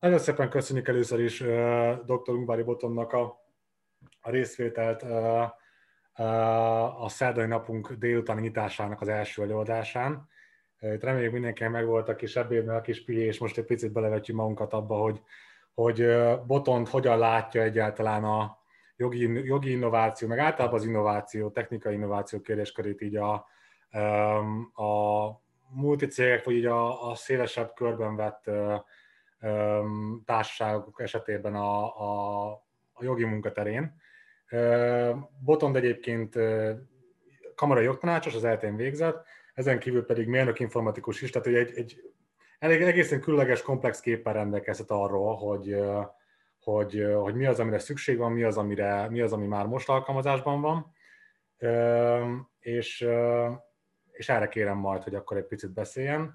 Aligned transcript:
Nagyon 0.00 0.18
szépen 0.18 0.50
köszönjük 0.50 0.88
először 0.88 1.20
is 1.20 1.40
uh, 1.40 2.04
dr. 2.04 2.32
Ungvári 2.32 2.62
Botonnak 2.62 3.12
a, 3.12 3.22
a 4.20 4.30
részvételt 4.30 5.02
uh, 5.02 5.10
uh, 6.18 7.02
a 7.02 7.08
szerdai 7.08 7.46
napunk 7.46 7.92
délutáni 7.92 8.40
nyitásának 8.40 9.00
az 9.00 9.08
első 9.08 9.42
előadásán. 9.42 10.28
Itt 10.80 11.02
reméljük 11.02 11.32
mindenkinek 11.32 11.72
megvolt 11.72 12.08
a 12.08 12.14
kis 12.14 12.36
ebédben 12.36 12.76
a 12.76 12.80
kis 12.80 13.04
pié, 13.04 13.24
és 13.24 13.38
most 13.38 13.58
egy 13.58 13.64
picit 13.64 13.92
belevetjük 13.92 14.36
magunkat 14.36 14.72
abba, 14.72 14.96
hogy, 14.96 15.22
hogy 15.74 16.06
Botont 16.46 16.88
hogyan 16.88 17.18
látja 17.18 17.62
egyáltalán 17.62 18.24
a 18.24 18.58
jogi, 18.96 19.46
jogi 19.46 19.70
innováció, 19.70 20.28
meg 20.28 20.38
általában 20.38 20.78
az 20.78 20.86
innováció, 20.86 21.50
technikai 21.50 21.94
innováció 21.94 22.40
kérdéskörét 22.40 23.00
így 23.00 23.16
a, 23.16 23.32
a 24.82 25.40
multicégek, 25.68 26.44
vagy 26.44 26.54
így 26.54 26.66
a, 26.66 27.10
a 27.10 27.14
szélesebb 27.14 27.72
körben 27.74 28.16
vett 28.16 28.50
társaságok 30.24 31.00
esetében 31.00 31.54
a, 31.54 32.00
a, 32.00 32.50
a 32.92 33.04
jogi 33.04 33.24
munkaterén. 33.24 33.94
Botond 35.44 35.76
egyébként 35.76 36.38
kamarai 37.54 37.84
jogtanácsos, 37.84 38.34
az 38.34 38.44
eltén 38.44 38.76
végzett, 38.76 39.26
ezen 39.54 39.78
kívül 39.78 40.04
pedig 40.04 40.26
mérnök 40.28 40.60
informatikus 40.60 41.22
is, 41.22 41.30
tehát 41.30 41.48
egy, 41.48 41.76
egy 41.76 42.02
elég, 42.58 42.82
egészen 42.82 43.20
különleges, 43.20 43.62
komplex 43.62 44.00
képpel 44.00 44.32
rendelkezhet 44.32 44.90
arról, 44.90 45.36
hogy, 45.36 45.76
hogy, 46.60 47.06
hogy 47.14 47.34
mi 47.34 47.46
az, 47.46 47.60
amire 47.60 47.78
szükség 47.78 48.18
van, 48.18 48.32
mi 48.32 48.42
az, 48.42 48.56
amire, 48.56 49.08
mi 49.08 49.20
az, 49.20 49.32
ami 49.32 49.46
már 49.46 49.66
most 49.66 49.88
alkalmazásban 49.88 50.60
van, 50.60 50.92
és, 52.58 53.08
és 54.12 54.28
erre 54.28 54.48
kérem 54.48 54.76
majd, 54.76 55.02
hogy 55.02 55.14
akkor 55.14 55.36
egy 55.36 55.46
picit 55.46 55.72
beszéljen. 55.72 56.34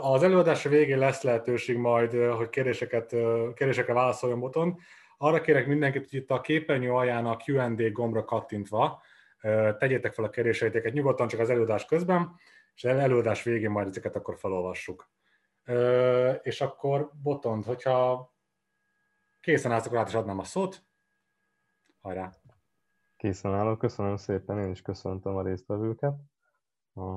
Az 0.00 0.22
előadás 0.22 0.62
végén 0.62 0.98
lesz 0.98 1.22
lehetőség 1.22 1.76
majd, 1.76 2.12
hogy 2.12 2.48
kérdéseket, 2.48 3.08
kérdésekre 3.54 3.92
válaszoljon 3.92 4.40
boton. 4.40 4.78
Arra 5.18 5.40
kérek 5.40 5.66
mindenkit, 5.66 6.10
hogy 6.10 6.18
itt 6.18 6.30
a 6.30 6.40
képernyő 6.40 6.92
alján 6.92 7.26
a 7.26 7.36
Q&A 7.46 7.90
gombra 7.92 8.24
kattintva 8.24 9.02
tegyétek 9.78 10.12
fel 10.12 10.24
a 10.24 10.30
kérdéseiteket 10.30 10.92
nyugodtan 10.92 11.28
csak 11.28 11.40
az 11.40 11.50
előadás 11.50 11.84
közben, 11.84 12.34
és 12.74 12.84
az 12.84 12.96
előadás 12.96 13.42
végén 13.42 13.70
majd 13.70 13.86
ezeket 13.86 14.16
akkor 14.16 14.38
felolvassuk. 14.38 15.10
És 16.42 16.60
akkor 16.60 17.10
botont, 17.22 17.64
hogyha 17.64 18.32
készen 19.40 19.72
állsz, 19.72 19.86
akkor 19.86 19.98
át 19.98 20.08
is 20.08 20.14
adnám 20.14 20.38
a 20.38 20.44
szót. 20.44 20.82
Hajrá! 22.00 22.30
Készen 23.16 23.54
állok, 23.54 23.78
köszönöm 23.78 24.16
szépen, 24.16 24.58
én 24.58 24.70
is 24.70 24.82
köszöntöm 24.82 25.36
a 25.36 25.42
résztvevőket. 25.42 26.14
A, 26.94 27.16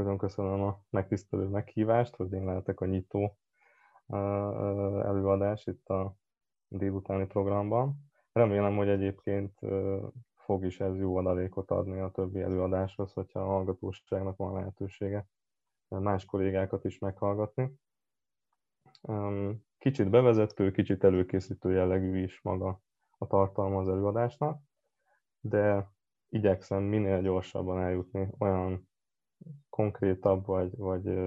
közön 0.00 0.18
köszönöm 0.18 0.62
a 0.62 0.80
megtisztelő 0.90 1.46
meghívást, 1.48 2.16
hogy 2.16 2.32
én 2.32 2.44
lehetek 2.44 2.80
a 2.80 2.86
nyitó 2.86 3.36
előadás 5.02 5.66
itt 5.66 5.88
a 5.88 6.16
délutáni 6.68 7.26
programban. 7.26 7.96
Remélem, 8.32 8.76
hogy 8.76 8.88
egyébként 8.88 9.58
fog 10.36 10.64
is 10.64 10.80
ez 10.80 10.98
jó 10.98 11.16
adalékot 11.16 11.70
adni 11.70 12.00
a 12.00 12.10
többi 12.10 12.40
előadáshoz, 12.40 13.12
hogyha 13.12 13.40
a 13.40 13.46
hallgatóságnak 13.46 14.36
van 14.36 14.54
lehetősége 14.54 15.26
más 15.88 16.24
kollégákat 16.24 16.84
is 16.84 16.98
meghallgatni. 16.98 17.72
Kicsit 19.78 20.10
bevezető, 20.10 20.70
kicsit 20.70 21.04
előkészítő 21.04 21.72
jellegű 21.72 22.22
is 22.22 22.40
maga 22.42 22.80
a 23.18 23.26
tartalma 23.26 23.78
az 23.78 23.88
előadásnak, 23.88 24.62
de 25.40 25.90
igyekszem 26.28 26.82
minél 26.82 27.22
gyorsabban 27.22 27.80
eljutni 27.80 28.28
olyan 28.38 28.89
konkrétabb 29.68 30.46
vagy, 30.46 30.76
vagy 30.76 31.18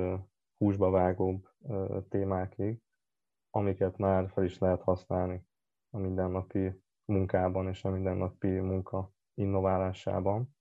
húsba 0.57 0.90
vágóbb 0.90 1.50
témákig, 2.09 2.81
amiket 3.50 3.97
már 3.97 4.29
fel 4.29 4.44
is 4.44 4.57
lehet 4.57 4.81
használni 4.81 5.46
a 5.90 5.97
mindennapi 5.97 6.81
munkában 7.06 7.68
és 7.68 7.84
a 7.84 7.90
mindennapi 7.90 8.59
munka 8.59 9.12
innoválásában. 9.34 10.56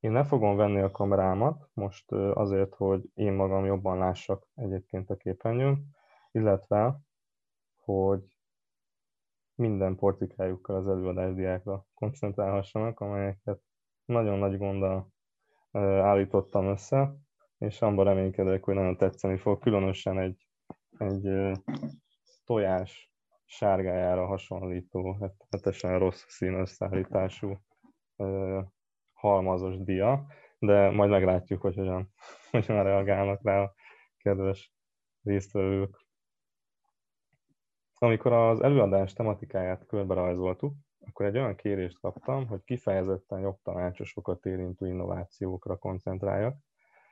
Én 0.00 0.12
le 0.12 0.24
fogom 0.24 0.56
venni 0.56 0.80
a 0.80 0.90
kamerámat 0.90 1.70
most 1.72 2.12
azért, 2.12 2.74
hogy 2.74 3.10
én 3.14 3.32
magam 3.32 3.64
jobban 3.64 3.98
lássak 3.98 4.46
egyébként 4.54 5.10
a 5.10 5.16
képernyőn, 5.16 5.96
illetve, 6.30 7.00
hogy 7.84 8.38
minden 9.54 9.96
portikájukkal 9.96 10.76
az 10.76 10.88
előadás 10.88 11.34
diákra 11.34 11.86
koncentrálhassanak, 11.94 13.00
amelyeket 13.00 13.62
nagyon 14.04 14.38
nagy 14.38 14.58
gonddal 14.58 15.12
állítottam 15.72 16.66
össze, 16.66 17.14
és 17.58 17.82
abban 17.82 18.04
reménykedek, 18.04 18.64
hogy 18.64 18.74
nagyon 18.74 18.96
tetszeni 18.96 19.36
fog, 19.36 19.58
különösen 19.58 20.18
egy, 20.18 20.46
egy 20.98 21.52
tojás 22.44 23.12
sárgájára 23.44 24.26
hasonlító, 24.26 25.30
hetesen 25.50 25.98
rossz 25.98 26.24
szín 26.28 26.54
összeállítású 26.54 27.60
halmazos 29.12 29.76
dia, 29.76 30.26
de 30.58 30.90
majd 30.90 31.10
meglátjuk, 31.10 31.60
hogy 31.60 31.74
hogyan, 31.74 32.12
hogyan 32.50 32.82
reagálnak 32.82 33.42
rá 33.42 33.62
a 33.62 33.74
kedves 34.16 34.72
résztvevők. 35.22 36.06
Amikor 37.94 38.32
az 38.32 38.60
előadás 38.60 39.12
tematikáját 39.12 39.86
körbe 39.86 40.14
rajzoltuk, 40.14 40.74
akkor 41.08 41.26
egy 41.26 41.36
olyan 41.36 41.54
kérést 41.54 42.00
kaptam, 42.00 42.46
hogy 42.46 42.64
kifejezetten 42.64 43.40
jobb 43.40 43.58
tanácsosokat 43.62 44.46
érintő 44.46 44.86
innovációkra 44.86 45.76
koncentráljak. 45.76 46.56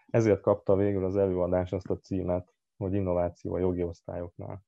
Ezért 0.06 0.40
kapta 0.40 0.76
végül 0.76 1.04
az 1.04 1.16
előadás 1.16 1.72
azt 1.72 1.90
a 1.90 1.98
címet, 1.98 2.54
hogy 2.76 2.94
innováció 2.94 3.54
a 3.54 3.58
jogi 3.58 3.82
osztályoknál. 3.82 4.62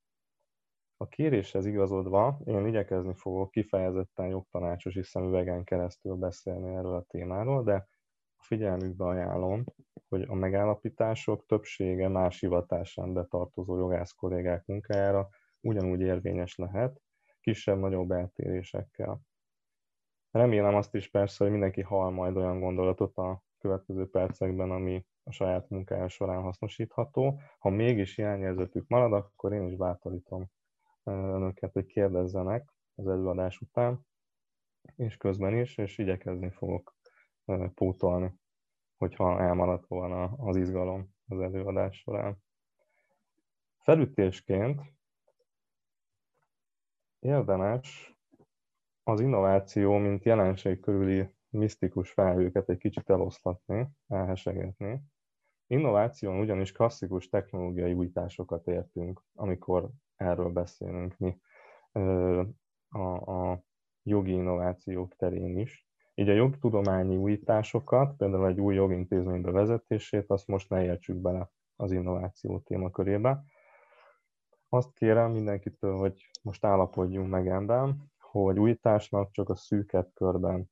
A 0.96 1.08
kéréshez 1.08 1.66
igazodva 1.66 2.38
én 2.44 2.66
igyekezni 2.66 3.14
fogok 3.14 3.50
kifejezetten 3.50 4.26
jogtanácsosi 4.26 5.02
szemüvegen 5.02 5.64
keresztül 5.64 6.14
beszélni 6.14 6.74
erről 6.74 6.94
a 6.94 7.04
témáról, 7.08 7.62
de 7.62 7.88
a 8.36 8.42
figyelmükbe 8.42 9.04
ajánlom, 9.04 9.64
hogy 10.08 10.22
a 10.28 10.34
megállapítások 10.34 11.46
többsége 11.46 12.08
más 12.08 12.40
hivatásán 12.40 13.12
betartozó 13.12 13.78
jogász 13.78 14.12
kollégák 14.12 14.66
munkájára 14.66 15.28
ugyanúgy 15.60 16.00
érvényes 16.00 16.56
lehet, 16.56 17.00
kisebb-nagyobb 17.48 18.10
eltérésekkel. 18.10 19.20
Remélem 20.31 20.75
azt 20.75 20.94
is 20.94 21.10
persze, 21.10 21.44
hogy 21.44 21.53
mindenki 21.53 21.82
hall 21.82 22.10
majd 22.10 22.36
olyan 22.36 22.60
gondolatot 22.60 23.16
a 23.16 23.42
következő 23.59 24.10
percekben, 24.10 24.70
ami 24.70 25.06
a 25.22 25.32
saját 25.32 25.69
munkája 25.69 26.08
során 26.08 26.42
hasznosítható. 26.42 27.41
Ha 27.58 27.69
mégis 27.69 28.14
hiányérzetük 28.14 28.88
marad, 28.88 29.12
akkor 29.12 29.53
én 29.53 29.66
is 29.66 29.76
bátorítom 29.76 30.47
önöket, 31.04 31.72
hogy 31.72 31.87
kérdezzenek 31.87 32.75
az 32.94 33.06
előadás 33.06 33.60
után, 33.60 34.06
és 34.97 35.16
közben 35.16 35.54
is, 35.54 35.76
és 35.78 35.98
igyekezni 35.98 36.50
fogok 36.50 36.94
pótolni, 37.75 38.34
hogyha 38.97 39.41
elmaradt 39.41 39.87
volna 39.87 40.22
az 40.25 40.56
izgalom 40.56 41.14
az 41.28 41.41
előadás 41.41 41.97
során. 41.97 42.37
Felütésként 43.78 44.81
érdemes 47.18 48.16
az 49.02 49.20
innováció, 49.20 49.96
mint 49.96 50.24
jelenség 50.24 50.80
körüli 50.80 51.30
misztikus 51.50 52.10
felhőket 52.10 52.68
egy 52.68 52.78
kicsit 52.78 53.10
eloszlatni, 53.10 53.88
elhesegetni. 54.08 55.02
Innováción 55.66 56.38
ugyanis 56.38 56.72
klasszikus 56.72 57.28
technológiai 57.28 57.92
újításokat 57.92 58.66
értünk, 58.66 59.22
amikor 59.34 59.90
erről 60.16 60.50
beszélünk 60.50 61.16
mi 61.18 61.40
a, 62.88 63.32
a 63.32 63.62
jogi 64.02 64.32
innovációk 64.32 65.16
terén 65.16 65.58
is. 65.58 65.87
Így 66.14 66.28
a 66.28 66.32
jogtudományi 66.32 67.16
újításokat, 67.16 68.16
például 68.16 68.46
egy 68.46 68.60
új 68.60 68.75
jogintézmény 68.75 69.40
bevezetését, 69.40 70.31
azt 70.31 70.46
most 70.46 70.69
ne 70.69 70.84
értsük 70.84 71.16
bele 71.16 71.50
az 71.76 71.93
innováció 71.93 72.60
témakörébe. 72.60 73.43
Azt 74.69 74.94
kérem 74.94 75.31
mindenkitől, 75.31 75.97
hogy 75.97 76.31
most 76.43 76.65
állapodjunk 76.65 77.31
meg 77.31 77.49
ebben, 77.49 78.12
hogy 78.19 78.59
újításnak 78.59 79.31
csak 79.31 79.49
a 79.49 79.55
szűkebb 79.56 80.11
körben 80.15 80.70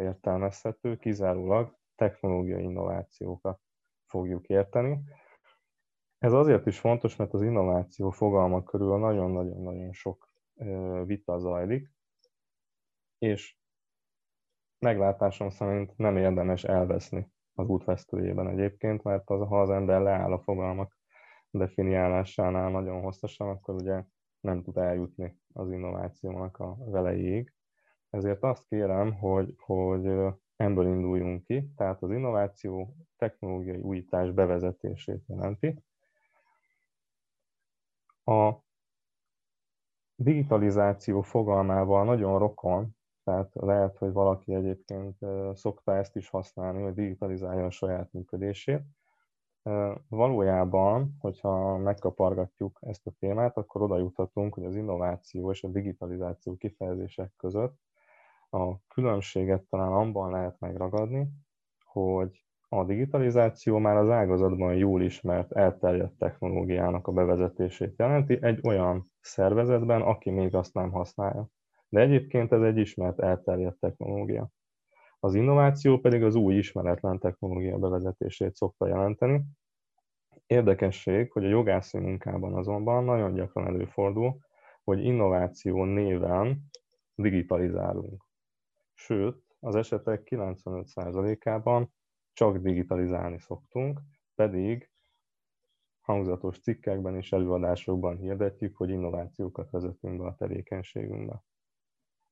értelmezhető, 0.00 0.96
kizárólag 0.96 1.76
technológiai 1.94 2.62
innovációkat 2.62 3.60
fogjuk 4.06 4.46
érteni. 4.46 4.98
Ez 6.18 6.32
azért 6.32 6.66
is 6.66 6.78
fontos, 6.78 7.16
mert 7.16 7.32
az 7.32 7.42
innováció 7.42 8.10
fogalma 8.10 8.62
körül 8.62 8.98
nagyon-nagyon-nagyon 8.98 9.92
sok 9.92 10.28
vita 11.04 11.38
zajlik, 11.38 11.92
és 13.18 13.56
meglátásom 14.78 15.50
szerint 15.50 15.96
nem 15.96 16.16
érdemes 16.16 16.64
elveszni 16.64 17.32
az 17.54 17.68
útvesztőjében 17.68 18.48
egyébként, 18.48 19.02
mert 19.02 19.30
az, 19.30 19.48
ha 19.48 19.60
az 19.60 19.70
ember 19.70 20.00
leáll 20.00 20.32
a 20.32 20.42
fogalmak 20.42 20.93
definiálásánál 21.58 22.70
nagyon 22.70 23.00
hosszasan, 23.00 23.48
akkor 23.48 23.74
ugye 23.74 24.04
nem 24.40 24.62
tud 24.62 24.76
eljutni 24.76 25.40
az 25.52 25.70
innovációnak 25.70 26.58
a 26.58 26.76
velejéig. 26.78 27.52
Ezért 28.10 28.42
azt 28.42 28.66
kérem, 28.68 29.14
hogy, 29.14 29.54
hogy 29.58 30.06
ebből 30.56 30.86
induljunk 30.86 31.44
ki, 31.44 31.70
tehát 31.76 32.02
az 32.02 32.10
innováció 32.10 32.96
technológiai 33.16 33.80
újítás 33.80 34.30
bevezetését 34.30 35.24
jelenti, 35.26 35.82
a 38.24 38.52
digitalizáció 40.14 41.22
fogalmával 41.22 42.04
nagyon 42.04 42.38
rokon, 42.38 42.96
tehát 43.24 43.50
lehet, 43.54 43.98
hogy 43.98 44.12
valaki 44.12 44.54
egyébként 44.54 45.16
szokta 45.52 45.96
ezt 45.96 46.16
is 46.16 46.28
használni, 46.28 46.82
hogy 46.82 46.94
digitalizálja 46.94 47.64
a 47.64 47.70
saját 47.70 48.12
működését. 48.12 48.82
Valójában, 50.08 51.16
hogyha 51.18 51.76
megkapargatjuk 51.76 52.78
ezt 52.80 53.06
a 53.06 53.12
témát, 53.18 53.56
akkor 53.56 53.82
oda 53.82 53.98
juthatunk, 53.98 54.54
hogy 54.54 54.64
az 54.64 54.76
innováció 54.76 55.50
és 55.50 55.62
a 55.62 55.68
digitalizáció 55.68 56.56
kifejezések 56.56 57.32
között 57.36 57.78
a 58.54 58.78
különbséget 58.88 59.62
talán 59.62 59.92
abban 59.92 60.30
lehet 60.30 60.60
megragadni, 60.60 61.28
hogy 61.84 62.44
a 62.68 62.84
digitalizáció 62.84 63.78
már 63.78 63.96
az 63.96 64.10
ágazatban 64.10 64.74
jól 64.74 65.02
ismert, 65.02 65.52
elterjedt 65.52 66.18
technológiának 66.18 67.06
a 67.06 67.12
bevezetését 67.12 67.94
jelenti 67.98 68.38
egy 68.42 68.60
olyan 68.66 69.10
szervezetben, 69.20 70.02
aki 70.02 70.30
még 70.30 70.54
azt 70.54 70.74
nem 70.74 70.90
használja. 70.90 71.48
De 71.88 72.00
egyébként 72.00 72.52
ez 72.52 72.62
egy 72.62 72.76
ismert, 72.76 73.20
elterjedt 73.20 73.80
technológia. 73.80 74.48
Az 75.24 75.34
innováció 75.34 75.98
pedig 75.98 76.22
az 76.22 76.34
új 76.34 76.54
ismeretlen 76.54 77.18
technológia 77.18 77.78
bevezetését 77.78 78.54
szokta 78.54 78.86
jelenteni. 78.86 79.44
Érdekesség, 80.46 81.32
hogy 81.32 81.44
a 81.44 81.48
jogászi 81.48 81.98
munkában 81.98 82.54
azonban 82.54 83.04
nagyon 83.04 83.34
gyakran 83.34 83.66
előfordul, 83.66 84.38
hogy 84.82 85.04
innováció 85.04 85.84
néven 85.84 86.64
digitalizálunk. 87.14 88.24
Sőt, 88.94 89.42
az 89.60 89.74
esetek 89.74 90.28
95%-ában 90.30 91.92
csak 92.32 92.56
digitalizálni 92.56 93.38
szoktunk, 93.38 94.00
pedig 94.34 94.90
hangzatos 96.00 96.60
cikkekben 96.60 97.16
és 97.16 97.32
előadásokban 97.32 98.16
hirdetjük, 98.16 98.76
hogy 98.76 98.90
innovációkat 98.90 99.70
vezetünk 99.70 100.18
be 100.18 100.26
a 100.26 100.34
tevékenységünkbe. 100.34 101.42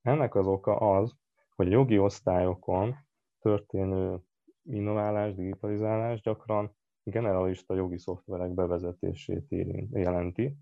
Ennek 0.03 0.35
az 0.35 0.47
oka 0.47 0.77
az, 0.77 1.21
hogy 1.57 1.67
a 1.67 1.71
jogi 1.71 1.99
osztályokon 1.99 2.95
történő 3.41 4.19
innoválás, 4.63 5.35
digitalizálás 5.35 6.21
gyakran 6.21 6.77
generalista 7.03 7.75
jogi 7.75 7.99
szoftverek 7.99 8.51
bevezetését 8.51 9.47
jelenti, 9.91 10.57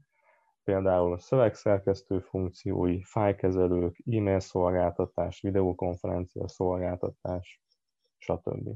például 0.65 1.13
a 1.13 1.19
szövegszerkesztő 1.19 2.19
funkciói, 2.21 3.03
fájkezelők, 3.03 4.03
e-mail 4.07 4.41
szolgáltatás, 4.41 5.41
videokonferencia 5.41 6.49
szolgáltatás, 6.49 7.63
stb. 8.19 8.69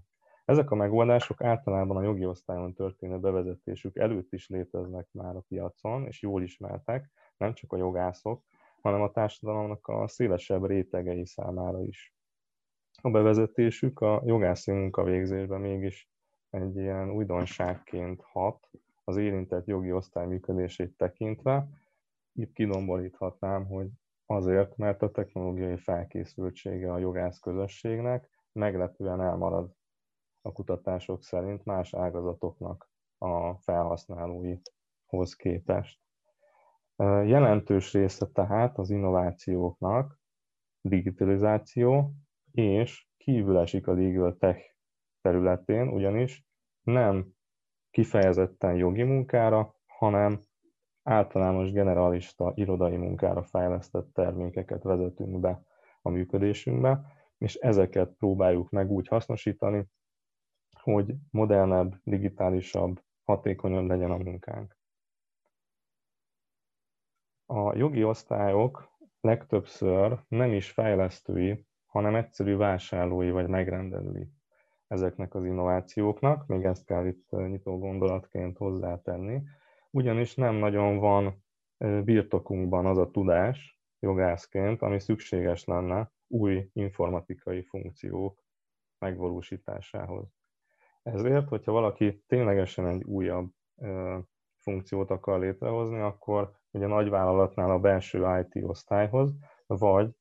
Ezek 0.44 0.70
a 0.70 0.74
megoldások 0.74 1.42
általában 1.42 1.96
a 1.96 2.02
jogi 2.02 2.26
osztályon 2.26 2.74
történő 2.74 3.18
bevezetésük 3.18 3.96
előtt 3.96 4.32
is 4.32 4.48
léteznek 4.48 5.08
már 5.12 5.36
a 5.36 5.44
piacon, 5.48 6.06
és 6.06 6.22
jól 6.22 6.42
ismertek, 6.42 7.10
nem 7.36 7.54
csak 7.54 7.72
a 7.72 7.76
jogászok, 7.76 8.44
hanem 8.84 9.02
a 9.02 9.10
társadalomnak 9.10 9.86
a 9.86 10.08
szélesebb 10.08 10.66
rétegei 10.66 11.26
számára 11.26 11.82
is. 11.82 12.14
A 13.02 13.10
bevezetésük 13.10 14.00
a 14.00 14.22
jogászi 14.24 14.72
munkavégzésben 14.72 15.60
mégis 15.60 16.08
egy 16.50 16.76
ilyen 16.76 17.10
újdonságként 17.10 18.22
hat 18.22 18.70
az 19.04 19.16
érintett 19.16 19.66
jogi 19.66 19.92
osztály 19.92 20.26
működését 20.26 20.96
tekintve. 20.96 21.68
Itt 22.32 22.52
kidomboríthatnám, 22.52 23.66
hogy 23.66 23.88
azért, 24.26 24.76
mert 24.76 25.02
a 25.02 25.10
technológiai 25.10 25.76
felkészültsége 25.76 26.92
a 26.92 26.98
jogász 26.98 27.38
közösségnek 27.38 28.28
meglepően 28.52 29.20
elmarad 29.20 29.74
a 30.42 30.52
kutatások 30.52 31.22
szerint 31.22 31.64
más 31.64 31.94
ágazatoknak 31.94 32.90
a 33.18 33.54
felhasználóihoz 33.54 35.34
képest. 35.36 36.00
Jelentős 37.02 37.92
része 37.92 38.26
tehát 38.26 38.78
az 38.78 38.90
innovációknak 38.90 40.18
digitalizáció, 40.80 42.12
és 42.50 43.06
kívül 43.16 43.58
esik 43.58 43.86
a 43.86 43.92
legal 43.92 44.36
tech 44.36 44.60
területén, 45.20 45.88
ugyanis 45.88 46.44
nem 46.82 47.26
kifejezetten 47.90 48.74
jogi 48.74 49.02
munkára, 49.02 49.74
hanem 49.86 50.40
általános 51.02 51.72
generalista 51.72 52.52
irodai 52.54 52.96
munkára 52.96 53.42
fejlesztett 53.42 54.12
termékeket 54.12 54.82
vezetünk 54.82 55.40
be 55.40 55.62
a 56.02 56.10
működésünkbe, 56.10 57.00
és 57.38 57.54
ezeket 57.54 58.14
próbáljuk 58.18 58.70
meg 58.70 58.90
úgy 58.90 59.08
hasznosítani, 59.08 59.86
hogy 60.80 61.14
modernebb, 61.30 61.94
digitálisabb, 62.02 63.02
hatékonyabb 63.24 63.86
legyen 63.86 64.10
a 64.10 64.16
munkánk. 64.16 64.76
A 67.46 67.76
jogi 67.76 68.04
osztályok 68.04 68.92
legtöbbször 69.20 70.18
nem 70.28 70.52
is 70.52 70.70
fejlesztői, 70.70 71.66
hanem 71.86 72.14
egyszerű 72.14 72.56
vásárlói 72.56 73.30
vagy 73.30 73.48
megrendelői 73.48 74.28
ezeknek 74.86 75.34
az 75.34 75.44
innovációknak, 75.44 76.46
még 76.46 76.64
ezt 76.64 76.84
kell 76.84 77.06
itt 77.06 77.30
nyitó 77.30 77.78
gondolatként 77.78 78.56
hozzátenni, 78.56 79.42
ugyanis 79.90 80.34
nem 80.34 80.54
nagyon 80.54 80.98
van 80.98 81.44
birtokunkban 82.04 82.86
az 82.86 82.98
a 82.98 83.10
tudás 83.10 83.80
jogászként, 83.98 84.82
ami 84.82 85.00
szükséges 85.00 85.64
lenne 85.64 86.12
új 86.26 86.70
informatikai 86.72 87.62
funkciók 87.62 88.42
megvalósításához. 88.98 90.34
Ezért, 91.02 91.48
hogyha 91.48 91.72
valaki 91.72 92.22
ténylegesen 92.26 92.86
egy 92.86 93.04
újabb 93.04 93.50
funkciót 94.56 95.10
akar 95.10 95.38
létrehozni, 95.38 96.00
akkor 96.00 96.52
ugye 96.74 96.84
a 96.84 96.88
nagyvállalatnál 96.88 97.70
a 97.70 97.78
belső 97.78 98.38
IT 98.40 98.64
osztályhoz, 98.64 99.34
vagy 99.66 100.14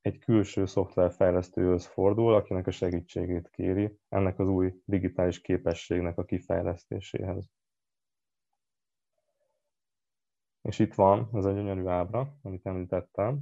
egy 0.00 0.18
külső 0.18 0.66
szoftverfejlesztőhöz 0.66 1.86
fordul, 1.86 2.34
akinek 2.34 2.66
a 2.66 2.70
segítségét 2.70 3.50
kéri 3.50 3.98
ennek 4.08 4.38
az 4.38 4.48
új 4.48 4.74
digitális 4.84 5.40
képességnek 5.40 6.18
a 6.18 6.24
kifejlesztéséhez. 6.24 7.50
És 10.62 10.78
itt 10.78 10.94
van 10.94 11.28
ez 11.32 11.44
a 11.44 11.52
gyönyörű 11.52 11.86
ábra, 11.86 12.36
amit 12.42 12.66
említettem. 12.66 13.40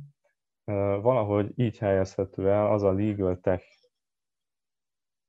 Valahogy 1.00 1.52
így 1.58 1.78
helyezhető 1.78 2.50
el 2.50 2.72
az 2.72 2.82
a 2.82 2.92
legal 2.92 3.40
tech 3.40 3.66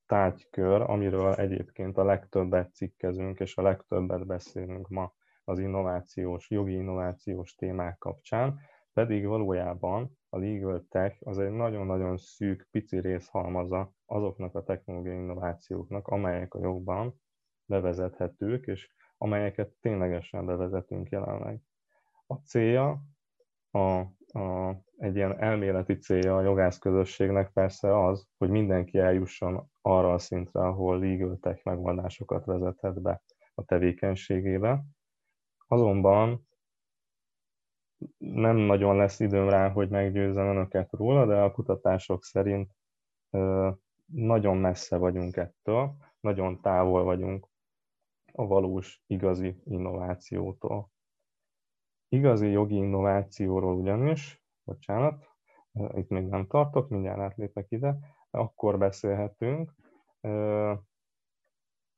tárgykör, 0.05 0.81
amiről 0.81 1.33
egyébként 1.33 1.97
a 1.97 2.03
legtöbbet 2.03 2.73
cikkezünk 2.73 3.39
és 3.39 3.57
a 3.57 3.61
legtöbbet 3.61 4.25
beszélünk 4.25 4.87
ma 4.87 5.13
az 5.45 5.59
innovációs, 5.59 6.49
jogi 6.49 6.73
innovációs 6.73 7.55
témák 7.55 7.97
kapcsán, 7.97 8.59
pedig 8.93 9.25
valójában 9.25 10.17
a 10.29 10.37
legal 10.37 10.85
tech 10.89 11.17
az 11.27 11.39
egy 11.39 11.51
nagyon-nagyon 11.51 12.17
szűk, 12.17 12.67
pici 12.71 12.99
részhalmaza 12.99 13.91
azoknak 14.05 14.55
a 14.55 14.63
technológiai 14.63 15.15
innovációknak, 15.15 16.07
amelyek 16.07 16.53
a 16.53 16.59
jogban 16.59 17.21
bevezethetők, 17.65 18.67
és 18.67 18.89
amelyeket 19.17 19.71
ténylegesen 19.81 20.45
bevezetünk 20.45 21.09
jelenleg. 21.09 21.61
A 22.27 22.35
célja, 22.35 23.01
a, 23.71 23.79
a, 24.39 24.75
egy 24.97 25.15
ilyen 25.15 25.39
elméleti 25.39 25.97
célja 25.97 26.37
a 26.37 26.41
jogász 26.41 26.77
közösségnek 26.77 27.51
persze 27.51 28.05
az, 28.05 28.27
hogy 28.37 28.49
mindenki 28.49 28.97
eljusson 28.97 29.69
arra 29.81 30.13
a 30.13 30.17
szintre, 30.17 30.61
ahol 30.61 30.99
legal 30.99 31.37
tech 31.41 31.65
megoldásokat 31.65 32.45
vezethet 32.45 33.01
be 33.01 33.21
a 33.53 33.63
tevékenységébe. 33.63 34.83
Azonban 35.67 36.47
nem 38.17 38.55
nagyon 38.55 38.95
lesz 38.95 39.19
időm 39.19 39.49
rá, 39.49 39.69
hogy 39.69 39.89
meggyőzzem 39.89 40.47
önöket 40.47 40.91
róla, 40.91 41.25
de 41.25 41.41
a 41.41 41.51
kutatások 41.51 42.23
szerint 42.23 42.71
nagyon 44.05 44.57
messze 44.57 44.97
vagyunk 44.97 45.35
ettől, 45.35 45.95
nagyon 46.19 46.61
távol 46.61 47.03
vagyunk 47.03 47.47
a 48.31 48.45
valós, 48.47 49.01
igazi 49.07 49.61
innovációtól. 49.63 50.91
Igazi 52.09 52.47
jogi 52.47 52.75
innovációról 52.75 53.75
ugyanis, 53.75 54.43
bocsánat, 54.63 55.29
itt 55.93 56.09
még 56.09 56.27
nem 56.27 56.47
tartok, 56.47 56.89
mindjárt 56.89 57.19
átlépek 57.19 57.65
ide, 57.69 57.97
akkor 58.29 58.77
beszélhetünk 58.77 59.73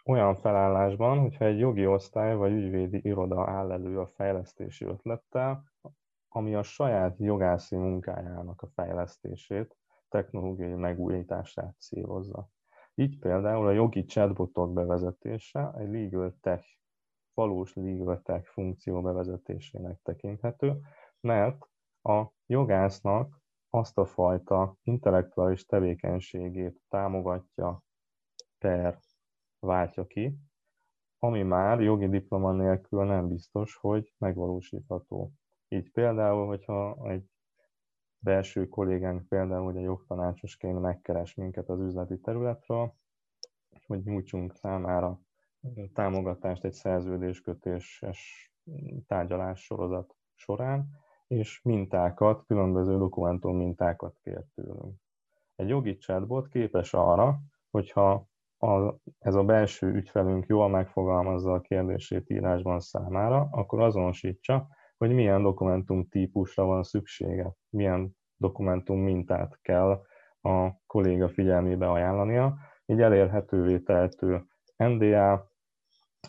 olyan 0.08 0.36
felállásban, 0.36 1.20
hogyha 1.20 1.46
egy 1.46 1.60
jogi 1.60 1.88
osztály 1.88 2.36
vagy 2.36 2.52
ügyvédi 2.52 3.00
iroda 3.04 3.50
áll 3.50 3.72
elő 3.72 4.00
a 4.00 4.08
fejlesztési 4.08 4.86
ötlettel, 4.86 5.64
ami 6.28 6.56
a 6.56 6.64
saját 6.64 7.18
jogászi 7.20 7.76
munkájának 7.76 8.62
a 8.62 8.68
fejlesztését, 8.68 9.78
technológiai 10.10 10.74
megújítását 10.74 11.76
célozza. 11.80 12.50
Így 12.96 13.20
például 13.20 13.68
a 13.68 13.72
jogi 13.72 14.06
chatbotok 14.06 14.74
bevezetése 14.74 15.74
egy 15.78 15.90
legal 15.90 16.38
tech, 16.42 16.68
valós 17.34 17.74
legal 17.74 18.22
tech 18.22 18.46
funkció 18.46 19.02
bevezetésének 19.02 20.00
tekinthető, 20.04 20.80
mert 21.20 21.68
a 22.02 22.26
jogásznak 22.46 23.42
azt 23.70 23.98
a 23.98 24.06
fajta 24.06 24.76
intellektuális 24.84 25.66
tevékenységét 25.66 26.82
támogatja 26.90 27.84
per 28.58 28.98
váltja 29.60 30.06
ki, 30.08 30.38
ami 31.20 31.44
már 31.44 31.82
jogi 31.82 32.10
diploma 32.10 32.52
nélkül 32.52 33.06
nem 33.06 33.28
biztos, 33.28 33.76
hogy 33.76 34.14
megvalósítható. 34.18 35.32
Így 35.68 35.92
például, 35.92 36.48
hogyha 36.48 37.10
egy 37.10 37.30
belső 38.20 38.68
kollégánk 38.68 39.28
például, 39.28 39.78
a 39.78 39.80
jogtanácsosként 39.80 40.82
megkeres 40.82 41.34
minket 41.34 41.70
az 41.70 41.80
üzleti 41.80 42.20
területről, 42.20 42.94
hogy 43.86 44.04
nyújtsunk 44.04 44.54
számára 44.54 45.22
támogatást 45.94 46.64
egy 46.64 46.74
szerződéskötéses 46.74 48.52
tárgyalás 49.08 49.64
sorozat 49.64 50.16
során, 50.36 50.90
és 51.28 51.62
mintákat, 51.64 52.46
különböző 52.46 52.98
dokumentum 52.98 53.58
mintákat 53.58 54.18
kér 54.24 54.44
tőlünk. 54.56 54.96
Egy 55.56 55.68
jogi 55.68 55.98
chatbot 55.98 56.48
képes 56.48 56.94
arra, 56.94 57.40
hogyha 57.70 58.28
a, 58.58 58.96
ez 59.20 59.36
a 59.36 59.44
belső 59.44 59.88
ügyfelünk 59.88 60.46
jól 60.46 60.70
megfogalmazza 60.70 61.54
a 61.54 61.62
kérdését 61.62 62.30
írásban 62.30 62.80
számára, 62.80 63.48
akkor 63.52 63.82
azonosítsa, 63.82 64.68
hogy 64.98 65.14
milyen 65.14 65.42
dokumentum 65.42 66.08
típusra 66.08 66.66
van 66.66 66.84
szüksége, 66.84 67.54
milyen 67.70 68.12
dokumentum 68.38 69.00
mintát 69.00 69.60
kell 69.62 70.02
a 70.42 70.82
kolléga 70.86 71.30
figyelmébe 71.30 71.90
ajánlania, 71.90 72.58
így 72.86 73.02
elérhetővé 73.02 73.80
tehető 73.80 74.46
NDA, 74.78 75.52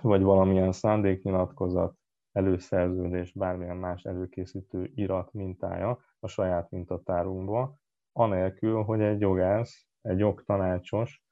vagy 0.02 0.22
valamilyen 0.22 0.72
szándéknyilatkozat, 0.72 1.96
előszerződés, 2.32 3.32
bármilyen 3.32 3.76
más 3.76 4.04
előkészítő 4.04 4.90
irat 4.94 5.32
mintája 5.32 5.98
a 6.20 6.28
saját 6.28 6.70
mintatárunkba, 6.70 7.76
anélkül, 8.12 8.82
hogy 8.82 9.00
egy 9.00 9.20
jogász, 9.20 9.86
egy 10.00 10.18
jogtanácsos 10.18 11.22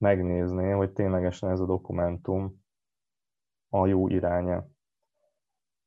megnézné, 0.00 0.70
hogy 0.70 0.92
ténylegesen 0.92 1.50
ez 1.50 1.60
a 1.60 1.66
dokumentum 1.66 2.64
a 3.68 3.86
jó 3.86 4.08
iránya. 4.08 4.66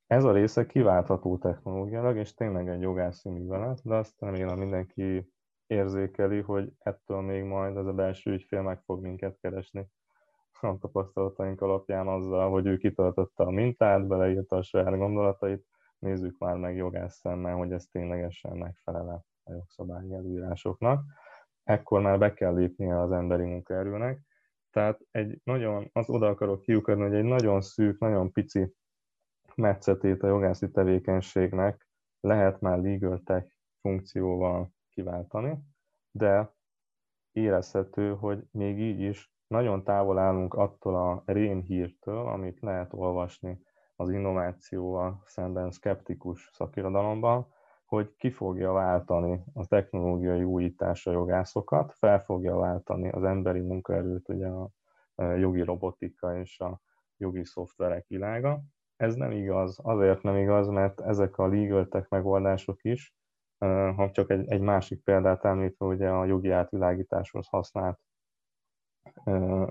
Ez 0.08 0.24
a 0.24 0.32
része 0.32 0.66
kiváltható 0.66 1.38
technológiailag, 1.38 2.18
és 2.18 2.34
tényleg 2.34 2.70
egy 2.70 2.82
jogászi 2.82 3.30
művelet, 3.30 3.82
de 3.84 3.96
azt 3.96 4.22
remélem 4.22 4.58
mindenki 4.58 5.32
érzékeli, 5.68 6.42
hogy 6.42 6.74
ettől 6.78 7.22
még 7.22 7.44
majd 7.44 7.78
ez 7.78 7.86
a 7.86 7.94
belső 7.94 8.32
ügyfél 8.32 8.62
meg 8.62 8.82
fog 8.82 9.02
minket 9.02 9.38
keresni 9.42 9.92
a 10.64 10.78
tapasztalataink 10.78 11.62
alapján 11.62 12.08
azzal, 12.08 12.50
hogy 12.50 12.66
ő 12.66 12.78
kitöltötte 12.78 13.44
a 13.44 13.50
mintát, 13.50 14.08
beleírta 14.08 14.56
a 14.56 14.64
saját 14.64 14.98
gondolatait, 14.98 15.66
nézzük 16.00 16.38
már 16.38 16.56
meg 16.56 16.76
jogász 16.76 17.16
szemmel, 17.16 17.56
hogy 17.56 17.72
ez 17.72 17.86
ténylegesen 17.86 18.58
megfelel 18.58 19.26
a 19.44 19.52
jogszabályi 19.52 20.14
előírásoknak. 20.14 21.04
Ekkor 21.64 22.02
már 22.02 22.18
be 22.18 22.34
kell 22.34 22.54
lépnie 22.54 23.00
az 23.00 23.12
emberi 23.12 23.44
munkaerőnek. 23.44 24.20
Tehát 24.72 25.00
egy 25.12 25.40
nagyon, 25.44 25.90
az 25.94 26.10
oda 26.10 26.28
akarok 26.28 26.62
kiukadni, 26.62 27.04
hogy 27.04 27.16
egy 27.16 27.24
nagyon 27.24 27.62
szűk, 27.62 28.00
nagyon 28.00 28.32
pici 28.32 28.74
metszetét 29.56 30.24
a 30.24 30.28
jogászi 30.28 30.72
tevékenységnek 30.72 31.88
lehet 32.20 32.62
már 32.62 32.80
legal 32.80 33.22
tech 33.24 33.52
funkcióval 33.82 34.72
kiváltani, 34.90 35.58
de 36.12 36.54
érezhető, 37.32 38.16
hogy 38.16 38.44
még 38.52 38.80
így 38.80 39.00
is 39.00 39.34
nagyon 39.48 39.84
távol 39.84 40.18
állunk 40.18 40.54
attól 40.54 40.96
a 40.96 41.24
rémhírtől, 41.26 42.28
amit 42.28 42.60
lehet 42.60 42.94
olvasni 42.94 43.62
az 43.96 44.10
innovációval 44.10 45.22
szemben 45.26 45.72
szkeptikus 45.72 46.50
szakirodalomban, 46.54 47.54
hogy 47.94 48.16
ki 48.18 48.32
fogja 48.32 48.72
váltani 48.72 49.44
a 49.54 49.66
technológiai 49.66 50.44
újítás 50.44 51.06
a 51.08 51.12
jogászokat, 51.12 51.94
fel 51.94 52.20
fogja 52.20 52.56
váltani 52.56 53.10
az 53.10 53.24
emberi 53.24 53.60
munkaerőt, 53.60 54.30
ugye 54.30 54.48
a 54.48 54.70
jogi 55.16 55.62
robotika 55.62 56.40
és 56.40 56.60
a 56.60 56.82
jogi 57.18 57.46
szoftverek 57.46 58.08
világa. 58.08 58.62
Ez 58.96 59.16
nem 59.16 59.32
igaz, 59.32 59.80
azért 59.84 60.22
nem 60.22 60.36
igaz, 60.36 60.68
mert 60.68 61.02
ezek 61.02 61.38
a 61.38 61.48
legal 61.48 61.88
tech 61.88 62.08
megoldások 62.10 62.84
is, 62.84 63.16
ha 63.96 64.10
csak 64.12 64.30
egy, 64.30 64.52
egy 64.52 64.62
másik 64.62 65.04
példát 65.04 65.46
említve, 65.46 65.86
ugye 65.86 66.10
a 66.10 66.26
jogi 66.26 66.50
átvilágításhoz 66.50 67.48
használt 67.48 68.00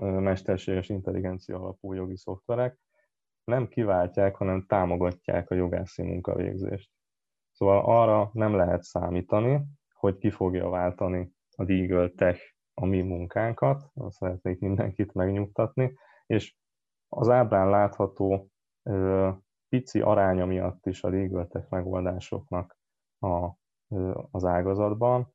mesterséges 0.01 0.89
intelligencia 0.89 1.59
alapú 1.59 1.93
jogi 1.93 2.17
szoftverek 2.17 2.79
nem 3.43 3.67
kiváltják, 3.67 4.35
hanem 4.35 4.65
támogatják 4.65 5.49
a 5.49 5.55
jogászi 5.55 6.03
munkavégzést. 6.03 6.91
Szóval 7.53 7.83
arra 7.85 8.29
nem 8.33 8.55
lehet 8.55 8.83
számítani, 8.83 9.63
hogy 9.93 10.17
ki 10.17 10.29
fogja 10.29 10.69
váltani 10.69 11.31
a 11.55 11.63
legal 11.63 12.11
tech 12.15 12.41
a 12.73 12.85
mi 12.85 13.01
munkánkat, 13.01 13.83
azt 13.93 14.15
szeretnék 14.17 14.59
mindenkit 14.59 15.13
megnyugtatni, 15.13 15.97
és 16.25 16.55
az 17.09 17.29
ábrán 17.29 17.69
látható 17.69 18.49
ö, 18.83 19.29
pici 19.69 20.01
aránya 20.01 20.45
miatt 20.45 20.85
is 20.85 21.03
a 21.03 21.09
legal 21.09 21.47
tech 21.47 21.69
megoldásoknak 21.69 22.77
a, 23.19 23.49
ö, 23.87 24.21
az 24.31 24.45
ágazatban, 24.45 25.33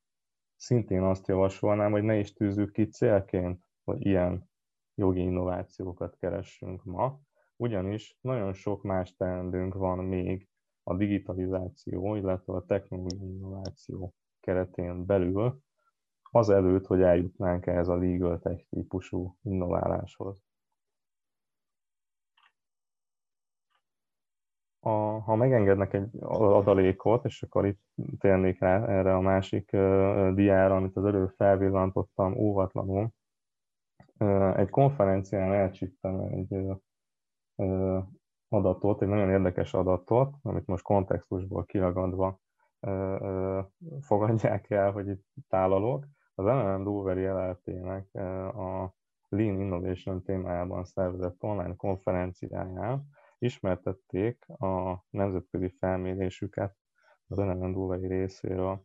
szintén 0.56 1.02
azt 1.02 1.26
javasolnám, 1.26 1.90
hogy 1.90 2.02
ne 2.02 2.16
is 2.16 2.32
tűzzük 2.32 2.72
ki 2.72 2.88
célként, 2.88 3.64
hogy 3.84 4.06
ilyen 4.06 4.50
jogi 4.94 5.20
innovációkat 5.20 6.16
keressünk 6.16 6.84
ma, 6.84 7.20
ugyanis 7.56 8.18
nagyon 8.20 8.52
sok 8.52 8.82
más 8.82 9.14
teendőnk 9.16 9.75
van 9.75 9.98
még 9.98 10.48
a 10.88 10.97
digitalizáció, 10.97 12.14
illetve 12.14 12.52
a 12.52 12.64
technológiai 12.64 13.28
innováció 13.28 14.14
keretén 14.40 15.07
belül, 15.07 15.62
azelőtt, 16.30 16.87
hogy 16.87 17.02
eljutnánk 17.02 17.66
ehhez 17.66 17.88
a 17.88 17.97
legal 17.97 18.38
tech 18.38 18.64
típusú 18.71 19.37
innováláshoz. 19.42 20.42
A, 24.80 24.90
ha 25.21 25.35
megengednek 25.35 25.92
egy 25.92 26.09
adalékot, 26.21 27.25
és 27.25 27.42
akkor 27.42 27.66
itt 27.66 27.80
térnék 28.18 28.61
rá 28.61 28.87
erre 28.87 29.14
a 29.14 29.21
másik 29.21 29.71
uh, 29.73 30.35
diára, 30.35 30.76
amit 30.76 30.97
az 30.97 31.04
előbb 31.04 31.30
felvillantottam 31.37 32.37
óvatlanul, 32.37 33.11
egy 34.57 34.71
konferencián 34.71 35.52
elcsíptem 35.52 36.21
egy 36.21 36.57
adatot, 38.48 39.02
egy 39.02 39.08
nagyon 39.08 39.30
érdekes 39.30 39.74
adatot, 39.74 40.34
amit 40.42 40.66
most 40.66 40.82
kontextusból 40.82 41.64
kiragadva 41.64 42.40
fogadják 44.00 44.70
el, 44.70 44.90
hogy 44.92 45.08
itt 45.08 45.26
tálalok. 45.48 46.06
Az 46.34 46.44
LLM 46.44 46.84
Doveri 46.84 47.26
LLP-nek 47.26 48.14
a 48.54 48.94
Lean 49.28 49.60
Innovation 49.60 50.22
témájában 50.22 50.84
szervezett 50.84 51.42
online 51.42 51.76
konferenciáján 51.76 53.08
ismertették 53.38 54.48
a 54.48 55.04
nemzetközi 55.10 55.68
felmérésüket 55.68 56.76
az 57.26 57.36
LLM 57.38 57.72
Doveri 57.72 58.06
részéről. 58.06 58.84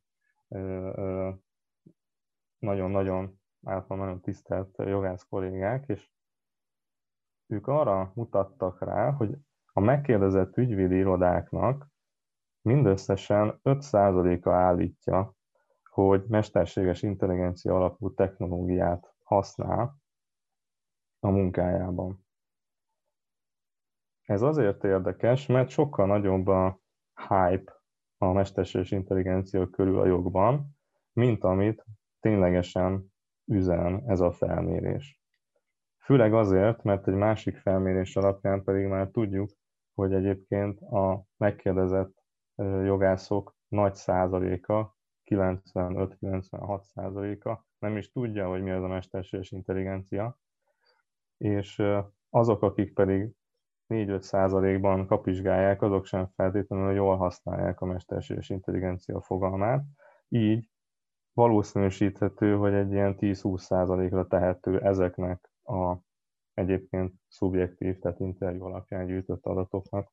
Nagyon-nagyon 2.58 3.40
általában 3.64 3.98
nagyon 3.98 4.22
tisztelt 4.22 4.78
jogász 4.78 5.24
kollégák, 5.24 5.84
és 5.88 6.10
ők 7.48 7.68
arra 7.68 8.12
mutattak 8.16 8.82
rá, 8.84 9.12
hogy 9.12 9.38
a 9.74 9.80
megkérdezett 9.80 10.58
ügyvédi 10.58 10.96
irodáknak 10.96 11.88
mindösszesen 12.62 13.60
5%-a 13.64 14.50
állítja, 14.50 15.36
hogy 15.90 16.24
mesterséges 16.28 17.02
intelligencia 17.02 17.76
alapú 17.76 18.14
technológiát 18.14 19.14
használ 19.24 19.98
a 21.20 21.30
munkájában. 21.30 22.26
Ez 24.22 24.42
azért 24.42 24.84
érdekes, 24.84 25.46
mert 25.46 25.70
sokkal 25.70 26.06
nagyobb 26.06 26.48
a 26.48 26.80
hype 27.28 27.82
a 28.18 28.32
mesterséges 28.32 28.92
intelligencia 28.92 29.70
körül 29.70 30.00
a 30.00 30.06
jogban, 30.06 30.78
mint 31.14 31.44
amit 31.44 31.86
ténylegesen 32.20 33.14
üzen 33.46 34.04
ez 34.08 34.20
a 34.20 34.32
felmérés. 34.32 35.22
Főleg 36.04 36.34
azért, 36.34 36.84
mert 36.84 37.08
egy 37.08 37.14
másik 37.14 37.58
felmérés 37.58 38.16
alapján 38.16 38.64
pedig 38.64 38.88
már 38.88 39.08
tudjuk, 39.08 39.50
hogy 39.94 40.14
egyébként 40.14 40.82
a 40.82 41.26
megkérdezett 41.38 42.24
jogászok 42.84 43.56
nagy 43.68 43.96
százaléka, 43.96 44.98
95-96 45.26 46.82
százaléka 46.82 47.66
nem 47.80 47.98
is 47.98 48.12
tudja, 48.12 48.48
hogy 48.48 48.62
mi 48.62 48.72
az 48.72 48.84
a 48.84 48.88
mesterséges 48.88 49.52
intelligencia, 49.52 50.40
és 51.38 51.84
azok, 52.30 52.62
akik 52.62 52.94
pedig 52.94 53.36
4-5 53.88 54.22
százalékban 54.22 55.08
kapizsgálják, 55.08 55.82
azok 55.82 56.06
sem 56.06 56.30
feltétlenül 56.36 56.94
jól 56.94 57.18
használják 57.18 57.82
a 57.82 57.86
mesterséges 57.86 58.50
intelligencia 58.50 59.22
fogalmát, 59.22 59.84
így 60.28 60.70
valószínűsíthető, 61.34 62.56
hogy 62.56 62.74
egy 62.74 62.92
ilyen 62.92 63.16
10-20%-ra 63.20 64.28
tehető 64.28 64.82
ezeknek 64.82 65.52
a 65.64 65.98
egyébként 66.54 67.14
szubjektív, 67.28 68.00
tehát 68.00 68.20
interjú 68.20 68.64
alapján 68.64 69.06
gyűjtött 69.06 69.46
adatoknak 69.46 70.12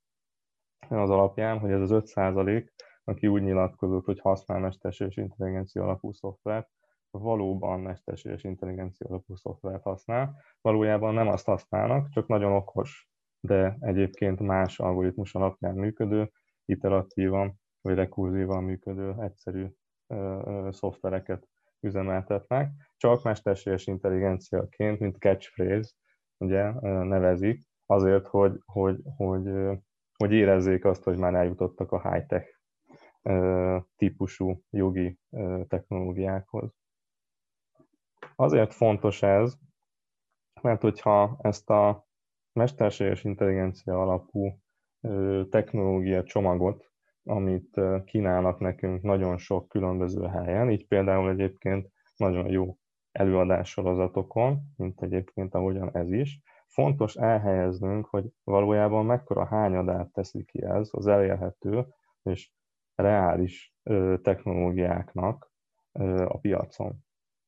az 0.88 1.10
alapján, 1.10 1.58
hogy 1.58 1.70
ez 1.70 1.90
az 1.90 2.02
5%, 2.14 2.68
aki 3.04 3.26
úgy 3.26 3.42
nyilatkozott, 3.42 4.04
hogy 4.04 4.20
használ 4.20 4.60
mesterséges 4.60 5.16
intelligencia 5.16 5.82
alapú 5.82 6.12
szoftvert, 6.12 6.68
valóban 7.10 7.80
mesterséges 7.80 8.44
intelligencia 8.44 9.06
alapú 9.08 9.34
szoftvert 9.34 9.82
használ. 9.82 10.42
Valójában 10.60 11.14
nem 11.14 11.28
azt 11.28 11.46
használnak, 11.46 12.08
csak 12.08 12.26
nagyon 12.26 12.52
okos, 12.52 13.08
de 13.40 13.76
egyébként 13.80 14.40
más 14.40 14.78
algoritmus 14.78 15.34
alapján 15.34 15.74
működő, 15.74 16.30
iteratívan 16.64 17.54
vagy 17.80 17.94
rekurzívan 17.94 18.64
működő 18.64 19.14
egyszerű 19.18 19.66
szoftvereket 20.70 21.48
üzemeltetnek, 21.80 22.72
csak 22.96 23.22
mesterséges 23.22 23.86
intelligenciaként, 23.86 24.98
mint 24.98 25.16
catchphrase, 25.16 25.90
ugye 26.40 26.70
nevezik, 27.04 27.66
azért, 27.86 28.26
hogy, 28.26 28.60
hogy, 28.64 29.00
hogy, 29.16 29.50
hogy 30.16 30.32
érezzék 30.32 30.84
azt, 30.84 31.02
hogy 31.02 31.18
már 31.18 31.34
eljutottak 31.34 31.92
a 31.92 32.10
high-tech 32.10 32.58
típusú 33.96 34.62
jogi 34.70 35.18
technológiákhoz. 35.68 36.74
Azért 38.36 38.72
fontos 38.72 39.22
ez, 39.22 39.58
mert 40.62 40.80
hogyha 40.80 41.38
ezt 41.42 41.70
a 41.70 42.06
mesterséges 42.52 43.24
intelligencia 43.24 44.02
alapú 44.02 44.60
technológia 45.48 46.24
csomagot, 46.24 46.90
amit 47.22 47.80
kínálnak 48.04 48.58
nekünk 48.58 49.02
nagyon 49.02 49.38
sok 49.38 49.68
különböző 49.68 50.26
helyen, 50.26 50.70
így 50.70 50.86
például 50.86 51.30
egyébként 51.30 51.90
nagyon 52.16 52.48
jó 52.48 52.76
előadássorozatokon, 53.12 54.60
mint 54.76 55.02
egyébként 55.02 55.54
ahogyan 55.54 55.96
ez 55.96 56.12
is. 56.12 56.40
Fontos 56.66 57.16
elhelyeznünk, 57.16 58.06
hogy 58.06 58.32
valójában 58.44 59.04
mekkora 59.04 59.46
hányadát 59.46 60.12
teszi 60.12 60.44
ki 60.44 60.64
ez 60.64 60.88
az 60.92 61.06
elérhető 61.06 61.86
és 62.22 62.50
reális 62.94 63.74
technológiáknak 64.22 65.52
a 66.24 66.38
piacon. 66.38 66.96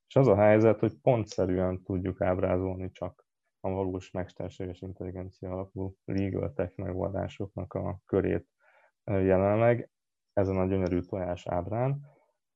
És 0.08 0.16
az 0.16 0.28
a 0.28 0.36
helyzet, 0.36 0.80
hogy 0.80 0.94
pontszerűen 1.02 1.82
tudjuk 1.82 2.20
ábrázolni 2.20 2.90
csak 2.90 3.26
a 3.60 3.70
valós 3.70 4.10
mesterséges 4.10 4.80
intelligencia 4.80 5.50
alapú 5.50 5.94
legal 6.04 6.52
tech 6.52 6.78
megoldásoknak 6.78 7.74
a 7.74 8.00
körét 8.06 8.46
jelenleg 9.04 9.90
ezen 10.32 10.56
a 10.56 10.66
gyönyörű 10.66 11.00
tojás 11.00 11.46
ábrán, 11.46 12.00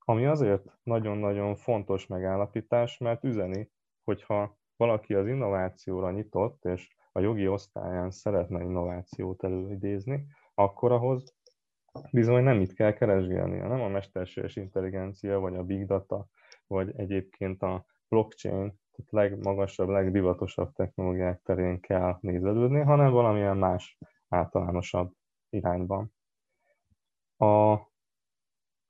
ami 0.08 0.26
azért 0.26 0.64
nagyon-nagyon 0.82 1.54
fontos 1.54 2.06
megállapítás, 2.06 2.98
mert 2.98 3.24
üzeni, 3.24 3.70
hogyha 4.04 4.58
valaki 4.76 5.14
az 5.14 5.26
innovációra 5.26 6.10
nyitott, 6.10 6.64
és 6.64 6.94
a 7.12 7.20
jogi 7.20 7.48
osztályán 7.48 8.10
szeretne 8.10 8.62
innovációt 8.62 9.44
előidézni, 9.44 10.26
akkor 10.54 10.92
ahhoz 10.92 11.34
bizony 12.12 12.42
nem 12.42 12.60
itt 12.60 12.72
kell 12.72 12.92
keresgélnie, 12.92 13.66
nem 13.66 13.80
a 13.80 13.88
mesterséges 13.88 14.56
intelligencia, 14.56 15.38
vagy 15.38 15.56
a 15.56 15.64
big 15.64 15.86
data, 15.86 16.26
vagy 16.66 16.92
egyébként 16.96 17.62
a 17.62 17.86
blockchain, 18.08 18.80
tehát 18.92 19.10
legmagasabb, 19.10 19.88
legdivatosabb 19.88 20.72
technológiák 20.72 21.42
terén 21.42 21.80
kell 21.80 22.18
nézelődni, 22.20 22.80
hanem 22.80 23.10
valamilyen 23.10 23.56
más 23.56 23.98
általánosabb 24.28 25.12
irányban. 25.48 26.12
A, 27.36 27.78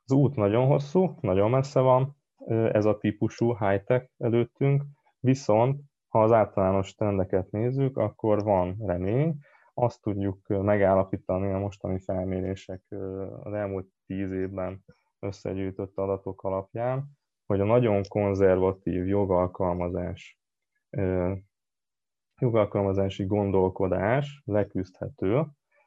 az 0.06 0.12
út 0.12 0.34
nagyon 0.36 0.66
hosszú, 0.66 1.14
nagyon 1.20 1.50
messze 1.50 1.80
van, 1.80 2.16
ez 2.48 2.84
a 2.84 2.98
típusú 2.98 3.56
high-tech 3.56 4.10
előttünk, 4.18 4.84
viszont 5.20 5.80
ha 6.08 6.22
az 6.22 6.32
általános 6.32 6.94
trendeket 6.94 7.50
nézzük, 7.50 7.96
akkor 7.96 8.42
van 8.42 8.76
remény, 8.78 9.36
azt 9.74 10.02
tudjuk 10.02 10.46
megállapítani 10.46 11.52
a 11.52 11.58
mostani 11.58 11.98
felmérések 11.98 12.82
az 13.42 13.52
elmúlt 13.52 13.86
tíz 14.06 14.32
évben 14.32 14.84
összegyűjtött 15.18 15.96
adatok 15.96 16.42
alapján, 16.42 17.04
hogy 17.46 17.60
a 17.60 17.64
nagyon 17.64 18.02
konzervatív 18.08 19.06
jogalkalmazás, 19.06 20.38
jogalkalmazási 22.40 23.24
gondolkodás 23.24 24.42
leküzdhető 24.44 25.46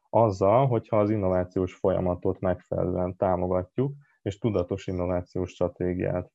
azzal, 0.09 0.67
hogyha 0.67 0.99
az 0.99 1.09
innovációs 1.09 1.73
folyamatot 1.75 2.39
megfelelően 2.39 3.15
támogatjuk, 3.15 3.93
és 4.29 4.37
tudatos 4.37 4.87
innovációs 4.87 5.49
stratégiát 5.49 6.31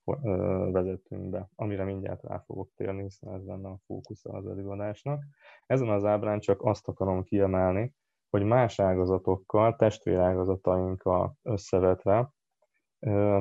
vezetünk 0.72 1.30
be, 1.30 1.48
amire 1.54 1.84
mindjárt 1.84 2.22
rá 2.22 2.38
fogok 2.38 2.70
térni, 2.74 3.02
hiszen 3.02 3.34
ez 3.34 3.44
lenne 3.44 3.68
a 3.68 3.78
fókusza 3.86 4.32
az 4.32 4.46
előadásnak. 4.46 5.22
Ezen 5.66 5.88
az 5.88 6.04
ábrán 6.04 6.40
csak 6.40 6.62
azt 6.62 6.88
akarom 6.88 7.22
kiemelni, 7.22 7.94
hogy 8.30 8.42
más 8.42 8.80
ágazatokkal, 8.80 9.76
testvérágazatainkkal 9.76 11.36
összevetve, 11.42 12.32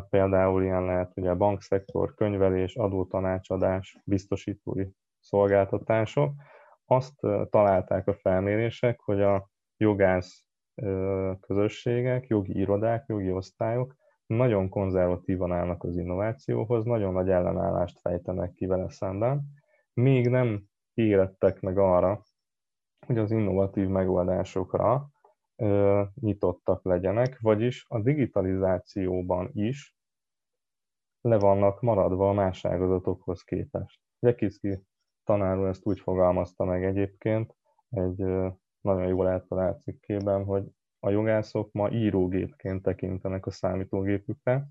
például 0.10 0.64
ilyen 0.64 0.86
lehet 0.86 1.12
ugye 1.16 1.30
a 1.30 1.36
bankszektor, 1.36 2.14
könyvelés, 2.14 2.76
adótanácsadás, 2.76 3.98
biztosítói 4.06 4.86
szolgáltatások, 5.20 6.34
azt 6.86 7.20
találták 7.50 8.08
a 8.08 8.14
felmérések, 8.14 9.00
hogy 9.00 9.22
a 9.22 9.50
jogász 9.78 10.46
közösségek, 11.40 12.28
jogi 12.28 12.58
irodák, 12.58 13.06
jogi 13.08 13.32
osztályok 13.32 13.96
nagyon 14.36 14.70
konzervatívan 14.70 15.52
állnak 15.52 15.84
az 15.84 15.98
innovációhoz, 15.98 16.86
nagyon 16.86 17.14
nagy 17.14 17.30
ellenállást 17.30 18.00
fejtenek 18.00 18.54
ki 18.54 18.66
vele 18.66 18.90
szemben, 18.90 19.42
még 19.94 20.30
nem 20.30 20.64
érettek 20.94 21.60
meg 21.60 21.78
arra, 21.78 22.24
hogy 23.06 23.18
az 23.18 23.32
innovatív 23.32 23.88
megoldásokra 23.88 25.10
ö, 25.56 26.02
nyitottak 26.14 26.84
legyenek, 26.84 27.40
vagyis 27.40 27.86
a 27.88 28.02
digitalizációban 28.02 29.50
is 29.54 29.96
le 31.22 31.40
vannak 31.40 31.82
maradva 31.82 32.30
a 32.30 32.34
más 32.34 32.66
ágazatokhoz 32.66 33.42
képest. 33.42 34.02
Jekiszki 34.20 34.84
tanár 35.24 35.60
úr 35.60 35.68
ezt 35.68 35.86
úgy 35.86 36.00
fogalmazta 36.00 36.64
meg 36.64 36.86
egyébként 36.86 37.56
egy 37.90 38.26
nagyon 38.82 39.08
jól 39.08 39.30
eltalált 39.30 39.82
cikkében, 39.82 40.44
hogy 40.44 40.64
a 41.06 41.10
jogászok 41.10 41.72
ma 41.72 41.90
írógépként 41.90 42.82
tekintenek 42.82 43.46
a 43.46 43.52
számítógépükre, 43.52 44.68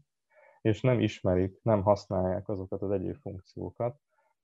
és 0.61 0.81
nem 0.81 1.01
ismerik, 1.01 1.59
nem 1.63 1.83
használják 1.83 2.49
azokat 2.49 2.83
az 2.83 2.91
egyéb 2.91 3.17
funkciókat, 3.17 4.01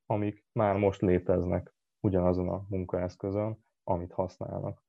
amik 0.06 0.44
már 0.52 0.76
most 0.76 1.00
léteznek 1.00 1.74
ugyanazon 2.00 2.48
a 2.48 2.64
munkaeszközön, 2.68 3.64
amit 3.84 4.12
használnak. 4.12 4.82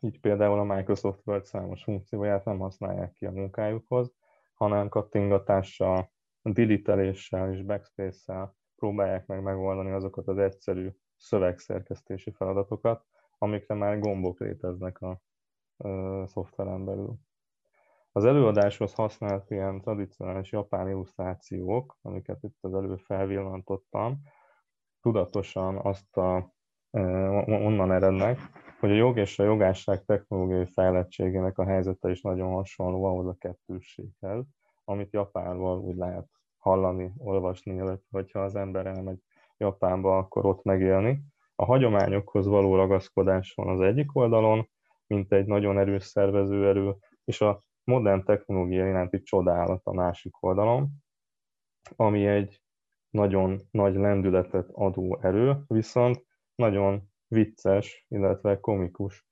Így 0.00 0.20
például 0.20 0.58
a 0.58 0.74
Microsoft 0.74 1.26
Word 1.26 1.44
számos 1.44 1.82
funkcióját 1.82 2.44
nem 2.44 2.58
használják 2.58 3.12
ki 3.12 3.26
a 3.26 3.30
munkájukhoz, 3.30 4.12
hanem 4.54 4.88
kattingatással, 4.88 6.10
diliteléssel 6.42 7.52
és 7.52 7.62
backspace-szel 7.62 8.56
próbálják 8.76 9.26
meg 9.26 9.42
megoldani 9.42 9.90
azokat 9.90 10.28
az 10.28 10.38
egyszerű 10.38 10.88
szövegszerkesztési 11.16 12.30
feladatokat, 12.30 13.04
amikre 13.38 13.74
már 13.74 13.98
gombok 13.98 14.40
léteznek 14.40 15.00
a 15.00 15.20
szoftveren 16.24 16.84
belül. 16.84 17.14
Az 18.12 18.24
előadáshoz 18.24 18.94
használt 18.94 19.50
ilyen 19.50 19.80
tradicionális 19.80 20.52
japán 20.52 20.88
illusztrációk, 20.88 21.98
amiket 22.02 22.42
itt 22.42 22.56
az 22.60 22.74
elő 22.74 22.96
felvillantottam, 22.96 24.20
tudatosan 25.00 25.76
azt 25.76 26.16
a, 26.16 26.52
onnan 27.46 27.92
erednek, 27.92 28.38
hogy 28.80 28.90
a 28.90 28.94
jog 28.94 29.16
és 29.16 29.38
a 29.38 29.44
jogásság 29.44 30.04
technológiai 30.04 30.66
fejlettségének 30.66 31.58
a 31.58 31.64
helyzete 31.64 32.10
is 32.10 32.20
nagyon 32.20 32.52
hasonló 32.52 33.04
ahhoz 33.04 33.26
a 33.26 33.36
kettősséghez, 33.38 34.44
amit 34.84 35.12
Japánból 35.12 35.78
úgy 35.78 35.96
lehet 35.96 36.28
hallani, 36.58 37.12
olvasni, 37.16 37.74
illetve 37.74 38.06
hogyha 38.10 38.40
az 38.40 38.54
ember 38.54 38.86
elmegy 38.86 39.18
Japánba, 39.56 40.18
akkor 40.18 40.46
ott 40.46 40.62
megélni. 40.62 41.20
A 41.54 41.64
hagyományokhoz 41.64 42.46
való 42.46 42.74
ragaszkodás 42.74 43.52
van 43.54 43.68
az 43.68 43.80
egyik 43.80 44.16
oldalon, 44.16 44.68
mint 45.08 45.32
egy 45.32 45.46
nagyon 45.46 45.78
erős 45.78 46.04
szervező 46.04 46.68
erő, 46.68 46.96
és 47.24 47.40
a 47.40 47.62
modern 47.84 48.24
technológia 48.24 48.88
iránti 48.88 49.22
csodálat 49.22 49.80
a 49.84 49.94
másik 49.94 50.42
oldalon, 50.42 50.88
ami 51.96 52.26
egy 52.26 52.62
nagyon 53.10 53.60
nagy 53.70 53.94
lendületet 53.94 54.68
adó 54.72 55.18
erő, 55.22 55.56
viszont 55.66 56.24
nagyon 56.54 57.02
vicces, 57.26 58.06
illetve 58.08 58.60
komikus 58.60 59.26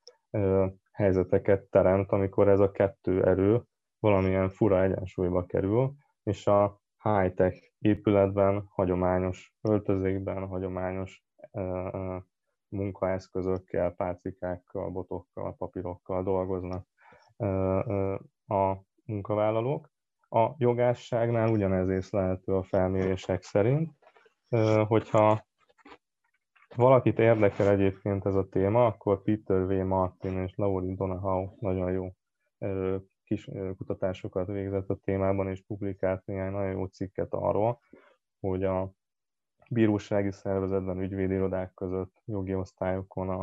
helyzeteket 0.93 1.63
teremt, 1.71 2.13
amikor 2.13 2.49
ez 2.49 2.61
a 2.61 2.71
kettő 2.71 3.25
erő 3.25 3.63
valamilyen 3.99 4.49
fura 4.49 4.83
egyensúlyba 4.83 5.47
kerül, 5.47 5.95
és 6.23 6.47
a 6.47 6.81
high-tech 7.03 7.73
épületben, 7.79 8.65
hagyományos 8.69 9.55
öltözékben, 9.61 10.47
hagyományos 10.47 11.25
munkaeszközökkel, 12.77 13.91
pálcikákkal, 13.91 14.91
botokkal, 14.91 15.57
papírokkal 15.57 16.23
dolgoznak 16.23 16.87
a 18.47 18.77
munkavállalók. 19.05 19.91
A 20.29 20.55
jogásságnál 20.59 21.49
ugyanez 21.49 21.89
észlelhető 21.89 22.55
a 22.55 22.63
felmérések 22.63 23.43
szerint, 23.43 23.91
hogyha 24.87 25.47
valakit 26.77 27.19
érdekel 27.19 27.69
egyébként 27.69 28.27
ez 28.27 28.35
a 28.35 28.49
téma, 28.49 28.87
akkor 28.87 29.23
Peter 29.23 29.67
V. 29.67 29.73
Martin 29.73 30.39
és 30.39 30.53
Laurie 30.57 30.95
Donahoe 30.95 31.51
nagyon 31.59 31.93
jó 31.93 32.09
kis 33.25 33.51
kutatásokat 33.77 34.47
végzett 34.47 34.89
a 34.89 34.99
témában, 35.05 35.49
és 35.49 35.65
publikált 35.67 36.27
néhány 36.27 36.53
nagyon 36.53 36.71
jó 36.71 36.85
cikket 36.85 37.33
arról, 37.33 37.81
hogy 38.41 38.65
a 38.65 38.91
bírósági 39.71 40.33
szervezetben, 40.33 41.03
ügyvédirodák 41.03 41.75
között, 41.75 42.23
jogi 42.25 42.55
osztályokon 42.55 43.29
a, 43.29 43.41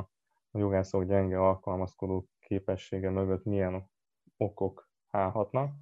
a 0.51 0.57
jogászok 0.57 1.03
gyenge 1.03 1.39
alkalmazkodó 1.39 2.27
képessége 2.39 3.09
mögött 3.09 3.43
milyen 3.43 3.89
okok 4.37 4.89
állhatnak. 5.09 5.73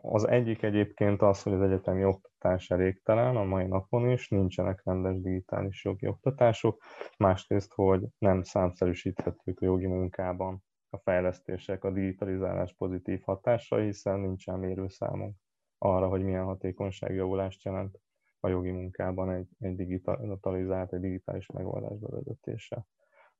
Az 0.00 0.28
egyik 0.28 0.62
egyébként 0.62 1.22
az, 1.22 1.42
hogy 1.42 1.52
az 1.52 1.60
egyetemi 1.60 2.04
oktatás 2.04 2.70
elégtelen 2.70 3.36
a 3.36 3.44
mai 3.44 3.66
napon 3.66 4.10
is, 4.10 4.28
nincsenek 4.28 4.80
rendes 4.84 5.20
digitális 5.20 5.84
jogi 5.84 6.06
oktatások, 6.06 6.82
másrészt, 7.18 7.72
hogy 7.72 8.06
nem 8.18 8.42
számszerűsíthetők 8.42 9.60
a 9.60 9.64
jogi 9.64 9.86
munkában 9.86 10.62
a 10.90 10.98
fejlesztések, 10.98 11.84
a 11.84 11.90
digitalizálás 11.90 12.74
pozitív 12.74 13.20
hatásai, 13.24 13.84
hiszen 13.84 14.20
nincsen 14.20 14.58
mérőszámunk 14.58 15.36
arra, 15.78 16.08
hogy 16.08 16.22
milyen 16.22 16.44
hatékonyságjavulást 16.44 17.64
jelent 17.64 17.98
a 18.46 18.48
jogi 18.48 18.70
munkában 18.70 19.30
egy, 19.30 19.48
egy 19.58 19.76
digitalizált, 19.76 20.92
egy 20.92 21.00
digitális 21.00 21.46
megoldás 21.46 21.98
bevezetése. 21.98 22.86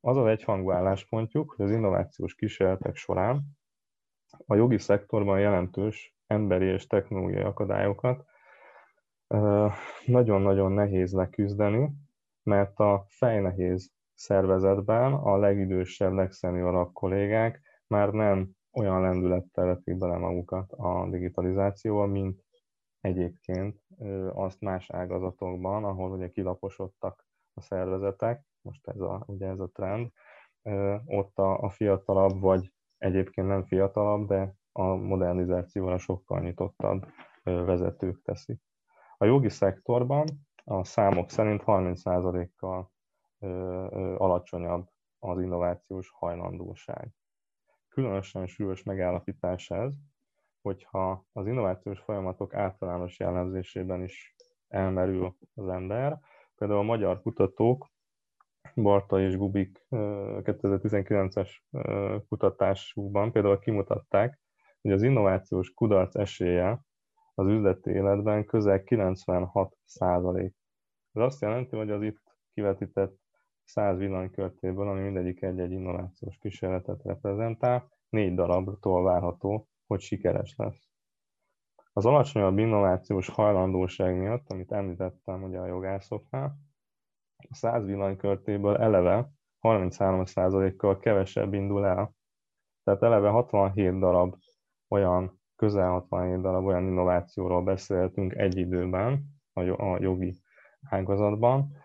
Az 0.00 0.16
az 0.16 0.26
egyhangú 0.26 0.70
álláspontjuk, 0.70 1.54
hogy 1.56 1.64
az 1.64 1.70
innovációs 1.70 2.34
kísérletek 2.34 2.96
során 2.96 3.42
a 4.46 4.54
jogi 4.54 4.78
szektorban 4.78 5.40
jelentős 5.40 6.16
emberi 6.26 6.64
és 6.64 6.86
technológiai 6.86 7.42
akadályokat 7.42 8.24
nagyon-nagyon 10.06 10.72
nehéz 10.72 11.12
leküzdeni, 11.12 11.90
mert 12.42 12.78
a 12.78 13.04
fejnehéz 13.08 13.92
szervezetben 14.14 15.12
a 15.12 15.36
legidősebb, 15.36 16.12
legszeniorabb 16.12 16.92
kollégák 16.92 17.60
már 17.86 18.10
nem 18.10 18.50
olyan 18.72 19.00
lendülettel 19.00 19.66
vetik 19.66 19.96
bele 19.96 20.16
magukat 20.16 20.72
a 20.72 21.08
digitalizációval, 21.10 22.06
mint 22.06 22.45
egyébként 23.06 23.80
azt 24.34 24.60
más 24.60 24.90
ágazatokban, 24.90 25.84
ahol 25.84 26.10
ugye 26.10 26.30
kilaposodtak 26.30 27.26
a 27.54 27.60
szervezetek, 27.60 28.44
most 28.60 28.88
ez 28.88 29.00
a, 29.00 29.24
ugye 29.26 29.46
ez 29.46 29.60
a 29.60 29.70
trend, 29.70 30.10
ott 31.06 31.38
a, 31.38 31.62
a 31.62 31.70
fiatalabb, 31.70 32.40
vagy 32.40 32.72
egyébként 32.98 33.46
nem 33.46 33.64
fiatalabb, 33.64 34.28
de 34.28 34.54
a 34.72 34.82
modernizációra 34.82 35.98
sokkal 35.98 36.40
nyitottabb 36.40 37.06
vezetők 37.42 38.22
teszik. 38.22 38.60
A 39.18 39.24
jogi 39.24 39.48
szektorban 39.48 40.26
a 40.64 40.84
számok 40.84 41.30
szerint 41.30 41.62
30%-kal 41.66 42.90
alacsonyabb 44.16 44.88
az 45.18 45.40
innovációs 45.40 46.10
hajlandóság. 46.14 47.10
Különösen 47.88 48.46
súlyos 48.46 48.82
megállapítás 48.82 49.70
ez, 49.70 49.94
hogyha 50.66 51.26
az 51.32 51.46
innovációs 51.46 52.00
folyamatok 52.00 52.54
általános 52.54 53.18
jellemzésében 53.18 54.02
is 54.02 54.34
elmerül 54.68 55.36
az 55.54 55.68
ember. 55.68 56.20
Például 56.54 56.80
a 56.80 56.82
magyar 56.82 57.22
kutatók, 57.22 57.90
Barta 58.74 59.20
és 59.20 59.36
Gubik 59.36 59.86
2019-es 59.90 61.50
kutatásukban 62.28 63.32
például 63.32 63.58
kimutatták, 63.58 64.40
hogy 64.82 64.92
az 64.92 65.02
innovációs 65.02 65.70
kudarc 65.70 66.16
esélye 66.16 66.80
az 67.34 67.46
üzleti 67.46 67.90
életben 67.90 68.44
közel 68.44 68.82
96 68.82 69.76
százalék. 69.84 70.54
Ez 71.12 71.22
azt 71.22 71.40
jelenti, 71.40 71.76
hogy 71.76 71.90
az 71.90 72.02
itt 72.02 72.22
kivetített 72.54 73.18
100 73.64 73.98
villanykörtéből, 73.98 74.88
ami 74.88 75.00
mindegyik 75.00 75.42
egy-egy 75.42 75.72
innovációs 75.72 76.38
kísérletet 76.38 77.02
reprezentál, 77.02 77.88
négy 78.08 78.34
darabtól 78.34 79.02
várható, 79.02 79.68
hogy 79.86 80.00
sikeres 80.00 80.54
lesz. 80.56 80.88
Az 81.92 82.06
alacsonyabb 82.06 82.58
innovációs 82.58 83.28
hajlandóság 83.28 84.18
miatt, 84.18 84.50
amit 84.50 84.72
említettem 84.72 85.42
ugye 85.42 85.58
a 85.58 85.66
jogászoknál, 85.66 86.56
a 87.48 87.54
100 87.54 87.84
villanykörtéből 87.84 88.76
eleve 88.76 89.30
33%-kal 89.60 90.98
kevesebb 90.98 91.52
indul 91.52 91.86
el. 91.86 92.14
Tehát 92.84 93.02
eleve 93.02 93.28
67 93.28 93.98
darab 93.98 94.34
olyan, 94.88 95.40
közel 95.56 95.90
67 95.90 96.40
darab 96.40 96.64
olyan 96.64 96.84
innovációról 96.84 97.62
beszéltünk 97.62 98.34
egy 98.34 98.56
időben 98.56 99.24
a 99.52 99.96
jogi 99.98 100.34
ágazatban, 100.90 101.76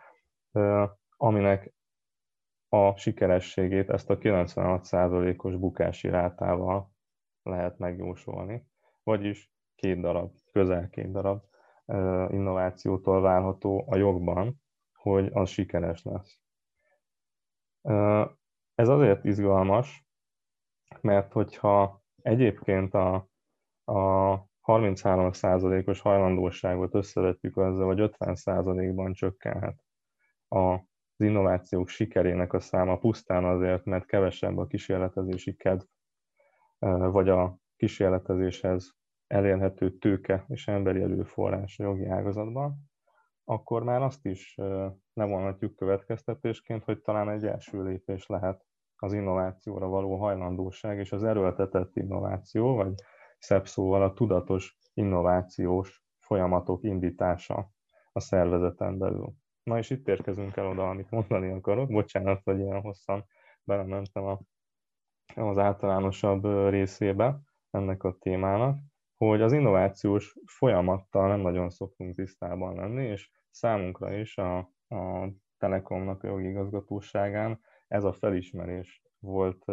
aminek 1.17 1.73
a 2.69 2.95
sikerességét 2.97 3.89
ezt 3.89 4.09
a 4.09 4.17
96%-os 4.17 5.55
bukási 5.55 6.09
rátával 6.09 6.90
lehet 7.43 7.77
megjósolni. 7.77 8.67
Vagyis 9.03 9.51
két 9.75 10.01
darab, 10.01 10.35
közel 10.51 10.89
két 10.89 11.11
darab 11.11 11.43
innovációtól 12.29 13.21
várható 13.21 13.85
a 13.87 13.95
jogban, 13.95 14.61
hogy 14.93 15.29
az 15.33 15.49
sikeres 15.49 16.03
lesz. 16.03 16.39
Ez 18.75 18.87
azért 18.87 19.25
izgalmas, 19.25 20.05
mert 21.01 21.31
hogyha 21.31 22.03
egyébként 22.21 22.93
a, 22.93 23.13
a 23.83 24.45
33%-os 24.63 25.99
hajlandóságot 25.99 26.95
összevetjük 26.95 27.57
azzal, 27.57 27.85
hogy 27.85 28.11
50%-ban 28.17 29.13
csökkenhet 29.13 29.83
az 30.47 30.79
innovációk 31.17 31.87
sikerének 31.87 32.53
a 32.53 32.59
száma 32.59 32.97
pusztán 32.97 33.45
azért, 33.45 33.85
mert 33.85 34.05
kevesebb 34.05 34.57
a 34.57 34.67
kísérletezési 34.67 35.55
kedv, 35.55 35.83
vagy 36.87 37.29
a 37.29 37.57
kísérletezéshez 37.75 38.95
elérhető 39.27 39.97
tőke 39.97 40.45
és 40.47 40.67
emberi 40.67 41.01
erőforrás 41.01 41.79
a 41.79 41.83
jogi 41.83 42.05
ágazatban, 42.05 42.89
akkor 43.43 43.83
már 43.83 44.01
azt 44.01 44.25
is 44.25 44.57
levonhatjuk 45.13 45.75
következtetésként, 45.75 46.83
hogy 46.83 47.01
talán 47.01 47.29
egy 47.29 47.45
első 47.45 47.83
lépés 47.83 48.27
lehet 48.27 48.65
az 48.95 49.13
innovációra 49.13 49.87
való 49.87 50.17
hajlandóság 50.17 50.97
és 50.97 51.11
az 51.11 51.23
erőltetett 51.23 51.95
innováció, 51.95 52.75
vagy 52.75 52.93
szebb 53.37 53.67
szóval 53.67 54.03
a 54.03 54.13
tudatos 54.13 54.77
innovációs 54.93 56.03
folyamatok 56.19 56.83
indítása 56.83 57.71
a 58.11 58.19
szervezeten 58.19 58.97
belül. 58.97 59.33
Na 59.63 59.77
és 59.77 59.89
itt 59.89 60.07
érkezünk 60.07 60.57
el 60.57 60.67
oda, 60.67 60.89
amit 60.89 61.09
mondani 61.09 61.51
akarok. 61.51 61.89
Bocsánat, 61.89 62.41
hogy 62.43 62.59
ilyen 62.59 62.81
hosszan 62.81 63.25
belementem 63.63 64.23
a, 64.23 64.39
az 65.35 65.57
általánosabb 65.57 66.69
részébe 66.69 67.39
ennek 67.71 68.03
a 68.03 68.17
témának, 68.19 68.77
hogy 69.17 69.41
az 69.41 69.53
innovációs 69.53 70.35
folyamattal 70.45 71.27
nem 71.27 71.39
nagyon 71.39 71.69
szoktunk 71.69 72.15
tisztában 72.15 72.75
lenni, 72.75 73.05
és 73.05 73.31
számunkra 73.49 74.13
is 74.13 74.37
a, 74.37 74.57
a 74.87 75.29
Telekomnak 75.57 76.23
a 76.23 76.27
jogi 76.27 76.47
igazgatóságán 76.47 77.59
ez 77.87 78.03
a 78.03 78.13
felismerés 78.13 79.03
volt 79.19 79.65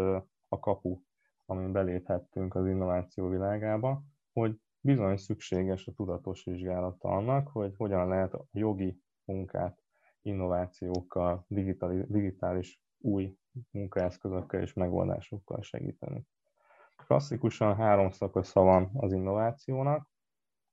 a 0.48 0.58
kapu, 0.60 1.00
amin 1.46 1.72
beléphettünk 1.72 2.54
az 2.54 2.66
innováció 2.66 3.28
világába, 3.28 4.02
hogy 4.32 4.60
bizony 4.80 5.16
szükséges 5.16 5.86
a 5.86 5.92
tudatos 5.92 6.44
vizsgálata 6.44 7.08
annak, 7.08 7.48
hogy 7.48 7.74
hogyan 7.76 8.08
lehet 8.08 8.34
a 8.34 8.46
jogi 8.52 9.00
munkát 9.24 9.82
innovációkkal, 10.22 11.44
digitális, 12.06 12.80
új 12.98 13.36
munkaeszközökkel 13.70 14.60
és 14.60 14.72
megoldásokkal 14.72 15.62
segíteni. 15.62 16.26
Klasszikusan 17.06 17.76
három 17.76 18.10
szakasza 18.10 18.60
van 18.60 18.90
az 18.94 19.12
innovációnak, 19.12 20.08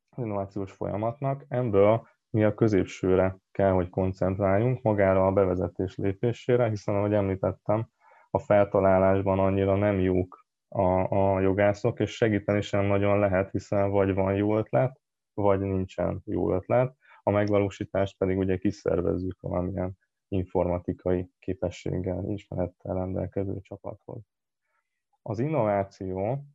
az 0.10 0.24
innovációs 0.24 0.72
folyamatnak. 0.72 1.46
Ebből 1.48 2.08
mi 2.30 2.44
a 2.44 2.54
középsőre 2.54 3.38
kell, 3.52 3.72
hogy 3.72 3.90
koncentráljunk, 3.90 4.82
magára 4.82 5.28
a 5.28 5.32
bevezetés 5.32 5.96
lépésére, 5.96 6.70
hiszen, 6.70 6.96
ahogy 6.96 7.14
említettem, 7.14 7.90
a 8.30 8.40
feltalálásban 8.40 9.40
annyira 9.40 9.76
nem 9.76 10.00
jók 10.00 10.46
a, 10.68 11.16
a 11.16 11.40
jogászok, 11.40 12.00
és 12.00 12.16
segíteni 12.16 12.62
sem 12.62 12.86
nagyon 12.86 13.20
lehet, 13.20 13.52
hiszen 13.52 13.90
vagy 13.90 14.14
van 14.14 14.36
jó 14.36 14.58
ötlet, 14.58 15.00
vagy 15.34 15.60
nincsen 15.60 16.22
jó 16.26 16.54
ötlet. 16.54 16.96
A 17.24 17.32
megvalósítást 17.32 18.18
pedig 18.18 18.38
ugye 18.38 18.58
kiszervezzük 18.58 19.38
valamilyen 19.40 19.98
informatikai 20.28 21.30
képességgel, 21.40 22.30
ismerettel 22.30 22.94
rendelkező 22.94 23.62
csapathoz. 23.62 24.24
Az 25.22 25.40
innováció 25.40 26.46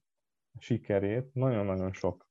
sikerét 0.58 1.34
nagyon-nagyon 1.34 1.92
sok 1.92 2.26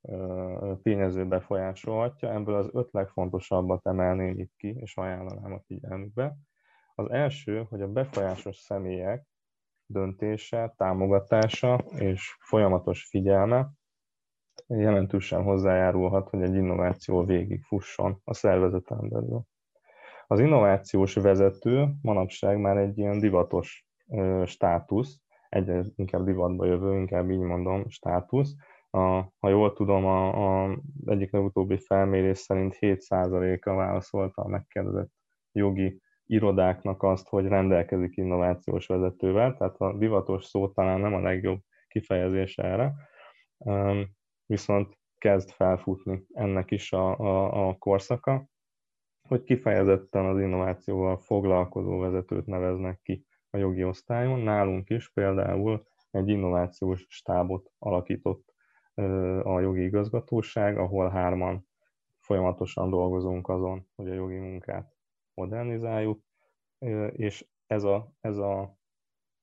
tényező 0.82 1.26
befolyásolhatja, 1.26 2.32
ebből 2.32 2.54
az 2.54 2.68
öt 2.72 2.92
legfontosabbat 2.92 3.86
emelném 3.86 4.38
itt 4.38 4.52
ki, 4.56 4.68
és 4.68 4.96
ajánlanám 4.96 5.52
a 5.52 5.60
figyelmükbe. 5.60 6.36
Az 6.94 7.10
első, 7.10 7.66
hogy 7.68 7.82
a 7.82 7.88
befolyásos 7.88 8.56
személyek 8.56 9.26
döntése, 9.86 10.74
támogatása 10.76 11.76
és 11.98 12.36
folyamatos 12.40 13.06
figyelme 13.08 13.70
jelentősen 14.66 15.42
hozzájárulhat, 15.42 16.28
hogy 16.28 16.42
egy 16.42 16.54
innováció 16.54 17.24
végig 17.24 17.62
fusson 17.62 18.20
a 18.24 18.34
szervezeten 18.34 19.08
belül. 19.08 19.42
Az 20.30 20.40
innovációs 20.40 21.14
vezető 21.14 21.88
manapság 22.02 22.58
már 22.60 22.76
egy 22.76 22.98
ilyen 22.98 23.18
divatos 23.18 23.86
státusz, 24.44 25.20
egyre 25.48 25.84
inkább 25.96 26.24
divatba 26.24 26.64
jövő, 26.64 26.98
inkább 26.98 27.30
így 27.30 27.38
mondom, 27.38 27.88
státusz. 27.88 28.54
A, 28.90 28.98
ha 29.38 29.48
jól 29.48 29.72
tudom, 29.72 30.04
a, 30.04 30.64
a 30.64 30.78
egyik 31.06 31.32
legutóbbi 31.32 31.78
felmérés 31.78 32.38
szerint 32.38 32.76
7%-a 32.80 33.74
válaszolta 33.74 34.42
a 34.42 34.48
megkérdezett 34.48 35.10
jogi 35.52 36.00
irodáknak 36.26 37.02
azt, 37.02 37.28
hogy 37.28 37.46
rendelkezik 37.46 38.16
innovációs 38.16 38.86
vezetővel, 38.86 39.56
tehát 39.56 39.76
a 39.76 39.92
divatos 39.98 40.44
szó 40.44 40.68
talán 40.68 41.00
nem 41.00 41.14
a 41.14 41.20
legjobb 41.20 41.60
kifejezés 41.88 42.58
erre. 42.58 42.94
Viszont 44.46 44.98
kezd 45.18 45.50
felfutni 45.50 46.24
ennek 46.32 46.70
is 46.70 46.92
a, 46.92 47.18
a, 47.18 47.68
a 47.68 47.76
korszaka, 47.78 48.48
hogy 49.30 49.44
kifejezetten 49.44 50.24
az 50.24 50.40
innovációval 50.40 51.16
foglalkozó 51.18 51.98
vezetőt 51.98 52.46
neveznek 52.46 53.00
ki 53.02 53.26
a 53.50 53.56
jogi 53.56 53.84
osztályon. 53.84 54.40
Nálunk 54.40 54.90
is 54.90 55.12
például 55.12 55.86
egy 56.10 56.28
innovációs 56.28 57.06
stábot 57.08 57.70
alakított 57.78 58.54
a 59.42 59.60
jogi 59.60 59.82
igazgatóság, 59.82 60.78
ahol 60.78 61.08
hárman 61.08 61.66
folyamatosan 62.18 62.90
dolgozunk 62.90 63.48
azon, 63.48 63.86
hogy 63.94 64.10
a 64.10 64.14
jogi 64.14 64.38
munkát 64.38 64.92
modernizáljuk, 65.34 66.22
és 67.12 67.46
ez 67.66 67.84
a, 67.84 68.12
ez 68.20 68.36
a 68.36 68.76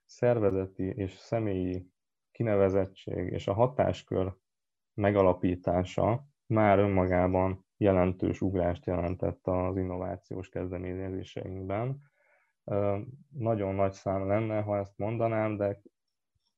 szervezeti 0.06 0.84
és 0.84 1.13
személyi 1.13 1.91
kinevezettség 2.32 3.32
és 3.32 3.47
a 3.47 3.54
hatáskör 3.54 4.34
megalapítása 4.93 6.28
már 6.45 6.80
önmagában 6.80 7.66
jelentős 7.77 8.41
ugrást 8.41 8.85
jelentett 8.85 9.47
az 9.47 9.77
innovációs 9.77 10.49
kezdeményezéseinkben. 10.49 12.01
Nagyon 13.29 13.75
nagy 13.75 13.93
szám 13.93 14.27
lenne, 14.27 14.61
ha 14.61 14.77
ezt 14.77 14.97
mondanám, 14.97 15.57
de 15.57 15.81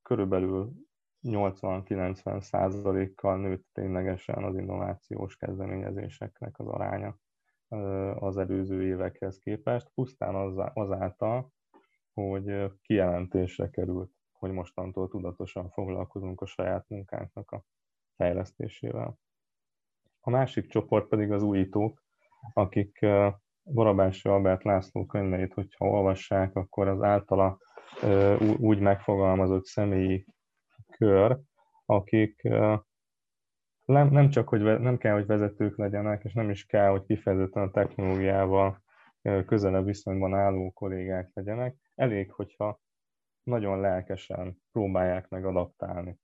körülbelül 0.02 0.74
80-90 1.24 2.42
százalékkal 2.42 3.38
nőtt 3.38 3.68
ténylegesen 3.72 4.44
az 4.44 4.58
innovációs 4.58 5.36
kezdeményezéseknek 5.38 6.60
az 6.60 6.68
aránya 6.68 7.18
az 8.16 8.38
előző 8.38 8.84
évekhez 8.84 9.38
képest, 9.40 9.90
pusztán 9.94 10.36
azáltal, 10.74 11.52
hogy 12.14 12.72
kijelentésre 12.82 13.70
került, 13.70 14.12
hogy 14.32 14.52
mostantól 14.52 15.08
tudatosan 15.08 15.70
foglalkozunk 15.70 16.42
a 16.42 16.46
saját 16.46 16.90
munkánknak 16.90 17.52
a 17.52 17.64
fejlesztésével. 18.16 19.18
A 20.30 20.32
másik 20.32 20.68
csoport 20.68 21.08
pedig 21.08 21.32
az 21.32 21.44
újítók, 21.44 22.04
akik 22.54 23.06
Barabási 23.64 24.30
Albert 24.30 24.64
László 24.64 25.06
könyveit, 25.06 25.54
hogyha 25.54 25.86
olvassák, 25.86 26.56
akkor 26.56 26.88
az 26.88 27.02
általa 27.02 27.58
úgy 28.58 28.80
megfogalmazott 28.80 29.66
személyi 29.66 30.26
kör, 30.98 31.40
akik 31.86 32.42
nem, 33.86 34.30
csak, 34.30 34.50
hogy 34.50 34.62
nem 34.62 34.98
kell, 34.98 35.14
hogy 35.14 35.26
vezetők 35.26 35.78
legyenek, 35.78 36.24
és 36.24 36.34
nem 36.34 36.50
is 36.50 36.66
kell, 36.66 36.90
hogy 36.90 37.06
kifejezetten 37.06 37.64
a 37.64 37.72
technológiával 37.72 38.82
közelebb 39.46 39.86
viszonyban 39.86 40.34
álló 40.34 40.72
kollégák 40.72 41.30
legyenek. 41.34 41.76
Elég, 41.96 42.32
hogyha 42.32 42.80
nagyon 43.44 43.80
lelkesen 43.80 44.58
próbálják 44.72 45.30
meg 45.30 45.46
adaptálni 45.46 46.18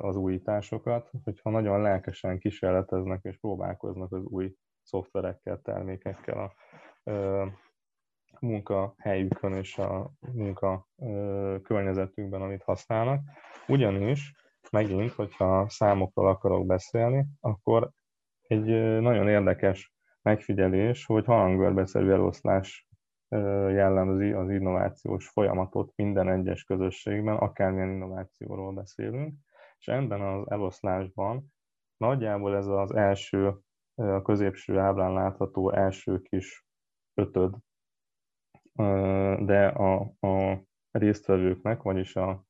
az 0.00 0.16
újításokat, 0.16 1.10
hogyha 1.24 1.50
nagyon 1.50 1.80
lelkesen 1.80 2.38
kísérleteznek 2.38 3.20
és 3.22 3.38
próbálkoznak 3.38 4.12
az 4.12 4.24
új 4.24 4.54
szoftverekkel, 4.82 5.60
termékekkel 5.60 6.38
a 6.38 6.52
munkahelyükön 8.40 9.52
és 9.52 9.78
a 9.78 10.10
munka 10.32 10.88
környezetükben, 11.62 12.42
amit 12.42 12.62
használnak. 12.62 13.20
Ugyanis 13.68 14.32
megint, 14.70 15.10
hogyha 15.10 15.68
számokról 15.68 16.28
akarok 16.28 16.66
beszélni, 16.66 17.26
akkor 17.40 17.90
egy 18.42 18.66
nagyon 19.00 19.28
érdekes 19.28 19.94
megfigyelés, 20.22 21.06
hogy 21.06 21.24
halanggörbeszerű 21.24 22.10
eloszlás 22.10 22.88
jellemzi 23.70 24.32
az 24.32 24.50
innovációs 24.50 25.28
folyamatot 25.28 25.92
minden 25.96 26.28
egyes 26.28 26.64
közösségben, 26.64 27.36
akármilyen 27.36 27.90
innovációról 27.90 28.72
beszélünk, 28.72 29.34
és 29.78 29.88
ebben 29.88 30.20
az 30.20 30.50
eloszlásban 30.50 31.52
nagyjából 31.96 32.56
ez 32.56 32.66
az 32.66 32.94
első, 32.94 33.54
a 33.94 34.22
középső 34.22 34.78
ábrán 34.78 35.12
látható 35.12 35.70
első 35.70 36.20
kis 36.20 36.66
ötöd, 37.14 37.54
de 39.44 39.66
a, 39.66 40.00
a 40.20 40.62
résztvevőknek, 40.90 41.82
vagyis 41.82 42.16
a, 42.16 42.44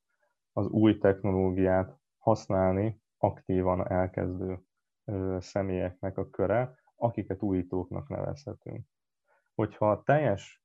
az 0.52 0.66
új 0.66 0.98
technológiát 0.98 1.98
használni 2.18 3.00
aktívan 3.18 3.90
elkezdő 3.90 4.60
személyeknek 5.38 6.18
a 6.18 6.30
köre, 6.30 6.74
akiket 6.96 7.42
újítóknak 7.42 8.08
nevezhetünk. 8.08 8.86
Hogyha 9.54 9.90
a 9.90 10.02
teljes 10.02 10.63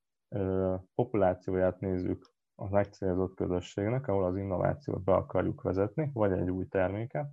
populációját 0.95 1.79
nézzük 1.79 2.31
a 2.55 2.69
megcélzott 2.69 3.35
közösségnek, 3.35 4.07
ahol 4.07 4.25
az 4.25 4.35
innovációt 4.35 5.03
be 5.03 5.13
akarjuk 5.13 5.61
vezetni, 5.61 6.09
vagy 6.13 6.31
egy 6.31 6.49
új 6.49 6.67
terméket, 6.67 7.29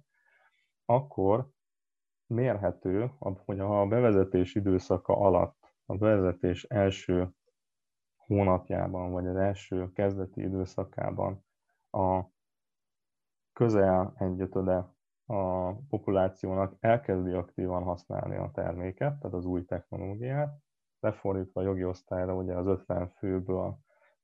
akkor 0.85 1.49
mérhető, 2.27 3.11
hogy 3.19 3.59
ha 3.59 3.81
a 3.81 3.87
bevezetés 3.87 4.55
időszaka 4.55 5.17
alatt, 5.17 5.75
a 5.87 5.97
bevezetés 5.97 6.65
első 6.65 7.31
hónapjában, 8.17 9.11
vagy 9.11 9.27
az 9.27 9.37
első 9.37 9.93
kezdeti 9.93 10.41
időszakában 10.41 11.45
a 11.91 12.25
közel 13.53 14.15
egyötöde 14.19 14.95
a 15.27 15.73
populációnak 15.73 16.75
elkezdi 16.81 17.33
aktívan 17.33 17.83
használni 17.83 18.37
a 18.37 18.51
terméket, 18.55 19.19
tehát 19.19 19.37
az 19.37 19.45
új 19.45 19.65
technológiát, 19.65 20.59
lefordítva 21.01 21.61
a 21.61 21.65
jogi 21.65 21.85
osztályra, 21.85 22.35
ugye 22.35 22.55
az 22.55 22.67
50 22.67 23.09
főből 23.09 23.79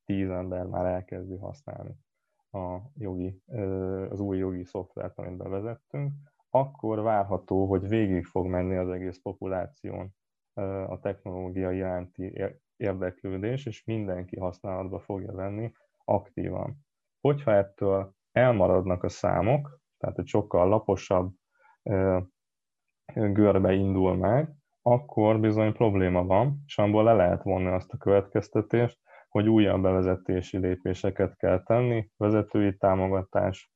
10 0.05 0.31
ember 0.31 0.67
már 0.67 0.85
elkezdi 0.85 1.37
használni 1.37 1.95
a 2.51 2.79
jogi, 2.95 3.43
az 4.09 4.21
új 4.21 4.39
jogi 4.39 4.65
szoftvert, 4.65 5.19
amit 5.19 5.37
bevezettünk, 5.37 6.13
akkor 6.51 7.01
várható, 7.01 7.67
hogy 7.67 7.89
végig 7.89 8.25
fog 8.25 8.47
menni 8.47 8.77
az 8.77 8.89
egész 8.89 9.19
populáción 9.23 10.15
a 10.87 10.99
technológia 11.01 11.71
iránti 11.71 12.53
érdeklődés, 12.77 13.67
és 13.67 13.85
mindenki 13.85 14.39
használatba 14.39 14.99
fogja 14.99 15.33
venni 15.33 15.73
aktívan. 16.05 16.77
Hogyha 17.21 17.53
ettől 17.53 18.15
elmaradnak 18.33 19.03
a 19.03 19.09
számok, 19.09 19.81
tehát 19.99 20.19
egy 20.19 20.27
sokkal 20.27 20.69
laposabb 20.69 21.33
görbe 23.15 23.73
indul 23.73 24.17
meg, 24.17 24.55
akkor 24.83 25.41
bizony 25.41 25.73
probléma 25.73 26.25
van, 26.25 26.63
és 26.67 26.79
abból 26.79 27.05
le 27.05 27.13
lehet 27.13 27.43
vonni 27.43 27.69
azt 27.69 27.93
a 27.93 27.97
következtetést, 27.97 28.99
hogy 29.29 29.49
újabb 29.49 29.83
bevezetési 29.83 30.59
lépéseket 30.59 31.37
kell 31.37 31.63
tenni, 31.63 32.11
vezetői 32.17 32.77
támogatás, 32.77 33.73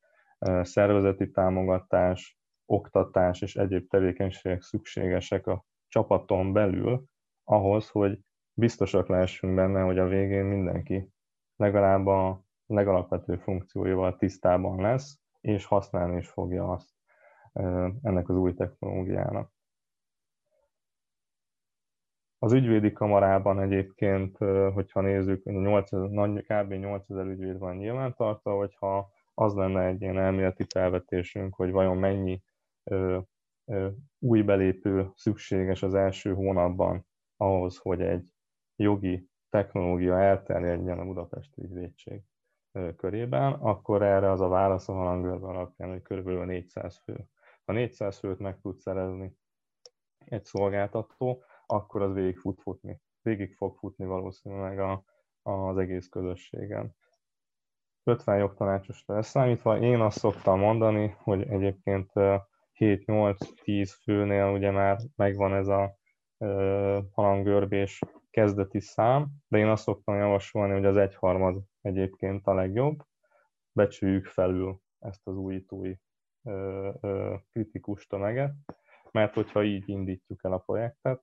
szervezeti 0.61 1.31
támogatás, 1.31 2.39
oktatás 2.67 3.43
és 3.43 3.57
egyéb 3.57 3.89
tevékenységek 3.89 4.63
szükségesek 4.63 5.47
a 5.47 5.65
csapaton 5.89 6.53
belül 6.53 7.05
ahhoz, 7.45 7.89
hogy 7.89 8.19
biztosak 8.53 9.09
lehessünk 9.09 9.55
benne, 9.55 9.81
hogy 9.81 9.99
a 9.99 10.07
végén 10.07 10.45
mindenki 10.45 11.09
legalább 11.57 12.07
a 12.07 12.43
legalapvető 12.67 13.37
funkcióival 13.37 14.17
tisztában 14.17 14.81
lesz, 14.81 15.21
és 15.41 15.65
használni 15.65 16.17
is 16.17 16.29
fogja 16.29 16.69
azt 16.69 16.89
ennek 18.03 18.29
az 18.29 18.37
új 18.37 18.55
technológiának. 18.55 19.56
Az 22.39 22.53
ügyvédi 22.53 22.93
kamarában 22.93 23.61
egyébként, 23.61 24.37
hogyha 24.73 25.01
nézzük, 25.01 25.45
8, 25.45 25.91
kb. 26.47 26.73
8000 26.73 27.27
ügyvéd 27.27 27.59
van 27.59 27.77
nyilvántartva, 27.77 28.57
hogyha 28.57 29.11
az 29.35 29.55
lenne 29.55 29.87
egy 29.87 30.01
ilyen 30.01 30.19
elméleti 30.19 30.65
felvetésünk, 30.69 31.55
hogy 31.55 31.71
vajon 31.71 31.97
mennyi 31.97 32.43
ö, 32.85 33.19
ö, 33.65 33.89
új 34.19 34.43
belépő 34.43 35.11
szükséges 35.15 35.83
az 35.83 35.95
első 35.95 36.35
hónapban 36.35 37.07
ahhoz, 37.37 37.77
hogy 37.77 38.01
egy 38.01 38.33
jogi 38.77 39.29
technológia 39.49 40.21
elterjedjen 40.21 40.99
a 40.99 41.05
budapesti 41.05 41.63
ügyvédség 41.63 42.23
körében, 42.97 43.53
akkor 43.53 44.03
erre 44.03 44.31
az 44.31 44.41
a 44.41 44.49
válasz 44.49 44.89
a 44.89 44.93
halangörben 44.93 45.51
alapján, 45.51 45.91
hogy 45.91 46.03
kb. 46.03 46.29
400 46.29 46.99
fő. 47.05 47.29
Ha 47.65 47.73
400 47.73 48.19
főt 48.19 48.39
meg 48.39 48.61
tud 48.61 48.79
szerezni 48.79 49.37
egy 50.25 50.45
szolgáltató, 50.45 51.45
akkor 51.67 52.03
az 52.03 52.15
végig 52.15 52.39
fut 52.39 52.61
futni. 52.61 53.01
Végig 53.23 53.55
fog 53.55 53.77
futni 53.77 54.05
valószínűleg 54.05 54.79
a, 54.79 55.05
az 55.43 55.77
egész 55.77 56.09
közösségen. 56.09 56.95
50 58.05 58.39
jogtanácsosra 58.39 59.15
leszámítva, 59.15 59.79
én 59.79 60.01
azt 60.01 60.19
szoktam 60.19 60.59
mondani, 60.59 61.17
hogy 61.19 61.43
egyébként 61.49 62.11
7-8-10 62.79 63.95
főnél 64.03 64.47
ugye 64.47 64.71
már 64.71 64.99
megvan 65.17 65.55
ez 65.55 65.69
a 65.69 65.97
halangörbés 67.11 68.01
kezdeti 68.31 68.81
szám, 68.81 69.29
de 69.49 69.59
én 69.59 69.69
azt 69.69 69.83
szoktam 69.83 70.17
javasolni, 70.17 70.73
hogy 70.73 70.85
az 70.85 70.97
egyharmad 70.97 71.63
egyébként 71.81 72.47
a 72.47 72.55
legjobb. 72.55 73.05
Becsüljük 73.73 74.27
felül 74.27 74.81
ezt 74.99 75.27
az 75.27 75.37
újítói 75.37 75.95
kritikus 77.51 78.07
tömeget, 78.07 78.55
mert 79.11 79.35
hogyha 79.35 79.65
így 79.65 79.89
indítjuk 79.89 80.45
el 80.45 80.53
a 80.53 80.59
projektet, 80.59 81.23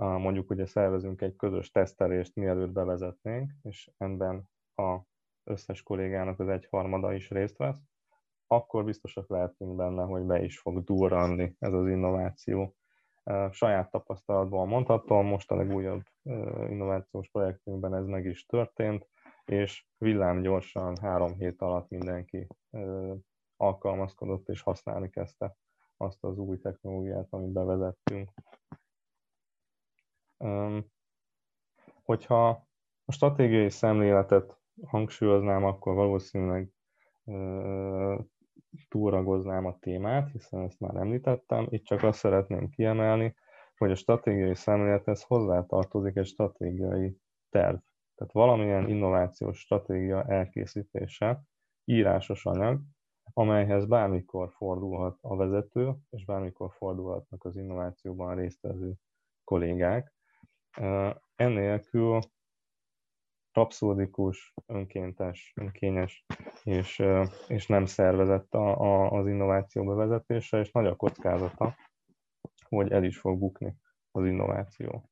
mondjuk 0.00 0.50
ugye 0.50 0.66
szervezünk 0.66 1.20
egy 1.20 1.36
közös 1.36 1.70
tesztelést, 1.70 2.34
mielőtt 2.34 2.72
bevezetnénk, 2.72 3.52
és 3.62 3.90
ebben 3.96 4.48
a 4.74 4.98
összes 5.44 5.82
kollégának 5.82 6.40
az 6.40 6.48
egyharmada 6.48 7.12
is 7.12 7.30
részt 7.30 7.56
vesz, 7.56 7.80
akkor 8.46 8.84
biztosak 8.84 9.28
lehetünk 9.28 9.76
benne, 9.76 10.02
hogy 10.02 10.22
be 10.22 10.42
is 10.42 10.58
fog 10.58 10.84
durranni 10.84 11.56
ez 11.58 11.72
az 11.72 11.88
innováció. 11.88 12.74
Saját 13.50 13.90
tapasztalatban 13.90 14.68
mondhatom, 14.68 15.26
most 15.26 15.50
a 15.50 15.56
legújabb 15.56 16.02
innovációs 16.68 17.28
projektünkben 17.28 17.94
ez 17.94 18.06
meg 18.06 18.24
is 18.24 18.46
történt, 18.46 19.08
és 19.44 19.86
villámgyorsan 19.98 20.96
három 20.96 21.34
hét 21.34 21.62
alatt 21.62 21.88
mindenki 21.88 22.46
alkalmazkodott 23.56 24.48
és 24.48 24.60
használni 24.60 25.10
kezdte 25.10 25.56
azt 25.96 26.24
az 26.24 26.38
új 26.38 26.58
technológiát, 26.58 27.26
amit 27.30 27.52
bevezettünk. 27.52 28.30
Hogyha 32.02 32.48
a 33.04 33.12
stratégiai 33.12 33.70
szemléletet 33.70 34.58
hangsúlyoznám, 34.86 35.64
akkor 35.64 35.94
valószínűleg 35.94 36.72
túragoznám 38.88 39.66
a 39.66 39.78
témát, 39.78 40.30
hiszen 40.30 40.60
ezt 40.60 40.80
már 40.80 40.96
említettem. 40.96 41.66
Itt 41.70 41.84
csak 41.84 42.02
azt 42.02 42.18
szeretném 42.18 42.68
kiemelni, 42.68 43.34
hogy 43.76 43.90
a 43.90 43.94
stratégiai 43.94 44.54
szemlélethez 44.54 45.22
hozzátartozik 45.22 46.16
egy 46.16 46.26
stratégiai 46.26 47.16
terv. 47.50 47.76
Tehát 48.14 48.32
valamilyen 48.32 48.88
innovációs 48.88 49.58
stratégia 49.58 50.24
elkészítése, 50.24 51.42
írásos 51.84 52.46
anyag, 52.46 52.80
amelyhez 53.32 53.86
bármikor 53.86 54.52
fordulhat 54.52 55.18
a 55.20 55.36
vezető, 55.36 55.94
és 56.10 56.24
bármikor 56.24 56.72
fordulhatnak 56.72 57.44
az 57.44 57.56
innovációban 57.56 58.34
résztvevő 58.34 58.92
kollégák. 59.44 60.14
Ennélkül 61.36 62.18
abszurdikus, 63.52 64.54
önkéntes, 64.66 65.52
önkényes 65.56 66.24
és, 66.64 67.02
és 67.48 67.66
nem 67.66 67.84
szervezett 67.84 68.54
a, 68.54 68.80
a, 68.80 69.10
az 69.10 69.26
innováció 69.26 69.84
bevezetése, 69.84 70.58
és 70.58 70.72
nagy 70.72 70.86
a 70.86 70.96
kockázata, 70.96 71.76
hogy 72.68 72.90
el 72.92 73.04
is 73.04 73.18
fog 73.18 73.38
bukni 73.38 73.76
az 74.10 74.24
innováció. 74.24 75.10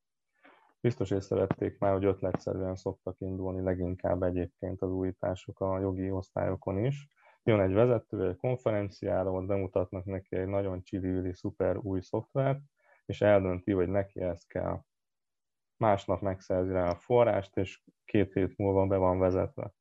Biztos 0.81 1.11
észrevették 1.11 1.79
már, 1.79 1.92
hogy 1.92 2.05
ötletszerűen 2.05 2.77
szoktak 2.77 3.21
indulni 3.21 3.62
leginkább 3.62 4.23
egyébként 4.23 4.83
az 4.83 4.90
újítások 4.90 5.61
a 5.61 5.79
jogi 5.79 6.11
osztályokon 6.11 6.85
is. 6.85 7.09
Jön 7.42 7.61
egy 7.61 7.73
vezető 7.73 8.29
egy 8.29 8.37
konferenciára, 8.37 9.33
ott 9.33 9.47
bemutatnak 9.47 10.05
neki 10.05 10.37
egy 10.37 10.47
nagyon 10.47 10.83
csili 10.83 11.33
szuper 11.33 11.77
új 11.77 12.01
szoftvert, 12.01 12.61
és 13.07 13.21
eldönti, 13.21 13.73
hogy 13.73 13.88
neki 13.88 14.21
ezt 14.21 14.49
kell 14.49 14.83
másnap 15.79 16.21
megszerzi 16.21 16.73
rá 16.73 16.91
a 16.91 16.95
forrást, 16.95 17.57
és 17.57 17.83
két 18.05 18.33
hét 18.33 18.57
múlva 18.57 18.87
be 18.87 18.97
van 18.97 19.19
vezetve. 19.19 19.73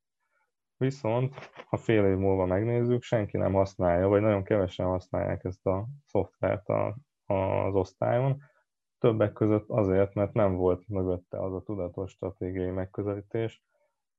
Viszont, 0.78 1.36
ha 1.68 1.78
fél 1.78 2.06
év 2.06 2.18
múlva 2.18 2.46
megnézzük, 2.46 3.02
senki 3.02 3.38
nem 3.38 3.54
használja, 3.54 4.08
vagy 4.08 4.22
nagyon 4.22 4.44
kevesen 4.44 4.86
használják 4.86 5.44
ezt 5.44 5.66
a 5.66 5.88
szoftvert 6.06 6.68
a, 6.68 6.96
az 7.26 7.76
osztályon, 7.76 8.42
többek 8.98 9.34
között 9.34 9.70
azért, 9.70 10.14
mert 10.14 10.34
nem 10.34 10.56
volt 10.56 10.88
mögötte 10.88 11.42
az 11.42 11.54
a 11.54 11.62
tudatos 11.62 12.12
stratégiai 12.12 12.70
megközelítés, 12.70 13.64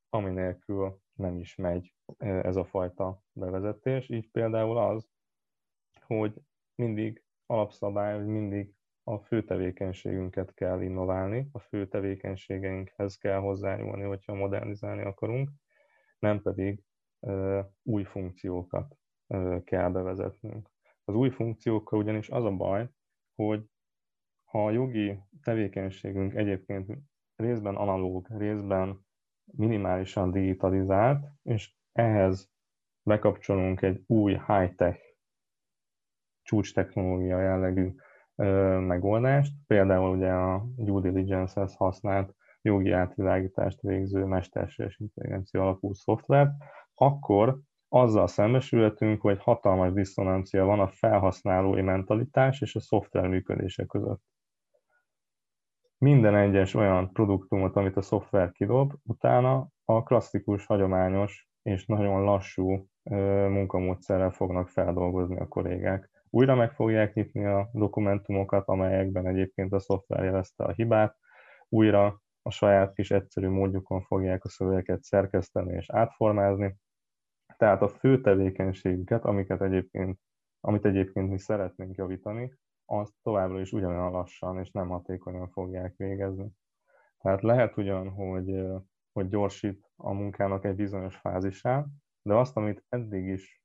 ami 0.08 0.30
nélkül 0.30 1.00
nem 1.12 1.38
is 1.38 1.54
megy 1.54 1.94
e, 2.16 2.26
ez 2.28 2.56
a 2.56 2.64
fajta 2.64 3.22
bevezetés. 3.32 4.08
Így 4.08 4.30
például 4.30 4.78
az, 4.78 5.08
hogy 6.06 6.34
mindig 6.74 7.22
alapszabály, 7.46 8.16
hogy 8.16 8.26
mindig 8.26 8.74
a 9.08 9.18
fő 9.18 9.44
tevékenységünket 9.44 10.54
kell 10.54 10.82
innoválni, 10.82 11.48
a 11.52 11.58
fő 11.58 11.88
tevékenységeinkhez 11.88 13.16
kell 13.16 13.38
hozzányúlni, 13.38 14.02
hogyha 14.02 14.34
modernizálni 14.34 15.02
akarunk, 15.02 15.50
nem 16.18 16.42
pedig 16.42 16.82
ö, 17.20 17.60
új 17.82 18.04
funkciókat 18.04 18.96
ö, 19.26 19.58
kell 19.64 19.90
bevezetnünk. 19.90 20.70
Az 21.04 21.14
új 21.14 21.30
funkciókkal 21.30 21.98
ugyanis 21.98 22.28
az 22.28 22.44
a 22.44 22.50
baj, 22.50 22.88
hogy 23.34 23.64
ha 24.44 24.64
a 24.64 24.70
jogi 24.70 25.18
tevékenységünk 25.42 26.34
egyébként 26.34 26.92
részben 27.36 27.76
analóg, 27.76 28.26
részben 28.38 29.06
minimálisan 29.44 30.30
digitalizált, 30.30 31.26
és 31.42 31.74
ehhez 31.92 32.50
bekapcsolunk 33.02 33.82
egy 33.82 34.02
új 34.06 34.32
high-tech 34.46 35.00
csúcs 36.42 36.74
technológia 36.74 37.40
jellegű 37.40 37.94
megoldást, 38.86 39.52
például 39.66 40.16
ugye 40.16 40.30
a 40.30 40.66
due 40.76 41.00
diligence-hez 41.00 41.74
használt 41.74 42.34
jogi 42.62 42.90
átvilágítást 42.90 43.80
végző 43.80 44.24
mesterséges 44.24 44.98
intelligencia 44.98 45.62
alapú 45.62 45.92
szoftvert, 45.92 46.50
akkor 46.94 47.58
azzal 47.88 48.26
szembesülhetünk, 48.26 49.20
hogy 49.20 49.38
hatalmas 49.38 49.92
diszonancia 49.92 50.64
van 50.64 50.80
a 50.80 50.88
felhasználói 50.88 51.82
mentalitás 51.82 52.60
és 52.60 52.74
a 52.74 52.80
szoftver 52.80 53.28
működése 53.28 53.84
között. 53.84 54.22
Minden 55.98 56.34
egyes 56.34 56.74
olyan 56.74 57.12
produktumot, 57.12 57.76
amit 57.76 57.96
a 57.96 58.02
szoftver 58.02 58.52
kidob, 58.52 58.92
utána 59.02 59.68
a 59.84 60.02
klasszikus, 60.02 60.66
hagyományos 60.66 61.48
és 61.62 61.86
nagyon 61.86 62.22
lassú 62.22 62.88
munkamódszerrel 63.48 64.30
fognak 64.30 64.68
feldolgozni 64.68 65.38
a 65.38 65.48
kollégák 65.48 66.10
újra 66.30 66.54
meg 66.54 66.72
fogják 66.72 67.14
nyitni 67.14 67.44
a 67.44 67.68
dokumentumokat, 67.72 68.66
amelyekben 68.66 69.26
egyébként 69.26 69.72
a 69.72 69.80
szoftver 69.80 70.24
jelezte 70.24 70.64
a 70.64 70.72
hibát, 70.72 71.16
újra 71.68 72.20
a 72.42 72.50
saját 72.50 72.94
kis 72.94 73.10
egyszerű 73.10 73.48
módjukon 73.48 74.02
fogják 74.02 74.44
a 74.44 74.48
szövegeket 74.48 75.02
szerkeszteni 75.02 75.74
és 75.74 75.90
átformázni. 75.90 76.76
Tehát 77.56 77.82
a 77.82 77.88
fő 77.88 78.20
tevékenységüket, 78.20 79.24
amiket 79.24 79.62
egyébként, 79.62 80.18
amit 80.60 80.84
egyébként 80.84 81.28
mi 81.28 81.38
szeretnénk 81.38 81.96
javítani, 81.96 82.52
azt 82.84 83.12
továbbra 83.22 83.60
is 83.60 83.72
ugyanolyan 83.72 84.10
lassan 84.10 84.58
és 84.58 84.70
nem 84.70 84.88
hatékonyan 84.88 85.48
fogják 85.48 85.94
végezni. 85.96 86.48
Tehát 87.18 87.42
lehet 87.42 87.76
ugyan, 87.76 88.08
hogy, 88.08 88.66
hogy 89.12 89.28
gyorsít 89.28 89.90
a 89.96 90.12
munkának 90.12 90.64
egy 90.64 90.74
bizonyos 90.74 91.16
fázisán, 91.16 91.86
de 92.22 92.34
azt, 92.34 92.56
amit 92.56 92.84
eddig 92.88 93.26
is 93.26 93.57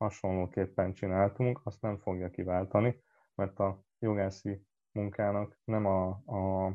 hasonlóképpen 0.00 0.92
csináltunk, 0.92 1.60
azt 1.64 1.80
nem 1.80 1.98
fogja 1.98 2.30
kiváltani, 2.30 3.02
mert 3.34 3.58
a 3.58 3.82
jogászi 3.98 4.66
munkának 4.92 5.58
nem 5.64 5.86
a, 5.86 6.08
a, 6.08 6.66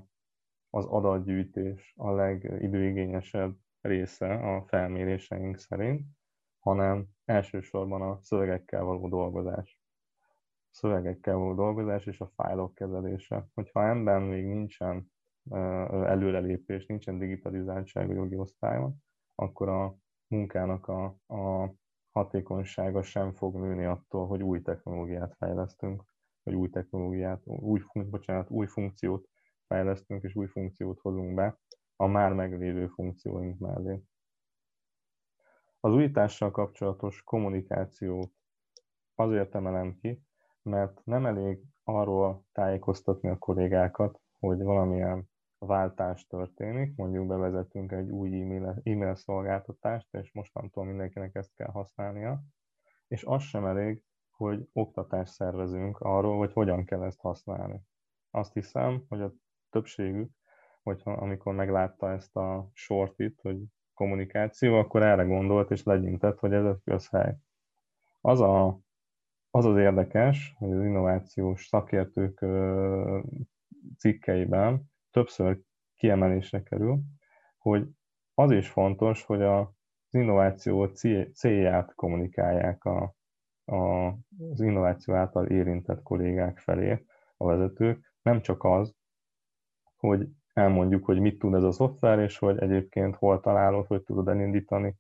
az 0.70 0.86
adatgyűjtés 0.86 1.94
a 1.98 2.12
legidőigényesebb 2.12 3.56
része 3.82 4.34
a 4.34 4.66
felméréseink 4.68 5.58
szerint, 5.58 6.08
hanem 6.60 7.06
elsősorban 7.26 8.02
a 8.02 8.20
szövegekkel 8.22 8.84
való 8.84 9.10
dolgozás. 9.10 9.80
A 10.72 10.78
szövegekkel 10.78 11.36
való 11.36 11.54
dolgozás 11.54 12.06
és 12.06 12.20
a 12.20 12.32
fájlok 12.36 12.76
kezelése. 12.76 13.48
Hogyha 13.54 13.90
ebben 13.90 14.22
még 14.22 14.46
nincsen 14.46 15.12
előrelépés, 15.90 16.86
nincsen 16.86 17.18
digitalizáltság 17.18 18.10
a 18.10 18.14
jogi 18.14 18.36
osztályon, 18.36 19.04
akkor 19.36 19.70
a 19.70 19.96
munkának 20.28 20.88
a, 20.88 21.06
a 21.28 21.74
hatékonysága 22.16 23.04
sem 23.04 23.34
fog 23.34 23.56
nőni 23.56 23.86
attól, 23.86 24.28
hogy 24.28 24.44
új 24.44 24.62
technológiát 24.62 25.36
fejlesztünk, 25.38 26.04
vagy 26.44 26.54
új 26.56 26.70
technológiát, 26.70 27.42
új, 27.46 27.82
bocsánat, 27.94 28.50
új 28.50 28.68
funkciót 28.68 29.28
fejlesztünk, 29.68 30.24
és 30.24 30.36
új 30.36 30.48
funkciót 30.48 31.00
hozunk 31.00 31.34
be 31.34 31.60
a 31.96 32.06
már 32.06 32.34
meglévő 32.34 32.88
funkcióink 32.88 33.60
mellé. 33.60 34.04
Az 35.80 35.94
újítással 35.94 36.52
kapcsolatos 36.52 37.24
kommunikációt 37.24 38.32
azért 39.16 39.56
emelem 39.56 39.96
ki, 39.96 40.24
mert 40.62 41.02
nem 41.04 41.26
elég 41.26 41.60
arról 41.84 42.46
tájékoztatni 42.52 43.30
a 43.30 43.38
kollégákat, 43.38 44.22
hogy 44.40 44.64
valamilyen 44.64 45.30
váltás 45.58 46.28
történik, 46.28 46.96
mondjuk 46.96 47.28
bevezetünk 47.28 47.92
egy 47.92 48.10
új 48.10 48.42
e-mail, 48.84 49.16
szolgáltatást, 49.16 50.14
és 50.14 50.34
mostantól 50.34 50.86
mindenkinek 50.86 51.36
ezt 51.36 51.54
kell 51.56 51.72
használnia, 51.72 52.42
és 53.08 53.24
az 53.24 53.42
sem 53.42 53.66
elég, 53.66 54.04
hogy 54.30 54.68
oktatást 54.74 55.34
szervezünk 55.34 56.00
arról, 56.00 56.38
hogy 56.38 56.54
hogyan 56.54 56.86
kell 56.86 57.04
ezt 57.04 57.20
használni. 57.20 57.82
Azt 58.32 58.54
hiszem, 58.54 59.06
hogy 59.10 59.22
a 59.22 59.34
többségük, 59.70 60.32
hogyha 60.84 61.12
amikor 61.12 61.54
meglátta 61.54 62.12
ezt 62.12 62.36
a 62.36 62.70
sortit, 62.74 63.40
hogy 63.42 63.58
kommunikáció, 63.94 64.76
akkor 64.76 65.04
erre 65.04 65.24
gondolt 65.24 65.72
és 65.72 65.84
legyintett, 65.84 66.40
hogy 66.40 66.54
ez 66.54 66.66
a 66.66 66.80
közhely. 66.84 67.36
Az, 68.22 68.42
a, 68.42 68.80
az 69.50 69.66
az 69.66 69.78
érdekes, 69.78 70.56
hogy 70.58 70.72
az 70.72 70.84
innovációs 70.84 71.68
szakértők 71.68 72.46
cikkeiben 73.98 74.94
többször 75.16 75.60
kiemelésre 75.94 76.64
kerül, 76.64 77.00
hogy 77.58 77.88
az 78.34 78.52
is 78.52 78.70
fontos, 78.70 79.24
hogy 79.24 79.42
az 79.42 79.68
innováció 80.10 80.86
célját 81.34 81.94
kommunikálják 81.94 82.84
a, 82.84 83.16
a, 83.66 84.08
az 84.52 84.62
innováció 84.62 85.14
által 85.14 85.46
érintett 85.46 86.02
kollégák 86.02 86.60
felé 86.60 87.06
a 87.38 87.46
vezetők, 87.46 88.14
nem 88.22 88.42
csak 88.42 88.64
az, 88.64 88.96
hogy 89.96 90.28
elmondjuk, 90.54 91.06
hogy 91.06 91.20
mit 91.20 91.40
tud 91.40 91.54
ez 91.54 91.64
a 91.64 91.72
szoftver, 91.72 92.20
és 92.20 92.38
hogy 92.38 92.58
egyébként 92.58 93.16
hol 93.16 93.40
találod, 93.40 93.86
hogy 93.86 94.04
tudod 94.04 94.28
elindítani, 94.28 94.96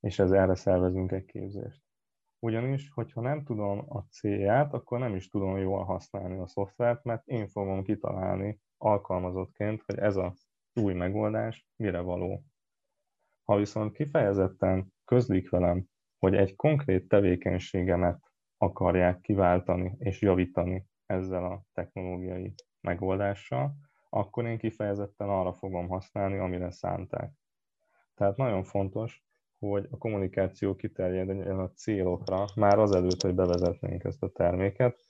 és 0.00 0.18
ez 0.18 0.30
erre 0.30 0.54
szervezünk 0.54 1.12
egy 1.12 1.24
képzést. 1.24 1.82
Ugyanis, 2.38 2.90
hogyha 2.94 3.20
nem 3.20 3.44
tudom 3.44 3.84
a 3.88 4.00
célját, 4.10 4.72
akkor 4.72 4.98
nem 4.98 5.14
is 5.14 5.28
tudom 5.28 5.56
jól 5.56 5.84
használni 5.84 6.38
a 6.38 6.46
szoftvert, 6.46 7.04
mert 7.04 7.26
én 7.26 7.48
fogom 7.48 7.82
kitalálni 7.82 8.60
alkalmazottként, 8.82 9.82
hogy 9.86 9.98
ez 9.98 10.16
a 10.16 10.34
új 10.74 10.94
megoldás 10.94 11.66
mire 11.76 12.00
való. 12.00 12.42
Ha 13.44 13.56
viszont 13.56 13.92
kifejezetten 13.92 14.92
közlik 15.04 15.50
velem, 15.50 15.84
hogy 16.18 16.34
egy 16.34 16.56
konkrét 16.56 17.08
tevékenységemet 17.08 18.18
akarják 18.56 19.20
kiváltani 19.20 19.94
és 19.98 20.20
javítani 20.20 20.86
ezzel 21.06 21.44
a 21.44 21.62
technológiai 21.72 22.54
megoldással, 22.80 23.74
akkor 24.08 24.46
én 24.46 24.58
kifejezetten 24.58 25.28
arra 25.28 25.52
fogom 25.52 25.88
használni, 25.88 26.38
amire 26.38 26.70
szánták. 26.70 27.32
Tehát 28.14 28.36
nagyon 28.36 28.64
fontos, 28.64 29.24
hogy 29.58 29.86
a 29.90 29.96
kommunikáció 29.98 30.74
kiterjedjen 30.74 31.58
a 31.58 31.70
célokra, 31.70 32.44
már 32.56 32.78
azelőtt, 32.78 33.22
hogy 33.22 33.34
bevezetnénk 33.34 34.04
ezt 34.04 34.22
a 34.22 34.28
terméket, 34.28 35.04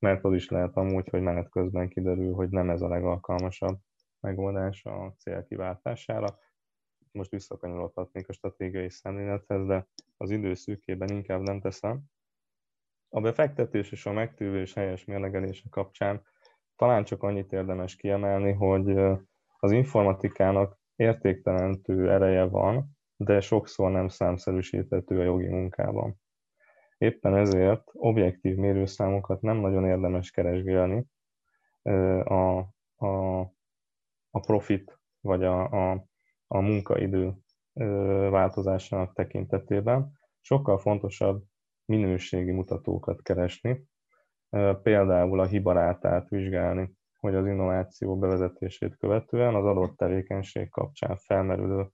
mert 0.00 0.24
az 0.24 0.34
is 0.34 0.48
lehet 0.48 0.76
amúgy, 0.76 1.08
hogy 1.08 1.22
menet 1.22 1.50
közben 1.50 1.88
kiderül, 1.88 2.32
hogy 2.32 2.48
nem 2.48 2.70
ez 2.70 2.80
a 2.80 2.88
legalkalmasabb 2.88 3.78
megoldás 4.20 4.84
a 4.84 5.14
cél 5.18 5.44
kiváltására. 5.44 6.38
Most 7.12 7.30
visszakanyarodhatnék 7.30 8.28
a 8.28 8.32
stratégiai 8.32 8.90
szemlélethez, 8.90 9.66
de 9.66 9.86
az 10.16 10.30
időszűkében 10.30 11.08
inkább 11.08 11.40
nem 11.40 11.60
teszem. 11.60 12.02
A 13.08 13.20
befektetés 13.20 13.90
és 13.90 14.06
a 14.06 14.12
megtűvés 14.12 14.74
helyes 14.74 15.04
mérlegelése 15.04 15.68
kapcsán 15.70 16.22
talán 16.76 17.04
csak 17.04 17.22
annyit 17.22 17.52
érdemes 17.52 17.96
kiemelni, 17.96 18.52
hogy 18.52 18.98
az 19.58 19.72
informatikának 19.72 20.78
értéktelentő 20.96 22.10
ereje 22.10 22.44
van, 22.44 22.98
de 23.16 23.40
sokszor 23.40 23.90
nem 23.90 24.08
számszerűsíthető 24.08 25.20
a 25.20 25.24
jogi 25.24 25.48
munkában. 25.48 26.19
Éppen 27.00 27.36
ezért 27.36 27.82
objektív 27.92 28.56
mérőszámokat 28.56 29.40
nem 29.40 29.56
nagyon 29.56 29.84
érdemes 29.84 30.30
keresgélni 30.30 31.06
a, 32.24 32.58
a, 32.96 33.40
a 34.30 34.40
profit 34.40 34.98
vagy 35.20 35.44
a, 35.44 35.70
a, 35.70 36.04
a 36.46 36.60
munkaidő 36.60 37.34
változásának 38.30 39.14
tekintetében. 39.14 40.12
Sokkal 40.40 40.78
fontosabb 40.78 41.42
minőségi 41.84 42.50
mutatókat 42.50 43.22
keresni, 43.22 43.84
például 44.82 45.40
a 45.40 45.46
hibarátát 45.46 46.28
vizsgálni, 46.28 46.92
hogy 47.18 47.34
az 47.34 47.46
innováció 47.46 48.18
bevezetését 48.18 48.96
követően 48.96 49.54
az 49.54 49.64
adott 49.64 49.96
tevékenység 49.96 50.68
kapcsán 50.68 51.16
felmerülő 51.16 51.88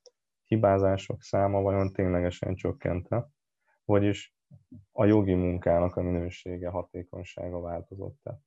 hibázások 0.45 1.23
száma 1.23 1.61
vajon 1.61 1.93
ténylegesen 1.93 2.55
csökkente, 2.55 3.29
vagyis 3.85 4.36
a 4.93 5.05
jogi 5.05 5.35
munkának 5.35 5.97
a 5.97 6.03
minősége, 6.03 6.69
hatékonysága 6.69 7.61
változott-e. 7.61 8.41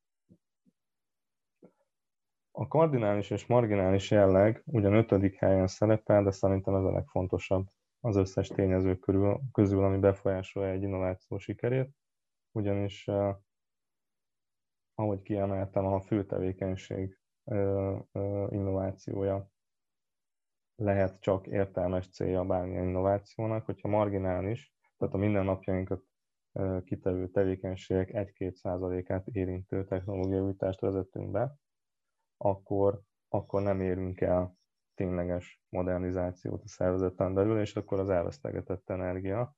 A 2.51 2.67
kardinális 2.67 3.29
és 3.29 3.45
marginális 3.45 4.11
jelleg 4.11 4.63
ugyan 4.65 4.93
ötödik 4.93 5.35
helyen 5.35 5.67
szerepel, 5.67 6.23
de 6.23 6.31
szerintem 6.31 6.75
ez 6.75 6.83
a 6.83 6.91
legfontosabb 6.91 7.67
az 7.99 8.15
összes 8.15 8.47
tényező 8.47 8.95
körül, 8.97 9.39
közül, 9.51 9.83
ami 9.83 9.97
befolyásolja 9.97 10.71
egy 10.71 10.81
innováció 10.81 11.37
sikerét, 11.37 11.89
ugyanis 12.51 13.07
eh, 13.07 13.35
ahogy 14.95 15.21
kiemeltem, 15.21 15.85
a 15.85 16.01
fő 16.01 16.25
tevékenység 16.25 17.19
innovációja 18.49 19.51
lehet 20.75 21.21
csak 21.21 21.47
értelmes 21.47 22.09
célja 22.09 22.43
bármilyen 22.45 22.87
innovációnak, 22.87 23.65
hogyha 23.65 23.87
marginális, 23.87 24.73
tehát 24.99 25.13
a 25.13 25.17
mindennapjainkat 25.17 26.01
kitevő 26.83 27.27
tevékenységek 27.29 28.09
1-2 28.39 28.53
százalékát 28.53 29.27
érintő 29.27 29.85
technológiai 29.85 30.39
újítást 30.39 30.79
vezetünk 30.79 31.31
be, 31.31 31.55
akkor, 32.37 33.01
akkor 33.29 33.61
nem 33.61 33.81
érünk 33.81 34.21
el 34.21 34.57
tényleges 34.95 35.61
modernizációt 35.69 36.63
a 36.63 36.67
szervezeten 36.67 37.33
belül, 37.33 37.59
és 37.59 37.75
akkor 37.75 37.99
az 37.99 38.09
elvesztegetett 38.09 38.89
energia. 38.89 39.55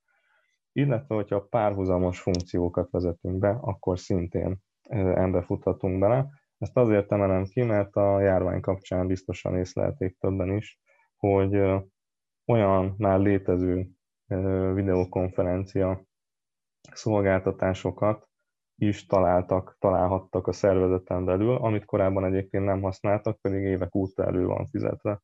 Illetve, 0.72 1.16
hogyha 1.16 1.48
párhuzamos 1.48 2.22
funkciókat 2.22 2.90
vezetünk 2.90 3.40
be, 3.40 3.50
akkor 3.50 4.00
szintén 4.00 4.58
ember 4.90 5.44
futhatunk 5.44 6.00
bele. 6.00 6.30
Ezt 6.58 6.78
azért 6.78 7.12
emelem 7.12 7.44
ki, 7.44 7.62
mert 7.64 7.96
a 7.96 8.20
járvány 8.20 8.62
kapcsán 8.62 9.08
biztosan 9.08 9.58
észlelték 9.58 10.18
többen 10.18 10.52
is, 10.56 10.80
hogy 11.16 11.56
olyan 12.46 12.94
már 12.98 13.20
létező 13.20 13.90
videokonferencia 14.74 16.04
szolgáltatásokat 16.92 18.30
is 18.76 19.06
találtak, 19.06 19.76
találhattak 19.80 20.48
a 20.48 20.54
szervezeten 20.54 21.26
belül, 21.26 21.56
amit 21.56 21.86
korábban 21.86 22.26
egyébként 22.26 22.66
nem 22.66 22.82
használtak, 22.82 23.42
pedig 23.42 23.64
évek 23.64 23.96
óta 23.96 24.26
elő 24.26 24.46
van 24.46 24.66
fizetve. 24.66 25.22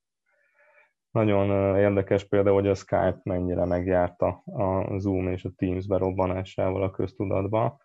Nagyon 1.12 1.78
érdekes 1.78 2.24
például, 2.24 2.55
hogy 2.55 2.68
a 2.68 2.76
Skype 2.76 3.20
mennyire 3.24 3.66
megjárta 3.66 4.28
a 4.45 4.97
Zoom 4.97 5.28
és 5.28 5.43
a 5.43 5.51
Teams 5.55 5.88
berobbanásával 5.88 6.84
a 6.84 6.91
köztudatba, 6.91 7.80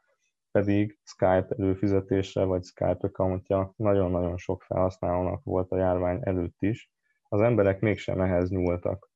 pedig 0.50 0.98
Skype 1.04 1.46
előfizetésre 1.58 2.44
vagy 2.44 2.62
Skype 2.62 2.98
accountja 3.00 3.72
nagyon-nagyon 3.76 4.36
sok 4.36 4.62
felhasználónak 4.62 5.44
volt 5.44 5.70
a 5.70 5.76
járvány 5.76 6.18
előtt 6.22 6.62
is, 6.62 6.90
az 7.28 7.40
emberek 7.40 7.80
mégsem 7.80 8.20
ehhez 8.20 8.50
nyúltak. 8.50 9.11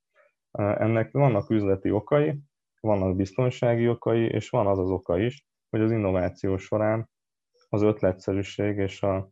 Ennek 0.57 1.13
vannak 1.13 1.51
üzleti 1.51 1.91
okai, 1.91 2.41
vannak 2.81 3.17
biztonsági 3.17 3.89
okai, 3.89 4.25
és 4.25 4.49
van 4.51 4.67
az 4.67 4.79
az 4.79 4.91
oka 4.91 5.19
is, 5.19 5.47
hogy 5.71 5.81
az 5.81 5.91
innováció 5.91 6.57
során 6.57 7.11
az 7.69 7.83
ötletszerűség 7.83 8.77
és 8.77 9.03
a 9.03 9.31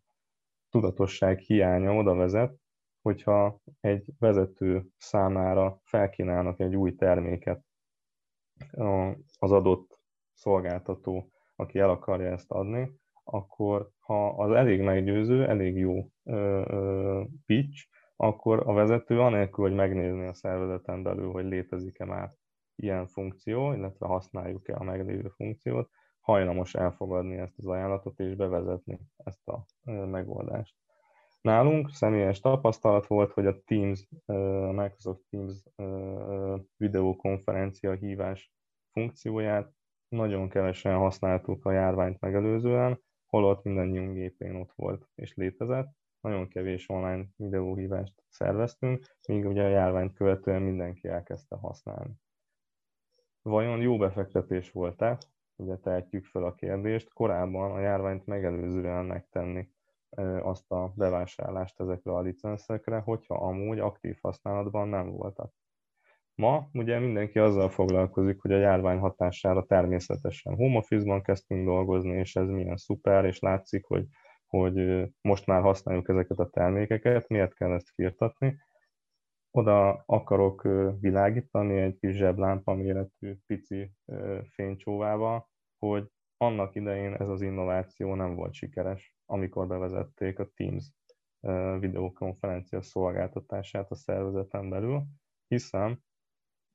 tudatosság 0.70 1.38
hiánya 1.38 1.94
oda 1.94 2.14
vezet, 2.14 2.54
hogyha 3.02 3.60
egy 3.80 4.12
vezető 4.18 4.86
számára 4.96 5.80
felkínálnak 5.84 6.60
egy 6.60 6.76
új 6.76 6.94
terméket 6.94 7.64
az 9.38 9.52
adott 9.52 10.00
szolgáltató, 10.32 11.30
aki 11.56 11.78
el 11.78 11.90
akarja 11.90 12.30
ezt 12.30 12.50
adni, 12.50 12.92
akkor 13.24 13.90
ha 13.98 14.28
az 14.28 14.50
elég 14.50 14.80
meggyőző, 14.80 15.46
elég 15.46 15.76
jó 15.76 16.08
pitch, 17.46 17.88
akkor 18.16 18.62
a 18.68 18.72
vezető 18.72 19.20
anélkül, 19.20 19.64
hogy 19.64 19.74
megnézni 19.74 20.26
a 20.26 20.34
szervezeten 20.34 21.02
belül, 21.02 21.30
hogy 21.30 21.44
létezik-e 21.44 22.04
már 22.04 22.30
ilyen 22.76 23.06
funkció, 23.06 23.72
illetve 23.72 24.06
használjuk-e 24.06 24.76
a 24.76 24.84
meglévő 24.84 25.28
funkciót, 25.28 25.90
hajlamos 26.20 26.74
elfogadni 26.74 27.36
ezt 27.36 27.58
az 27.58 27.66
ajánlatot 27.66 28.18
és 28.20 28.34
bevezetni 28.34 28.98
ezt 29.16 29.48
a 29.48 29.64
megoldást. 30.06 30.74
Nálunk 31.40 31.90
személyes 31.90 32.40
tapasztalat 32.40 33.06
volt, 33.06 33.32
hogy 33.32 33.46
a 33.46 33.62
Teams, 33.64 34.08
a 34.26 34.72
Microsoft 34.72 35.20
Teams 35.30 35.62
videokonferencia 36.76 37.92
hívás 37.92 38.52
funkcióját 38.90 39.72
nagyon 40.08 40.48
kevesen 40.48 40.96
használtuk 40.96 41.64
a 41.64 41.72
járványt 41.72 42.20
megelőzően, 42.20 43.00
holott 43.26 43.64
mindannyiunk 43.64 44.14
gépén 44.14 44.54
ott 44.54 44.72
volt 44.74 45.08
és 45.14 45.34
létezett, 45.34 45.88
nagyon 46.24 46.48
kevés 46.48 46.88
online 46.88 47.24
videóhívást 47.36 48.14
szerveztünk, 48.28 49.04
míg 49.28 49.46
ugye 49.46 49.64
a 49.64 49.68
járványt 49.68 50.14
követően 50.14 50.62
mindenki 50.62 51.08
elkezdte 51.08 51.56
használni. 51.56 52.12
Vajon 53.42 53.80
jó 53.80 53.96
befektetés 53.96 54.70
volt-e? 54.70 55.18
Ugye 55.56 55.76
tehetjük 55.76 56.24
fel 56.24 56.44
a 56.44 56.54
kérdést, 56.54 57.12
korábban 57.12 57.70
a 57.70 57.80
járványt 57.80 58.26
megelőzően 58.26 59.04
megtenni 59.04 59.68
azt 60.40 60.70
a 60.70 60.92
bevásárlást 60.96 61.80
ezekre 61.80 62.12
a 62.12 62.20
licenszekre, 62.20 62.98
hogyha 62.98 63.34
amúgy 63.34 63.78
aktív 63.78 64.18
használatban 64.20 64.88
nem 64.88 65.10
voltak. 65.10 65.52
Ma 66.34 66.68
ugye 66.72 66.98
mindenki 66.98 67.38
azzal 67.38 67.68
foglalkozik, 67.68 68.40
hogy 68.40 68.52
a 68.52 68.58
járvány 68.58 68.98
hatására 68.98 69.64
természetesen 69.64 70.54
home 70.54 70.76
office-ban 70.76 71.22
kezdtünk 71.22 71.64
dolgozni, 71.64 72.16
és 72.16 72.36
ez 72.36 72.48
milyen 72.48 72.76
szuper, 72.76 73.24
és 73.24 73.38
látszik, 73.38 73.84
hogy 73.84 74.06
hogy 74.54 75.08
most 75.20 75.46
már 75.46 75.62
használjuk 75.62 76.08
ezeket 76.08 76.38
a 76.38 76.50
termékeket, 76.50 77.28
miért 77.28 77.54
kell 77.54 77.72
ezt 77.72 77.90
firtatni. 77.94 78.56
Oda 79.50 80.02
akarok 80.06 80.62
világítani 81.00 81.80
egy 81.80 81.96
kis 81.96 82.16
zseblámpa 82.16 82.74
méretű 82.74 83.36
pici 83.46 83.92
fénycsóvával, 84.50 85.48
hogy 85.78 86.08
annak 86.36 86.74
idején 86.74 87.14
ez 87.14 87.28
az 87.28 87.40
innováció 87.40 88.14
nem 88.14 88.34
volt 88.34 88.52
sikeres, 88.52 89.16
amikor 89.26 89.66
bevezették 89.66 90.38
a 90.38 90.50
Teams 90.54 90.92
videokonferencia 91.78 92.82
szolgáltatását 92.82 93.90
a 93.90 93.94
szervezeten 93.94 94.70
belül, 94.70 95.02
hiszen 95.46 96.04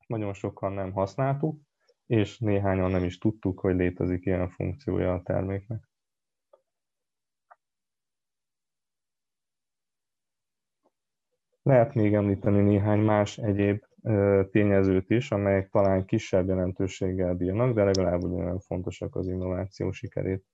nagyon 0.06 0.32
sokan 0.32 0.72
nem 0.72 0.92
használtuk, 0.92 1.60
és 2.06 2.38
néhányan 2.38 2.90
nem 2.90 3.04
is 3.04 3.18
tudtuk, 3.18 3.60
hogy 3.60 3.74
létezik 3.74 4.24
ilyen 4.26 4.48
funkciója 4.48 5.14
a 5.14 5.22
terméknek. 5.22 5.89
Lehet 11.62 11.94
még 11.94 12.14
említeni 12.14 12.60
néhány 12.60 13.00
más 13.00 13.38
egyéb 13.38 13.82
tényezőt 14.50 15.10
is, 15.10 15.30
amelyek 15.30 15.68
talán 15.68 16.04
kisebb 16.04 16.48
jelentőséggel 16.48 17.34
bírnak, 17.34 17.74
de 17.74 17.84
legalább 17.84 18.22
ugyanolyan 18.22 18.58
fontosak 18.58 19.16
az 19.16 19.28
innováció 19.28 19.90
sikerét 19.90 20.44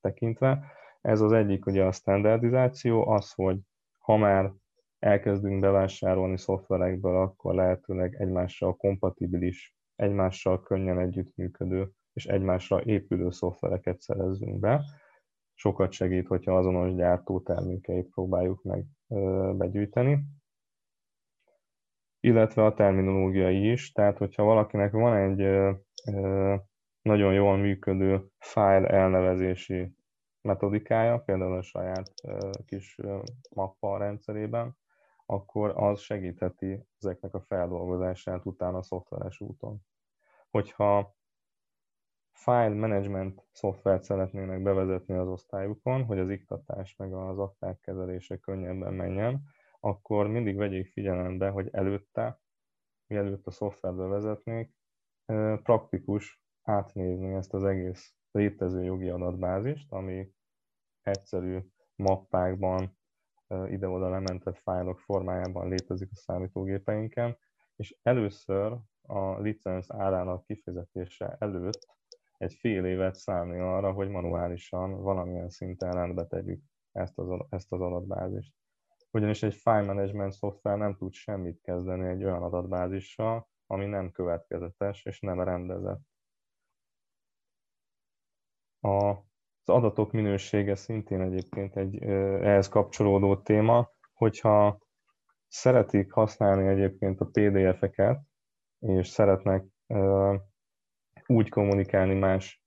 tekintve. 0.00 0.64
Ez 1.00 1.20
az 1.20 1.32
egyik 1.32 1.66
ugye 1.66 1.84
a 1.84 1.92
standardizáció, 1.92 3.08
az, 3.08 3.32
hogy 3.32 3.58
ha 3.98 4.16
már 4.16 4.52
elkezdünk 4.98 5.60
bevásárolni 5.60 6.38
szoftverekből, 6.38 7.16
akkor 7.16 7.54
lehetőleg 7.54 8.14
egymással 8.18 8.76
kompatibilis, 8.76 9.76
egymással 9.96 10.62
könnyen 10.62 10.98
együttműködő 10.98 11.90
és 12.12 12.24
egymásra 12.24 12.82
épülő 12.84 13.30
szoftvereket 13.30 14.00
szerezzünk 14.00 14.58
be. 14.58 14.84
Sokat 15.54 15.92
segít, 15.92 16.26
hogyha 16.26 16.56
azonos 16.56 16.94
gyártó 16.94 17.40
termékeit 17.40 18.08
próbáljuk 18.08 18.62
meg 18.62 18.84
begyűjteni. 19.56 20.24
Illetve 22.20 22.64
a 22.64 22.74
terminológiai 22.74 23.70
is, 23.70 23.92
tehát 23.92 24.18
hogyha 24.18 24.42
valakinek 24.42 24.92
van 24.92 25.16
egy 25.16 25.70
nagyon 27.02 27.32
jól 27.32 27.56
működő 27.56 28.26
file 28.38 28.88
elnevezési 28.88 29.94
metodikája, 30.40 31.18
például 31.18 31.56
a 31.56 31.62
saját 31.62 32.12
kis 32.66 32.98
mappa 33.54 33.98
rendszerében, 33.98 34.76
akkor 35.26 35.72
az 35.76 36.00
segítheti 36.00 36.86
ezeknek 36.98 37.34
a 37.34 37.44
feldolgozását 37.48 38.46
utána 38.46 38.78
a 38.78 38.82
szoftveres 38.82 39.40
úton. 39.40 39.78
Hogyha 40.50 41.14
file 42.34 42.74
management 42.74 43.42
szoftvert 43.52 44.02
szeretnének 44.02 44.62
bevezetni 44.62 45.14
az 45.14 45.28
osztályukon, 45.28 46.04
hogy 46.04 46.18
az 46.18 46.30
iktatás 46.30 46.96
meg 46.96 47.14
az 47.14 47.38
akták 47.38 47.80
kezelése 47.80 48.36
könnyebben 48.36 48.94
menjen, 48.94 49.42
akkor 49.80 50.28
mindig 50.28 50.56
vegyék 50.56 50.92
figyelembe, 50.92 51.48
hogy 51.48 51.68
előtte, 51.72 52.40
mielőtt 53.06 53.46
a 53.46 53.50
szoftvert 53.50 53.96
bevezetnék, 53.96 54.74
praktikus 55.62 56.42
átnézni 56.62 57.34
ezt 57.34 57.54
az 57.54 57.64
egész 57.64 58.14
létező 58.30 58.84
jogi 58.84 59.08
adatbázist, 59.08 59.92
ami 59.92 60.32
egyszerű 61.02 61.58
mappákban, 61.96 62.98
ide-oda 63.66 64.08
lementett 64.08 64.58
fájlok 64.58 65.00
formájában 65.00 65.68
létezik 65.68 66.08
a 66.12 66.16
számítógépeinken, 66.16 67.36
és 67.76 67.96
először 68.02 68.78
a 69.02 69.40
licenc 69.40 69.90
árának 69.90 70.44
kifizetése 70.44 71.36
előtt 71.38 71.86
egy 72.36 72.54
fél 72.54 72.84
évet 72.84 73.14
szállni 73.14 73.58
arra, 73.58 73.92
hogy 73.92 74.08
manuálisan 74.08 75.02
valamilyen 75.02 75.48
szinten 75.48 75.92
rendbe 75.92 76.26
tegyük 76.26 76.62
ezt 76.92 77.18
az, 77.18 77.44
ezt 77.48 77.72
az 77.72 77.80
adatbázist. 77.80 78.52
Ugyanis 79.10 79.42
egy 79.42 79.54
file 79.54 79.82
management 79.82 80.32
szoftver 80.32 80.78
nem 80.78 80.96
tud 80.96 81.12
semmit 81.12 81.60
kezdeni 81.60 82.08
egy 82.08 82.24
olyan 82.24 82.42
adatbázissal, 82.42 83.48
ami 83.66 83.86
nem 83.86 84.10
következetes 84.10 85.04
és 85.04 85.20
nem 85.20 85.40
rendezett. 85.40 86.02
A 88.80 89.24
az 89.66 89.74
adatok 89.74 90.12
minősége 90.12 90.74
szintén 90.74 91.20
egyébként 91.20 91.76
egy 91.76 92.02
ehhez 92.42 92.68
kapcsolódó 92.68 93.36
téma, 93.36 93.90
hogyha 94.12 94.78
szeretik 95.48 96.12
használni 96.12 96.68
egyébként 96.68 97.20
a 97.20 97.30
PDF-eket, 97.32 98.20
és 98.78 99.08
szeretnek 99.08 99.64
úgy 101.26 101.48
kommunikálni 101.48 102.14
más 102.14 102.62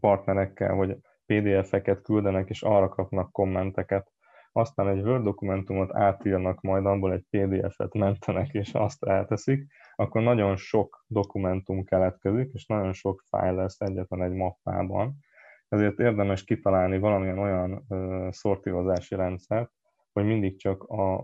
partnerekkel, 0.00 0.74
hogy 0.74 0.96
PDF-eket 1.26 2.02
küldenek, 2.02 2.48
és 2.48 2.62
arra 2.62 2.88
kapnak 2.88 3.32
kommenteket, 3.32 4.12
aztán 4.52 4.88
egy 4.88 5.02
Word 5.02 5.24
dokumentumot 5.24 5.94
átírnak, 5.94 6.60
majd 6.60 6.86
abból 6.86 7.12
egy 7.12 7.24
PDF-et 7.30 7.94
mentenek, 7.94 8.52
és 8.52 8.74
azt 8.74 9.04
elteszik, 9.04 9.66
akkor 9.94 10.22
nagyon 10.22 10.56
sok 10.56 11.04
dokumentum 11.06 11.84
keletkezik, 11.84 12.50
és 12.52 12.66
nagyon 12.66 12.92
sok 12.92 13.22
fájl 13.28 13.54
lesz 13.54 13.80
egyetlen 13.80 14.22
egy 14.22 14.32
mappában, 14.32 15.16
ezért 15.68 15.98
érdemes 15.98 16.44
kitalálni 16.44 16.98
valamilyen 16.98 17.38
olyan 17.38 17.84
ö, 17.88 18.28
szortírozási 18.30 19.14
rendszert, 19.14 19.70
hogy 20.12 20.24
mindig 20.24 20.58
csak 20.58 20.82
a, 20.82 21.14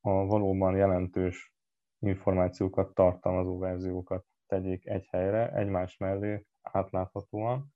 a 0.00 0.26
valóban 0.26 0.76
jelentős 0.76 1.54
információkat 1.98 2.94
tartalmazó 2.94 3.58
verziókat 3.58 4.24
tegyék 4.46 4.86
egy 4.86 5.06
helyre, 5.10 5.52
egymás 5.52 5.96
mellé 5.96 6.46
átláthatóan, 6.62 7.72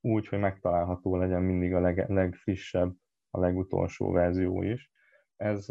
úgy, 0.00 0.28
hogy 0.28 0.38
megtalálható 0.38 1.16
legyen 1.16 1.42
mindig 1.42 1.74
a 1.74 1.80
leg, 1.80 2.10
legfrissebb, 2.10 2.94
a 3.30 3.40
legutolsó 3.40 4.10
verzió 4.10 4.62
is. 4.62 4.90
Ez 5.36 5.66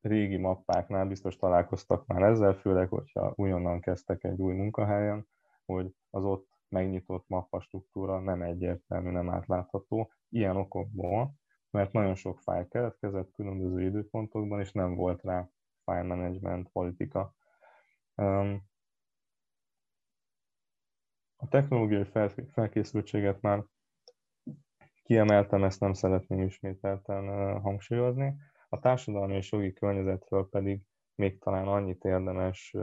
régi 0.00 0.36
mappáknál 0.36 1.06
biztos 1.06 1.36
találkoztak 1.36 2.06
már 2.06 2.22
ezzel, 2.22 2.54
főleg, 2.54 2.88
hogyha 2.88 3.32
újonnan 3.36 3.80
kezdtek 3.80 4.24
egy 4.24 4.40
új 4.40 4.54
munkahelyen, 4.54 5.26
hogy 5.64 5.94
az 6.10 6.24
ott 6.24 6.48
megnyitott 6.68 7.28
mappa 7.28 7.60
struktúra 7.60 8.20
nem 8.20 8.42
egyértelmű, 8.42 9.10
nem 9.10 9.30
átlátható, 9.30 10.12
ilyen 10.28 10.56
okokból, 10.56 11.34
mert 11.70 11.92
nagyon 11.92 12.14
sok 12.14 12.40
fájl 12.40 12.68
keletkezett 12.68 13.30
különböző 13.32 13.82
időpontokban, 13.82 14.60
és 14.60 14.72
nem 14.72 14.94
volt 14.94 15.22
rá 15.22 15.48
file 15.84 16.02
management 16.02 16.68
politika. 16.72 17.34
A 21.40 21.48
technológiai 21.48 22.04
felkészültséget 22.52 23.40
már 23.40 23.64
kiemeltem, 25.02 25.64
ezt 25.64 25.80
nem 25.80 25.92
szeretném 25.92 26.40
ismételten 26.40 27.24
hangsúlyozni. 27.60 28.36
A 28.68 28.78
társadalmi 28.78 29.34
és 29.34 29.52
jogi 29.52 29.72
környezetről 29.72 30.48
pedig 30.48 30.80
még 31.14 31.38
talán 31.38 31.68
annyit 31.68 32.04
érdemes 32.04 32.74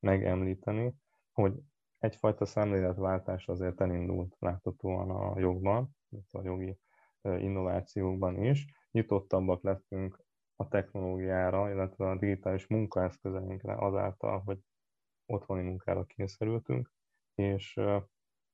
megemlíteni, 0.00 0.94
hogy 1.32 1.54
egyfajta 1.98 2.44
szemléletváltás 2.44 3.48
azért 3.48 3.80
elindult 3.80 4.36
láthatóan 4.38 5.10
a 5.10 5.38
jogban, 5.38 5.96
a 6.30 6.42
jogi 6.42 6.78
innovációkban 7.22 8.44
is. 8.44 8.66
Nyitottabbak 8.90 9.62
lettünk 9.62 10.24
a 10.56 10.68
technológiára, 10.68 11.70
illetve 11.70 12.08
a 12.08 12.18
digitális 12.18 12.66
munkaeszközeinkre 12.66 13.74
azáltal, 13.74 14.42
hogy 14.44 14.58
otthoni 15.26 15.62
munkára 15.62 16.04
kényszerültünk, 16.04 16.90
és 17.42 17.80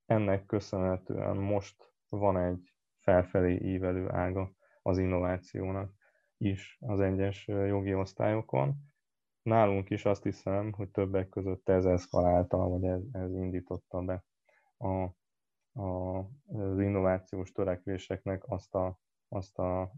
ennek 0.07 0.47
köszönhetően 0.47 1.36
most 1.36 1.93
van 2.09 2.36
egy 2.36 2.72
felfelé 2.99 3.55
ívelő 3.55 4.09
ága 4.11 4.53
az 4.82 4.99
innovációnak 4.99 5.93
is 6.36 6.76
az 6.80 7.01
egyes 7.01 7.47
jogi 7.47 7.95
osztályokon, 7.95 8.74
nálunk 9.43 9.91
is 9.91 10.05
azt 10.05 10.22
hiszem, 10.22 10.72
hogy 10.72 10.91
többek 10.91 11.28
között 11.28 11.68
ez 11.68 11.84
eszkalálta, 11.84 12.57
vagy 12.57 12.84
ez, 12.84 13.03
ez 13.12 13.34
indította 13.34 14.01
be 14.01 14.24
a, 14.76 14.89
a, 15.82 16.18
az 16.47 16.80
innovációs 16.80 17.53
törekvéseknek 17.53 18.43
azt 18.47 18.74
a, 18.74 18.99
azt 19.28 19.59
a 19.59 19.93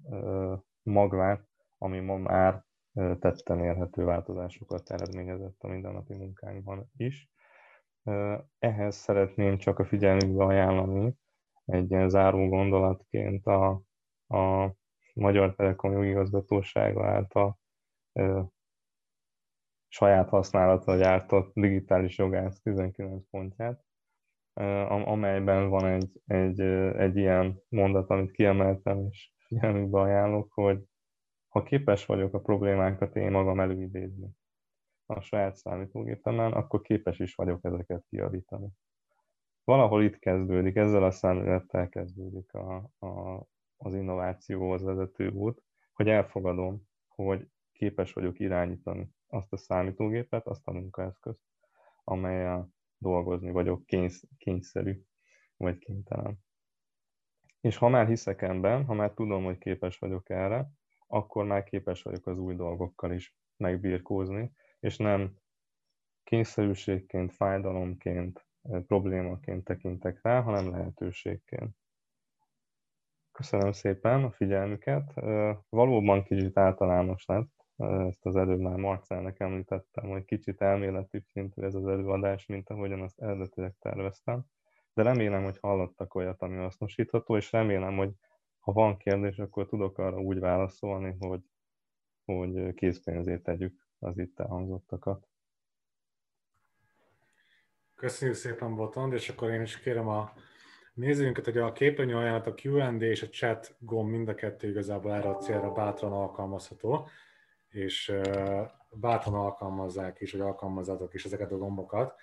magvát, 0.82 1.48
ami 1.78 2.00
ma 2.00 2.16
már 2.16 2.64
tetten 3.18 3.64
érhető 3.64 4.04
változásokat 4.04 4.90
eredményezett 4.90 5.62
a 5.62 5.68
mindennapi 5.68 6.14
munkánkban 6.14 6.90
is. 6.96 7.30
Ehhez 8.58 8.96
szeretném 8.96 9.58
csak 9.58 9.78
a 9.78 9.84
figyelmükbe 9.84 10.44
ajánlani 10.44 11.14
egy 11.64 11.90
ilyen 11.90 12.08
záró 12.08 12.48
gondolatként 12.48 13.46
a, 13.46 13.82
a 14.26 14.72
Magyar 15.14 15.54
Telekom 15.54 15.92
jogigazgatósága 15.92 17.06
által 17.06 17.58
saját 19.88 20.28
használatra 20.28 20.96
gyártott 20.96 21.52
digitális 21.54 22.18
jogász 22.18 22.60
19 22.60 23.24
pontját, 23.30 23.84
amelyben 25.04 25.68
van 25.68 25.86
egy, 25.86 26.10
egy, 26.26 26.60
egy 26.96 27.16
ilyen 27.16 27.62
mondat, 27.68 28.10
amit 28.10 28.30
kiemeltem, 28.30 29.06
és 29.10 29.32
figyelmükbe 29.38 30.00
ajánlok, 30.00 30.52
hogy 30.52 30.84
ha 31.48 31.62
képes 31.62 32.06
vagyok 32.06 32.34
a 32.34 32.40
problémákat 32.40 33.16
én 33.16 33.30
magam 33.30 33.60
előidézni 33.60 34.28
a 35.16 35.20
saját 35.20 35.56
számítógépemen, 35.56 36.52
akkor 36.52 36.80
képes 36.80 37.18
is 37.18 37.34
vagyok 37.34 37.64
ezeket 37.64 38.04
kiavítani. 38.08 38.68
Valahol 39.64 40.02
itt 40.02 40.18
kezdődik, 40.18 40.76
ezzel 40.76 41.04
a 41.04 41.10
szemlélettel 41.10 41.88
kezdődik 41.88 42.52
a, 42.52 42.90
a, 42.98 43.44
az 43.76 43.94
innovációhoz 43.94 44.82
vezető 44.82 45.28
út, 45.28 45.62
hogy 45.92 46.08
elfogadom, 46.08 46.82
hogy 47.08 47.48
képes 47.72 48.12
vagyok 48.12 48.38
irányítani 48.38 49.10
azt 49.26 49.52
a 49.52 49.56
számítógépet, 49.56 50.46
azt 50.46 50.66
a 50.66 50.72
munkaeszközt, 50.72 51.40
amelyel 52.04 52.68
dolgozni 52.98 53.50
vagyok 53.50 53.86
kénysz, 53.86 54.22
kényszerű, 54.38 55.02
vagy 55.56 55.78
kénytelen. 55.78 56.38
És 57.60 57.76
ha 57.76 57.88
már 57.88 58.06
hiszek 58.06 58.42
ebben, 58.42 58.84
ha 58.84 58.94
már 58.94 59.12
tudom, 59.12 59.44
hogy 59.44 59.58
képes 59.58 59.98
vagyok 59.98 60.30
erre, 60.30 60.70
akkor 61.06 61.44
már 61.44 61.64
képes 61.64 62.02
vagyok 62.02 62.26
az 62.26 62.38
új 62.38 62.54
dolgokkal 62.54 63.12
is 63.12 63.36
megbírkózni, 63.56 64.52
és 64.80 64.96
nem 64.96 65.36
kényszerűségként, 66.24 67.32
fájdalomként, 67.32 68.46
problémaként 68.86 69.64
tekintek 69.64 70.18
rá, 70.22 70.40
hanem 70.40 70.70
lehetőségként. 70.70 71.76
Köszönöm 73.32 73.72
szépen 73.72 74.24
a 74.24 74.30
figyelmüket. 74.30 75.12
Valóban 75.68 76.22
kicsit 76.22 76.58
általános 76.58 77.26
lett, 77.26 77.66
ezt 77.76 78.26
az 78.26 78.36
előbb 78.36 78.60
már 78.60 78.76
Marcelnek 78.76 79.40
említettem, 79.40 80.08
hogy 80.08 80.24
kicsit 80.24 80.60
elméleti 80.60 81.20
szintű 81.20 81.62
ez 81.62 81.74
az 81.74 81.86
előadás, 81.86 82.46
mint 82.46 82.68
ahogyan 82.68 83.00
azt 83.00 83.20
eredetileg 83.20 83.74
terveztem. 83.78 84.44
De 84.94 85.02
remélem, 85.02 85.44
hogy 85.44 85.58
hallottak 85.60 86.14
olyat, 86.14 86.42
ami 86.42 86.56
hasznosítható, 86.56 87.36
és 87.36 87.52
remélem, 87.52 87.96
hogy 87.96 88.10
ha 88.58 88.72
van 88.72 88.96
kérdés, 88.96 89.38
akkor 89.38 89.66
tudok 89.66 89.98
arra 89.98 90.20
úgy 90.20 90.38
válaszolni, 90.38 91.16
hogy, 91.18 91.42
hogy 92.24 92.74
készpénzét 92.74 93.42
tegyük 93.42 93.88
az 94.00 94.18
itt 94.18 94.40
elhangzottakat. 94.40 95.28
Köszönjük 97.94 98.36
szépen, 98.36 98.74
Botond, 98.74 99.12
és 99.12 99.28
akkor 99.28 99.50
én 99.50 99.60
is 99.60 99.78
kérem 99.78 100.08
a 100.08 100.32
nézőinket, 100.94 101.44
hogy 101.44 101.58
a 101.58 101.72
képernyő 101.72 102.16
ajánlat 102.16 102.46
a 102.46 102.54
Q&A 102.62 102.92
és 102.92 103.22
a 103.22 103.28
chat 103.28 103.76
gomb 103.78 104.10
mind 104.10 104.28
a 104.28 104.34
kettő 104.34 104.68
igazából 104.68 105.14
erre 105.14 105.28
a 105.28 105.36
célra 105.36 105.72
bátran 105.72 106.12
alkalmazható, 106.12 107.08
és 107.68 108.12
bátran 108.90 109.34
alkalmazzák 109.34 110.20
is, 110.20 110.32
vagy 110.32 110.40
alkalmazzátok 110.40 111.14
is 111.14 111.24
ezeket 111.24 111.52
a 111.52 111.58
gombokat. 111.58 112.14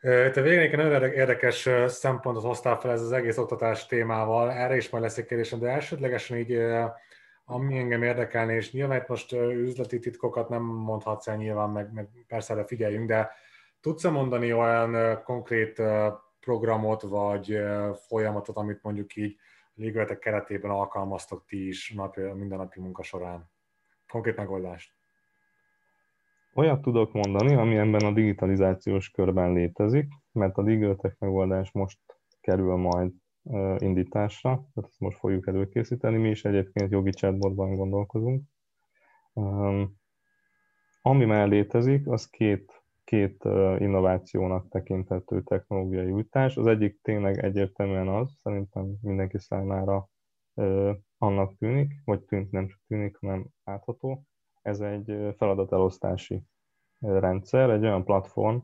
Te 0.00 0.40
végén 0.40 0.76
nagyon 0.76 1.12
érdekes 1.12 1.68
szempontot 1.86 2.42
hoztál 2.42 2.80
fel 2.80 2.90
ez 2.90 3.02
az 3.02 3.12
egész 3.12 3.38
oktatás 3.38 3.86
témával, 3.86 4.52
erre 4.52 4.76
is 4.76 4.90
majd 4.90 5.02
lesz 5.04 5.18
egy 5.18 5.26
kérdésem, 5.26 5.58
de 5.58 5.68
elsődlegesen 5.68 6.36
így, 6.36 6.58
ami 7.44 7.78
engem 7.78 8.02
érdekelni, 8.02 8.54
és 8.54 8.72
nyilván 8.72 9.00
itt 9.00 9.08
most 9.08 9.32
üzleti 9.32 9.98
titkokat 9.98 10.48
nem 10.48 10.62
mondhatsz 10.62 11.28
el 11.28 11.36
nyilván, 11.36 11.70
meg, 11.70 11.92
meg 11.92 12.08
persze 12.26 12.52
erre 12.52 12.64
figyeljünk, 12.64 13.08
de 13.08 13.30
tudsz-e 13.80 14.10
mondani 14.10 14.52
olyan 14.52 15.22
konkrét 15.22 15.82
programot, 16.40 17.02
vagy 17.02 17.58
folyamatot, 18.06 18.56
amit 18.56 18.82
mondjuk 18.82 19.16
így 19.16 19.36
légületek 19.74 20.18
keretében 20.18 20.70
alkalmaztok 20.70 21.44
ti 21.46 21.66
is 21.66 21.92
napi, 21.92 22.20
mindennapi 22.20 22.80
munka 22.80 23.02
során? 23.02 23.50
Konkrét 24.08 24.36
megoldást. 24.36 24.92
Olyat 26.54 26.82
tudok 26.82 27.12
mondani, 27.12 27.54
ami 27.54 27.76
ebben 27.76 28.04
a 28.04 28.12
digitalizációs 28.12 29.10
körben 29.10 29.52
létezik, 29.52 30.08
mert 30.32 30.56
a 30.56 30.62
Legaltech 30.62 31.16
megoldás 31.18 31.72
most 31.72 31.98
kerül 32.40 32.76
majd 32.76 33.10
indításra, 33.78 34.50
tehát 34.50 34.90
ezt 34.90 35.00
most 35.00 35.18
fogjuk 35.18 35.46
előkészíteni, 35.46 36.16
mi 36.16 36.28
is 36.28 36.44
egyébként 36.44 36.90
jogi 36.90 37.10
chatbotban 37.10 37.76
gondolkozunk. 37.76 38.42
Ami 41.02 41.24
már 41.24 41.48
létezik, 41.48 42.08
az 42.08 42.26
két, 42.26 42.84
két 43.04 43.44
innovációnak 43.78 44.68
tekinthető 44.68 45.42
technológiai 45.42 46.10
újítás. 46.10 46.56
Az 46.56 46.66
egyik 46.66 47.00
tényleg 47.02 47.44
egyértelműen 47.44 48.08
az, 48.08 48.38
szerintem 48.42 48.94
mindenki 49.00 49.38
számára 49.38 50.08
annak 51.18 51.56
tűnik, 51.56 51.92
vagy 52.04 52.20
tűnt 52.24 52.50
nem 52.50 52.66
csak 52.66 52.80
tűnik, 52.86 53.16
hanem 53.16 53.46
látható, 53.64 54.24
ez 54.62 54.80
egy 54.80 55.34
feladatelosztási 55.36 56.42
rendszer, 57.00 57.70
egy 57.70 57.84
olyan 57.84 58.04
platform, 58.04 58.58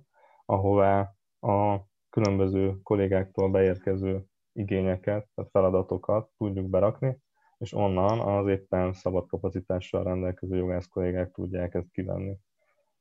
ahová 0.45 1.14
a 1.41 1.81
különböző 2.11 2.81
kollégáktól 2.83 3.51
beérkező 3.51 4.24
igényeket, 4.53 5.29
tehát 5.35 5.51
feladatokat 5.51 6.31
tudjuk 6.37 6.69
berakni, 6.71 7.19
és 7.59 7.73
onnan 7.73 8.21
az 8.21 8.47
éppen 8.47 8.93
szabad 8.93 9.27
kapacitással 9.27 10.05
rendelkező 10.05 10.57
jogász 10.57 10.87
kollégák 10.87 11.31
tudják 11.31 11.75
ezt 11.75 11.91
kivenni. 11.91 12.37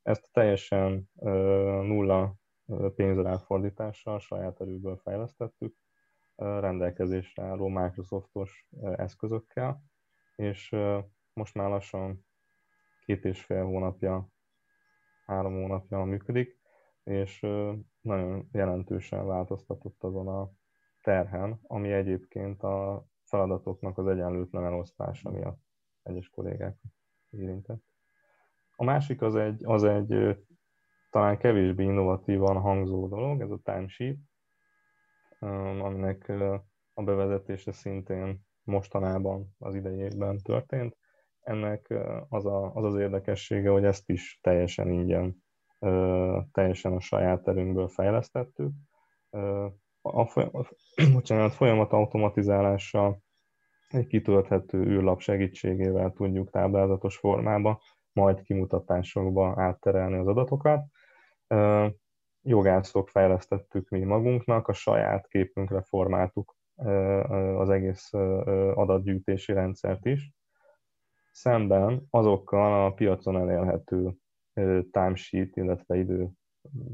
Ezt 0.02 0.28
teljesen 0.32 1.10
nulla 1.82 2.34
pénzráfordítással 2.94 4.18
saját 4.18 4.60
erőből 4.60 4.96
fejlesztettük, 4.96 5.76
rendelkezésre 6.36 7.42
álló 7.42 7.68
Microsoftos 7.68 8.68
eszközökkel, 8.80 9.82
és 10.36 10.76
most 11.32 11.54
már 11.54 11.68
lassan 11.68 12.26
két 13.04 13.24
és 13.24 13.44
fél 13.44 13.64
hónapja, 13.64 14.28
három 15.26 15.52
hónapja 15.52 16.04
működik, 16.04 16.60
és 17.04 17.40
nagyon 18.00 18.48
jelentősen 18.52 19.26
változtatott 19.26 20.02
azon 20.02 20.28
a 20.28 20.50
terhen, 21.02 21.60
ami 21.62 21.92
egyébként 21.92 22.62
a 22.62 23.04
feladatoknak 23.24 23.98
az 23.98 24.06
egyenlőtlen 24.06 24.64
elosztása 24.64 25.30
miatt 25.30 25.60
egyes 26.02 26.28
kollégák 26.28 26.76
érintett. 27.30 27.82
A 28.76 28.84
másik 28.84 29.22
az 29.22 29.34
egy, 29.34 29.64
az 29.64 29.84
egy 29.84 30.38
talán 31.10 31.38
kevésbé 31.38 31.84
innovatívan 31.84 32.60
hangzó 32.60 33.08
dolog, 33.08 33.40
ez 33.40 33.50
a 33.50 33.60
timesheet, 33.62 34.18
aminek 35.80 36.28
a 36.94 37.02
bevezetése 37.02 37.72
szintén 37.72 38.40
mostanában 38.62 39.54
az 39.58 39.74
idejében 39.74 40.38
történt. 40.38 40.96
Ennek 41.40 41.94
az, 42.28 42.46
a, 42.46 42.74
az 42.74 42.84
az 42.84 42.96
érdekessége, 42.96 43.70
hogy 43.70 43.84
ezt 43.84 44.08
is 44.08 44.38
teljesen 44.42 44.90
ingyen, 44.90 45.36
teljesen 46.52 46.92
a 46.92 47.00
saját 47.00 47.48
erőnkből 47.48 47.88
fejlesztettük. 47.88 48.72
A, 50.02 50.50
bocsánat, 51.14 51.52
folyamat 51.52 51.92
automatizálással 51.92 53.22
egy 53.88 54.06
kitölthető 54.06 54.78
űrlap 54.78 55.20
segítségével 55.20 56.12
tudjuk 56.12 56.50
táblázatos 56.50 57.16
formába, 57.16 57.82
majd 58.12 58.42
kimutatásokba 58.42 59.54
átterelni 59.56 60.16
az 60.16 60.26
adatokat. 60.26 60.84
Jogászok 62.42 63.08
fejlesztettük 63.08 63.88
mi 63.88 64.02
magunknak, 64.04 64.68
a 64.68 64.72
saját 64.72 65.28
képünkre 65.28 65.82
formáltuk 65.82 66.56
az 67.56 67.70
egész 67.70 68.12
adatgyűjtési 68.74 69.52
rendszert 69.52 70.06
is, 70.06 70.32
szemben 71.32 72.06
azokkal 72.10 72.84
a 72.84 72.92
piacon 72.92 73.36
elérhető 73.36 74.14
timesheet, 74.90 75.56
illetve 75.56 75.96
idő 75.96 76.28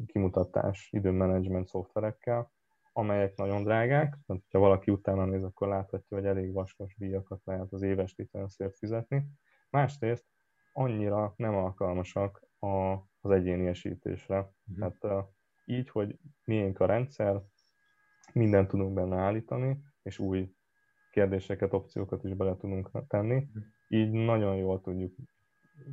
kimutatás, 0.07 0.89
időmenedzsment 0.93 1.69
szoftverekkel, 1.69 2.53
amelyek 2.97 3.37
nagyon 3.37 3.63
drágák, 3.63 4.19
tehát 4.27 4.43
ha 4.53 4.59
valaki 4.59 4.91
utána 4.91 5.25
néz, 5.25 5.43
akkor 5.43 5.69
láthatja, 5.69 6.17
hogy 6.17 6.27
elég 6.27 6.53
vaskos 6.53 6.95
díjakat 6.97 7.41
lehet 7.45 7.73
az 7.73 7.83
éves 7.83 8.15
licenszért 8.17 8.77
fizetni. 8.77 9.27
Másrészt 9.71 10.25
annyira 10.73 11.35
nem 11.37 11.55
alkalmasak 11.55 12.47
a, 12.59 12.93
az 13.21 13.31
egyéniesítésre. 13.31 14.39
Mm. 14.39 14.79
Tehát 14.79 15.05
uh, 15.05 15.25
így, 15.65 15.91
hogy 15.91 16.19
miénk 16.45 16.81
a 16.81 16.87
rendszer, 16.87 17.43
mindent 18.33 18.69
tudunk 18.69 18.95
benne 18.95 19.17
állítani, 19.17 19.79
és 20.03 20.19
új 20.19 20.53
kérdéseket, 21.11 21.73
opciókat 21.73 22.25
is 22.25 22.35
bele 22.35 22.57
tudunk 22.57 22.91
tenni. 23.09 23.35
Mhm. 23.35 23.59
Így 23.89 24.11
nagyon 24.11 24.57
jól 24.57 24.81
tudjuk 24.81 25.15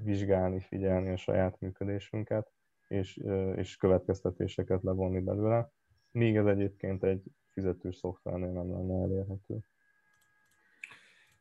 vizsgálni, 0.03 0.59
figyelni 0.59 1.09
a 1.09 1.17
saját 1.17 1.59
működésünket, 1.59 2.51
és, 2.87 3.17
és 3.55 3.75
következtetéseket 3.75 4.83
levonni 4.83 5.19
belőle, 5.19 5.71
míg 6.14 6.36
ez 6.36 6.45
egyébként 6.45 7.03
egy 7.03 7.24
fizetős 7.47 7.95
szoftvernél 7.95 8.51
nem 8.51 8.72
lenne 8.72 9.03
elérhető. 9.03 9.57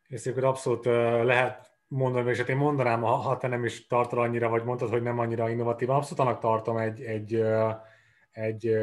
És 0.08 0.26
akkor 0.26 0.44
abszolút 0.44 0.84
lehet 1.24 1.70
mondani, 1.88 2.30
és 2.30 2.38
hát 2.38 2.48
én 2.48 2.56
mondanám, 2.56 3.02
ha 3.02 3.36
te 3.36 3.48
nem 3.48 3.64
is 3.64 3.86
tartod 3.86 4.18
annyira, 4.18 4.48
vagy 4.48 4.64
mondtad, 4.64 4.88
hogy 4.90 5.02
nem 5.02 5.18
annyira 5.18 5.50
innovatív, 5.50 5.90
abszolút 5.90 6.18
annak 6.18 6.40
tartom 6.40 6.76
egy, 6.76 7.02
egy, 7.02 7.44
egy 8.30 8.76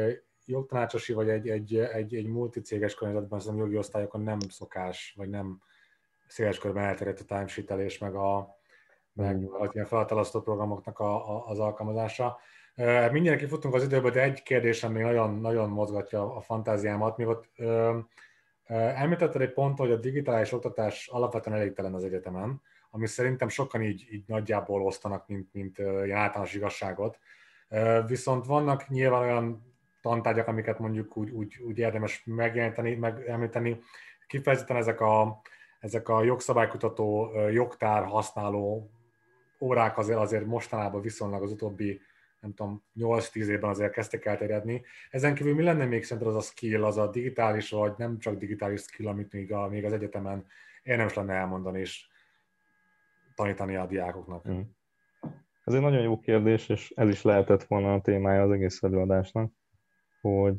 jogtanácsosi, 0.46 1.12
vagy 1.12 1.28
egy, 1.28 1.48
egy, 1.48 1.76
egy, 1.76 2.14
egy 2.14 2.26
multicéges 2.26 2.94
környezetben, 2.94 3.38
az 3.38 3.52
jogi 3.56 3.76
osztályokon 3.76 4.20
nem 4.20 4.38
szokás, 4.38 5.14
vagy 5.16 5.28
nem 5.28 5.62
széles 6.26 6.58
körben 6.58 6.84
elterjedt 6.84 7.20
a 7.20 7.24
timesheetelés, 7.24 7.98
meg 7.98 8.14
a, 8.14 8.58
meg 9.12 9.36
mm. 9.36 9.44
ilyen 9.72 9.86
feladalasztó 9.86 10.40
programoknak 10.40 10.98
a, 10.98 11.36
a, 11.36 11.46
az 11.46 11.58
alkalmazása. 11.58 12.38
Mindjárt 13.12 13.38
kifutunk 13.38 13.74
az 13.74 13.82
időből, 13.82 14.10
de 14.10 14.22
egy 14.22 14.42
kérdésem 14.42 14.92
még 14.92 15.02
nagyon, 15.02 15.40
nagyon 15.40 15.68
mozgatja 15.70 16.36
a 16.36 16.40
fantáziámat. 16.40 17.16
Még 17.16 17.26
ott 17.26 17.48
ö, 17.56 17.98
említetted 18.66 19.40
egy 19.40 19.52
pont, 19.52 19.78
hogy 19.78 19.90
a 19.90 19.96
digitális 19.96 20.52
oktatás 20.52 21.08
alapvetően 21.08 21.56
elégtelen 21.56 21.94
az 21.94 22.04
egyetemen, 22.04 22.62
ami 22.90 23.06
szerintem 23.06 23.48
sokan 23.48 23.82
így, 23.82 24.06
így 24.10 24.24
nagyjából 24.26 24.82
osztanak, 24.82 25.28
mint, 25.28 25.48
mint 25.52 25.78
ilyen 25.78 26.18
általános 26.18 26.54
igazságot. 26.54 27.18
Viszont 28.06 28.46
vannak 28.46 28.88
nyilván 28.88 29.22
olyan 29.22 29.74
tantárgyak, 30.00 30.46
amiket 30.46 30.78
mondjuk 30.78 31.16
úgy, 31.16 31.30
úgy, 31.30 31.56
úgy 31.66 31.78
érdemes 31.78 32.22
megjeleníteni, 32.24 32.94
megemlíteni. 32.94 33.80
Kifejezetten 34.26 34.76
ezek 34.76 35.00
a, 35.00 35.40
ezek 35.80 36.08
a 36.08 36.22
jogszabálykutató, 36.22 37.30
jogtár 37.50 38.04
használó 38.04 38.90
órák 39.60 39.98
azért, 39.98 40.18
azért 40.18 40.46
mostanában 40.46 41.00
viszonylag 41.00 41.42
az 41.42 41.50
utóbbi 41.50 42.00
nem 42.40 42.54
tudom, 42.54 42.84
8-10 42.98 43.46
évben 43.46 43.70
azért 43.70 43.92
kezdtek 43.92 44.24
elterjedni. 44.24 44.82
Ezen 45.10 45.34
kívül 45.34 45.54
mi 45.54 45.62
lenne 45.62 45.84
még 45.84 46.04
szerinted 46.04 46.34
az 46.34 46.36
a 46.36 46.46
skill, 46.46 46.84
az 46.84 46.96
a 46.96 47.10
digitális, 47.10 47.70
vagy 47.70 47.92
nem 47.96 48.18
csak 48.18 48.38
digitális 48.38 48.80
skill, 48.80 49.08
amit 49.08 49.32
még, 49.32 49.52
a, 49.52 49.68
még 49.68 49.84
az 49.84 49.92
egyetemen 49.92 50.46
érdemes 50.82 51.14
lenne 51.14 51.34
elmondani 51.34 51.80
és 51.80 52.08
tanítani 53.34 53.76
a 53.76 53.86
diákoknak? 53.86 54.48
Mm. 54.48 54.60
Ez 55.64 55.74
egy 55.74 55.80
nagyon 55.80 56.02
jó 56.02 56.18
kérdés, 56.18 56.68
és 56.68 56.92
ez 56.96 57.08
is 57.08 57.22
lehetett 57.22 57.64
volna 57.64 57.94
a 57.94 58.00
témája 58.00 58.42
az 58.42 58.50
egész 58.50 58.82
előadásnak 58.82 59.52
hogy 60.20 60.56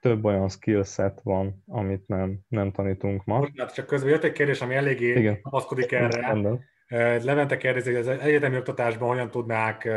több 0.00 0.24
olyan 0.24 0.48
skillset 0.48 1.20
van, 1.22 1.62
amit 1.66 2.06
nem, 2.06 2.40
nem 2.48 2.72
tanítunk 2.72 3.24
ma. 3.24 3.38
Most, 3.38 3.74
csak 3.74 3.86
közben 3.86 4.10
jött 4.10 4.24
egy 4.24 4.32
kérdés, 4.32 4.60
ami 4.60 4.74
eléggé 4.74 5.40
kapaszkodik 5.42 5.92
erre. 5.92 6.20
Rendben. 6.20 6.64
Levente 6.88 7.56
kérdezi, 7.56 7.94
hogy 7.94 8.00
az 8.00 8.08
egyetemi 8.08 8.56
oktatásban 8.56 9.08
hogyan 9.08 9.30
tudnák 9.30 9.88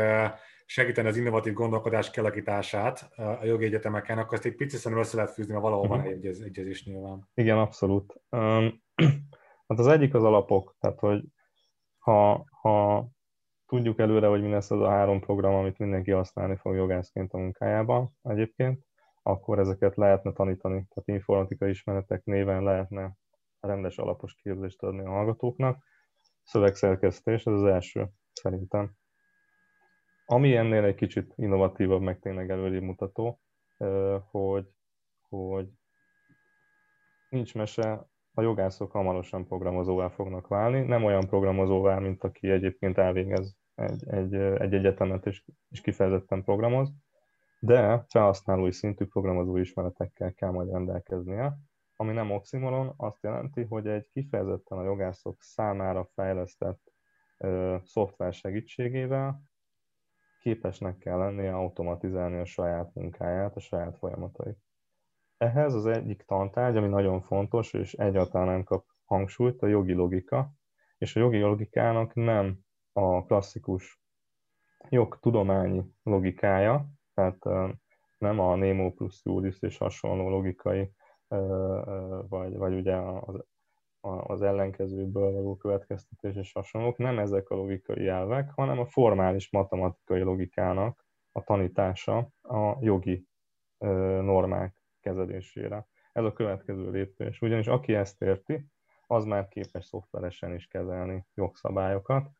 segíteni 0.66 1.08
az 1.08 1.16
innovatív 1.16 1.52
gondolkodás 1.52 2.10
kialakítását 2.10 3.10
a 3.16 3.44
jogi 3.44 3.64
egyetemeken, 3.64 4.18
akkor 4.18 4.34
ezt 4.34 4.46
egy 4.46 4.54
picit 4.54 4.78
szerintem 4.78 5.06
össze 5.06 5.16
lehet 5.16 5.32
fűzni, 5.32 5.52
mert 5.52 5.64
valahol 5.64 5.88
van 5.88 5.98
mhm. 5.98 6.08
egyez, 6.08 6.40
egyezés 6.40 6.84
nyilván. 6.84 7.28
Igen, 7.34 7.58
abszolút. 7.58 8.14
Hát 9.66 9.80
az 9.80 9.86
egyik 9.86 10.14
az 10.14 10.22
alapok, 10.22 10.76
tehát 10.80 10.98
hogy 10.98 11.24
ha, 11.98 12.44
ha 12.60 13.06
tudjuk 13.66 13.98
előre, 13.98 14.26
hogy 14.26 14.42
mi 14.42 14.50
lesz 14.50 14.70
az 14.70 14.80
a 14.80 14.88
három 14.88 15.20
program, 15.20 15.54
amit 15.54 15.78
mindenki 15.78 16.10
használni 16.10 16.56
fog 16.56 16.74
jogászként 16.74 17.32
a 17.32 17.38
munkájában 17.38 18.16
egyébként, 18.22 18.84
akkor 19.22 19.58
ezeket 19.58 19.96
lehetne 19.96 20.32
tanítani, 20.32 20.86
tehát 20.88 21.20
informatikai 21.20 21.70
ismeretek 21.70 22.24
néven 22.24 22.62
lehetne 22.62 23.16
rendes 23.60 23.98
alapos 23.98 24.34
képzést 24.34 24.82
adni 24.82 25.04
a 25.04 25.10
hallgatóknak. 25.10 25.84
Szövegszerkesztés, 26.42 27.46
ez 27.46 27.52
az 27.52 27.64
első 27.64 28.08
szerintem. 28.32 28.92
Ami 30.26 30.56
ennél 30.56 30.84
egy 30.84 30.94
kicsit 30.94 31.32
innovatívabb, 31.36 32.00
meg 32.00 32.18
tényleg 32.18 32.50
előrébb 32.50 32.82
mutató, 32.82 33.40
hogy, 34.30 34.66
hogy 35.28 35.68
nincs 37.28 37.54
mese, 37.54 38.06
a 38.34 38.42
jogászok 38.42 38.92
hamarosan 38.92 39.46
programozóvá 39.46 40.08
fognak 40.08 40.46
válni, 40.46 40.80
nem 40.80 41.04
olyan 41.04 41.26
programozóvá, 41.26 41.98
mint 41.98 42.24
aki 42.24 42.50
egyébként 42.50 42.98
elvégez 42.98 43.56
egy, 43.74 44.08
egy, 44.08 44.34
egy 44.34 44.74
egyetemet 44.74 45.26
és, 45.26 45.44
és 45.68 45.80
kifejezetten 45.80 46.42
programoz, 46.42 46.92
de 47.60 48.04
felhasználói 48.08 48.72
szintű 48.72 49.04
programozó 49.04 49.56
ismeretekkel 49.56 50.32
kell 50.32 50.50
majd 50.50 50.70
rendelkeznie, 50.70 51.58
ami 52.02 52.12
nem 52.12 52.30
oximoron, 52.30 52.94
azt 52.96 53.22
jelenti, 53.22 53.62
hogy 53.62 53.86
egy 53.86 54.08
kifejezetten 54.12 54.78
a 54.78 54.84
jogászok 54.84 55.42
számára 55.42 56.08
fejlesztett 56.14 56.80
ö, 57.38 57.76
szoftver 57.84 58.32
segítségével 58.32 59.42
képesnek 60.40 60.98
kell 60.98 61.18
lennie 61.18 61.54
automatizálni 61.54 62.38
a 62.38 62.44
saját 62.44 62.94
munkáját, 62.94 63.56
a 63.56 63.60
saját 63.60 63.98
folyamatait. 63.98 64.58
Ehhez 65.36 65.74
az 65.74 65.86
egyik 65.86 66.22
tantárgy, 66.22 66.76
ami 66.76 66.88
nagyon 66.88 67.20
fontos, 67.20 67.72
és 67.72 67.92
egyáltalán 67.92 68.46
nem 68.46 68.64
kap 68.64 68.84
hangsúlyt, 69.04 69.62
a 69.62 69.66
jogi 69.66 69.92
logika, 69.92 70.52
és 70.98 71.16
a 71.16 71.20
jogi 71.20 71.40
logikának 71.40 72.14
nem 72.14 72.58
a 72.92 73.24
klasszikus 73.24 74.02
jogtudományi 74.88 75.82
logikája, 76.02 76.86
tehát 77.14 77.44
nem 78.18 78.38
a 78.38 78.54
Nemo 78.56 78.92
plus 78.92 79.20
Juris 79.24 79.60
és 79.60 79.78
hasonló 79.78 80.28
logikai, 80.28 80.92
vagy, 82.28 82.56
vagy 82.56 82.74
ugye 82.74 82.96
az, 82.96 83.44
az 84.00 84.42
ellenkezőből 84.42 85.32
való 85.32 85.56
következtetés 85.56 86.36
és 86.36 86.52
hasonlók, 86.52 86.96
nem 86.96 87.18
ezek 87.18 87.50
a 87.50 87.54
logikai 87.54 88.06
elvek, 88.08 88.50
hanem 88.50 88.78
a 88.78 88.86
formális 88.86 89.50
matematikai 89.50 90.22
logikának 90.22 91.04
a 91.32 91.42
tanítása 91.44 92.28
a 92.42 92.76
jogi 92.80 93.26
normák 94.20 94.74
kezelésére. 95.00 95.86
Ez 96.12 96.24
a 96.24 96.32
következő 96.32 96.90
lépés. 96.90 97.40
Ugyanis 97.40 97.66
aki 97.66 97.94
ezt 97.94 98.22
érti, 98.22 98.66
az 99.06 99.24
már 99.24 99.48
képes 99.48 99.84
szoftveresen 99.84 100.54
is 100.54 100.66
kezelni 100.66 101.26
jogszabályokat. 101.34 102.30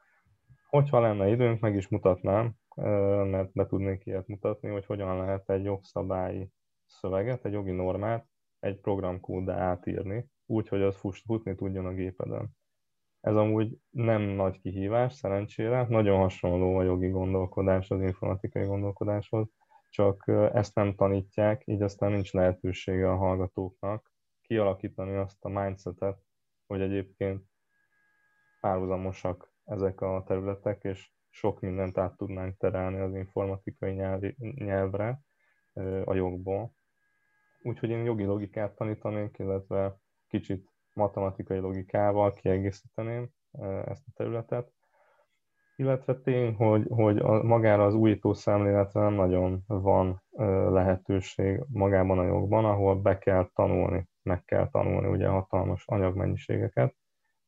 Hogyha 0.69 1.01
lenne 1.01 1.29
időnk, 1.29 1.61
meg 1.61 1.77
is 1.77 1.89
mutatnám, 1.89 2.55
mert 3.25 3.53
be 3.53 3.67
tudnék 3.67 4.07
ilyet 4.07 4.27
mutatni, 4.27 4.69
hogy 4.69 4.87
hogyan 4.87 5.17
lehet 5.17 5.51
egy 5.51 5.65
jogszabályi 5.65 6.51
szöveget, 6.87 7.45
egy 7.45 7.53
jogi 7.53 7.71
normát 7.71 8.27
egy 8.63 8.81
programkóddá 8.81 9.57
átírni, 9.57 10.27
úgy, 10.47 10.69
hogy 10.69 10.83
az 10.83 10.97
futni 11.25 11.55
tudjon 11.55 11.87
a 11.87 11.93
gépeden. 11.93 12.51
Ez 13.21 13.35
amúgy 13.35 13.79
nem 13.91 14.23
nagy 14.23 14.61
kihívás, 14.61 15.13
szerencsére, 15.13 15.87
nagyon 15.89 16.19
hasonló 16.19 16.77
a 16.77 16.83
jogi 16.83 17.09
gondolkodás 17.09 17.91
az 17.91 18.01
informatikai 18.01 18.67
gondolkodáshoz, 18.67 19.49
csak 19.91 20.25
ezt 20.53 20.75
nem 20.75 20.95
tanítják, 20.95 21.63
így 21.65 21.83
aztán 21.83 22.13
nincs 22.13 22.33
lehetősége 22.33 23.11
a 23.11 23.17
hallgatóknak 23.17 24.13
kialakítani 24.41 25.17
azt 25.17 25.45
a 25.45 25.49
mindsetet, 25.49 26.19
hogy 26.67 26.81
egyébként 26.81 27.45
párhuzamosak 28.61 29.53
ezek 29.65 30.01
a 30.01 30.25
területek, 30.27 30.85
és 30.85 31.11
sok 31.29 31.61
mindent 31.61 31.99
át 31.99 32.17
tudnánk 32.17 32.57
terelni 32.57 33.01
az 33.01 33.15
informatikai 33.15 33.93
nyelvi, 33.93 34.37
nyelvre 34.39 35.21
a 36.05 36.15
jogból. 36.15 36.75
Úgyhogy 37.63 37.91
én 37.91 38.05
jogi 38.05 38.25
logikát 38.25 38.75
tanítanék, 38.75 39.39
illetve 39.39 39.97
kicsit 40.29 40.69
matematikai 40.93 41.59
logikával 41.59 42.33
kiegészíteném 42.33 43.31
ezt 43.85 44.07
a 44.07 44.13
területet. 44.15 44.73
Illetve 45.77 46.21
tény, 46.21 46.55
hogy, 46.55 46.87
hogy 46.89 47.19
a, 47.19 47.43
magára 47.43 47.85
az 47.85 47.95
újító 47.95 48.33
szemléletre 48.33 49.01
nem 49.01 49.15
nagyon 49.15 49.63
van 49.67 50.23
lehetőség 50.71 51.65
magában 51.69 52.19
a 52.19 52.25
jogban, 52.25 52.65
ahol 52.65 53.01
be 53.01 53.19
kell 53.19 53.51
tanulni, 53.55 54.09
meg 54.23 54.45
kell 54.45 54.69
tanulni 54.69 55.09
ugye 55.09 55.29
hatalmas 55.29 55.87
anyagmennyiségeket, 55.87 56.95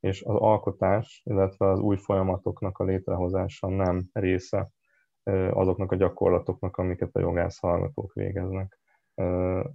és 0.01 0.23
az 0.23 0.35
alkotás, 0.35 1.23
illetve 1.25 1.69
az 1.69 1.79
új 1.79 1.97
folyamatoknak 1.97 2.79
a 2.79 2.85
létrehozása 2.85 3.69
nem 3.69 4.09
része 4.13 4.71
azoknak 5.51 5.93
a 5.93 5.97
gyakorlatoknak, 5.97 6.77
amiket 6.77 7.15
a 7.15 7.21
jogász 7.21 7.59
hallgatók 7.59 8.13
végeznek 8.13 8.79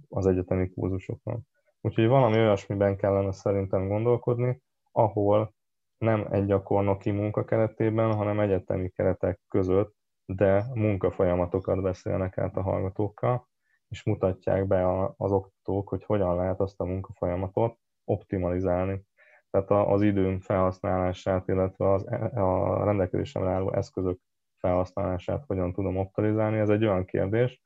az 0.08 0.26
egyetemi 0.26 0.70
kurzusokon. 0.70 1.40
Úgyhogy 1.80 2.06
valami 2.06 2.36
olyasmiben 2.36 2.96
kellene 2.96 3.32
szerintem 3.32 3.88
gondolkodni, 3.88 4.62
ahol 4.92 5.54
nem 5.98 6.26
egy 6.30 6.46
gyakornoki 6.46 7.10
munka 7.10 7.44
keretében, 7.44 8.14
hanem 8.14 8.40
egyetemi 8.40 8.88
keretek 8.88 9.40
között, 9.48 9.94
de 10.24 10.64
munkafolyamatokat 10.74 11.82
beszélnek 11.82 12.38
át 12.38 12.56
a 12.56 12.62
hallgatókkal, 12.62 13.48
és 13.88 14.02
mutatják 14.02 14.66
be 14.66 15.10
az 15.16 15.32
oktatók, 15.32 15.88
hogy 15.88 16.04
hogyan 16.04 16.36
lehet 16.36 16.60
azt 16.60 16.80
a 16.80 16.84
munkafolyamatot 16.84 17.78
optimalizálni 18.04 19.08
tehát 19.50 19.70
az 19.70 20.02
időm 20.02 20.40
felhasználását, 20.40 21.48
illetve 21.48 21.92
az, 21.92 22.06
a 22.34 22.84
rendelkezésemre 22.84 23.50
álló 23.50 23.72
eszközök 23.74 24.18
felhasználását 24.56 25.44
hogyan 25.46 25.72
tudom 25.72 25.96
optimalizálni, 25.96 26.58
ez 26.58 26.68
egy 26.68 26.84
olyan 26.84 27.04
kérdés, 27.04 27.62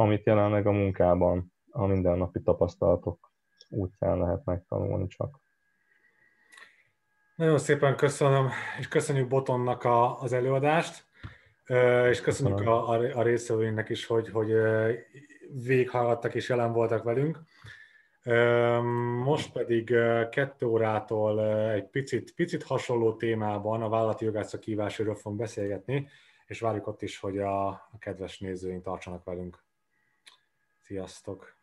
amit 0.00 0.26
jelenleg 0.26 0.66
a 0.66 0.70
munkában, 0.70 1.52
a 1.70 1.86
mindennapi 1.86 2.40
tapasztalatok 2.42 3.32
útján 3.68 4.18
lehet 4.18 4.44
megtanulni 4.44 5.06
csak. 5.06 5.40
Nagyon 7.36 7.58
szépen 7.58 7.96
köszönöm, 7.96 8.48
és 8.78 8.88
köszönjük 8.88 9.28
Botonnak 9.28 9.84
a, 9.84 10.20
az 10.20 10.32
előadást, 10.32 11.06
és 12.10 12.20
köszönjük 12.20 12.60
a, 12.60 12.88
a 12.88 13.22
részvevőinknek 13.22 13.88
is, 13.88 14.06
hogy, 14.06 14.28
hogy 14.28 14.52
végighallgattak 15.64 16.34
és 16.34 16.48
jelen 16.48 16.72
voltak 16.72 17.02
velünk. 17.02 17.38
Most 19.24 19.52
pedig 19.52 19.94
kettő 20.30 20.66
órától 20.66 21.44
egy 21.70 21.88
picit, 21.88 22.34
picit 22.34 22.62
hasonló 22.62 23.16
témában 23.16 23.82
a 23.82 23.88
vállalati 23.88 24.24
jogászok 24.24 24.60
kívásáról 24.60 25.14
fogunk 25.14 25.40
beszélgetni, 25.40 26.08
és 26.46 26.60
várjuk 26.60 26.86
ott 26.86 27.02
is, 27.02 27.18
hogy 27.18 27.38
a, 27.38 27.68
a 27.68 27.96
kedves 27.98 28.38
nézőink 28.38 28.82
tartsanak 28.82 29.24
velünk. 29.24 29.68
Sziasztok! 30.90 31.56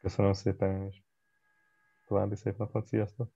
Köszönöm 0.00 0.32
szépen, 0.32 0.86
és 0.86 0.96
további 2.06 2.36
szép 2.36 2.56
napot, 2.56 2.86
sziasztok! 2.86 3.32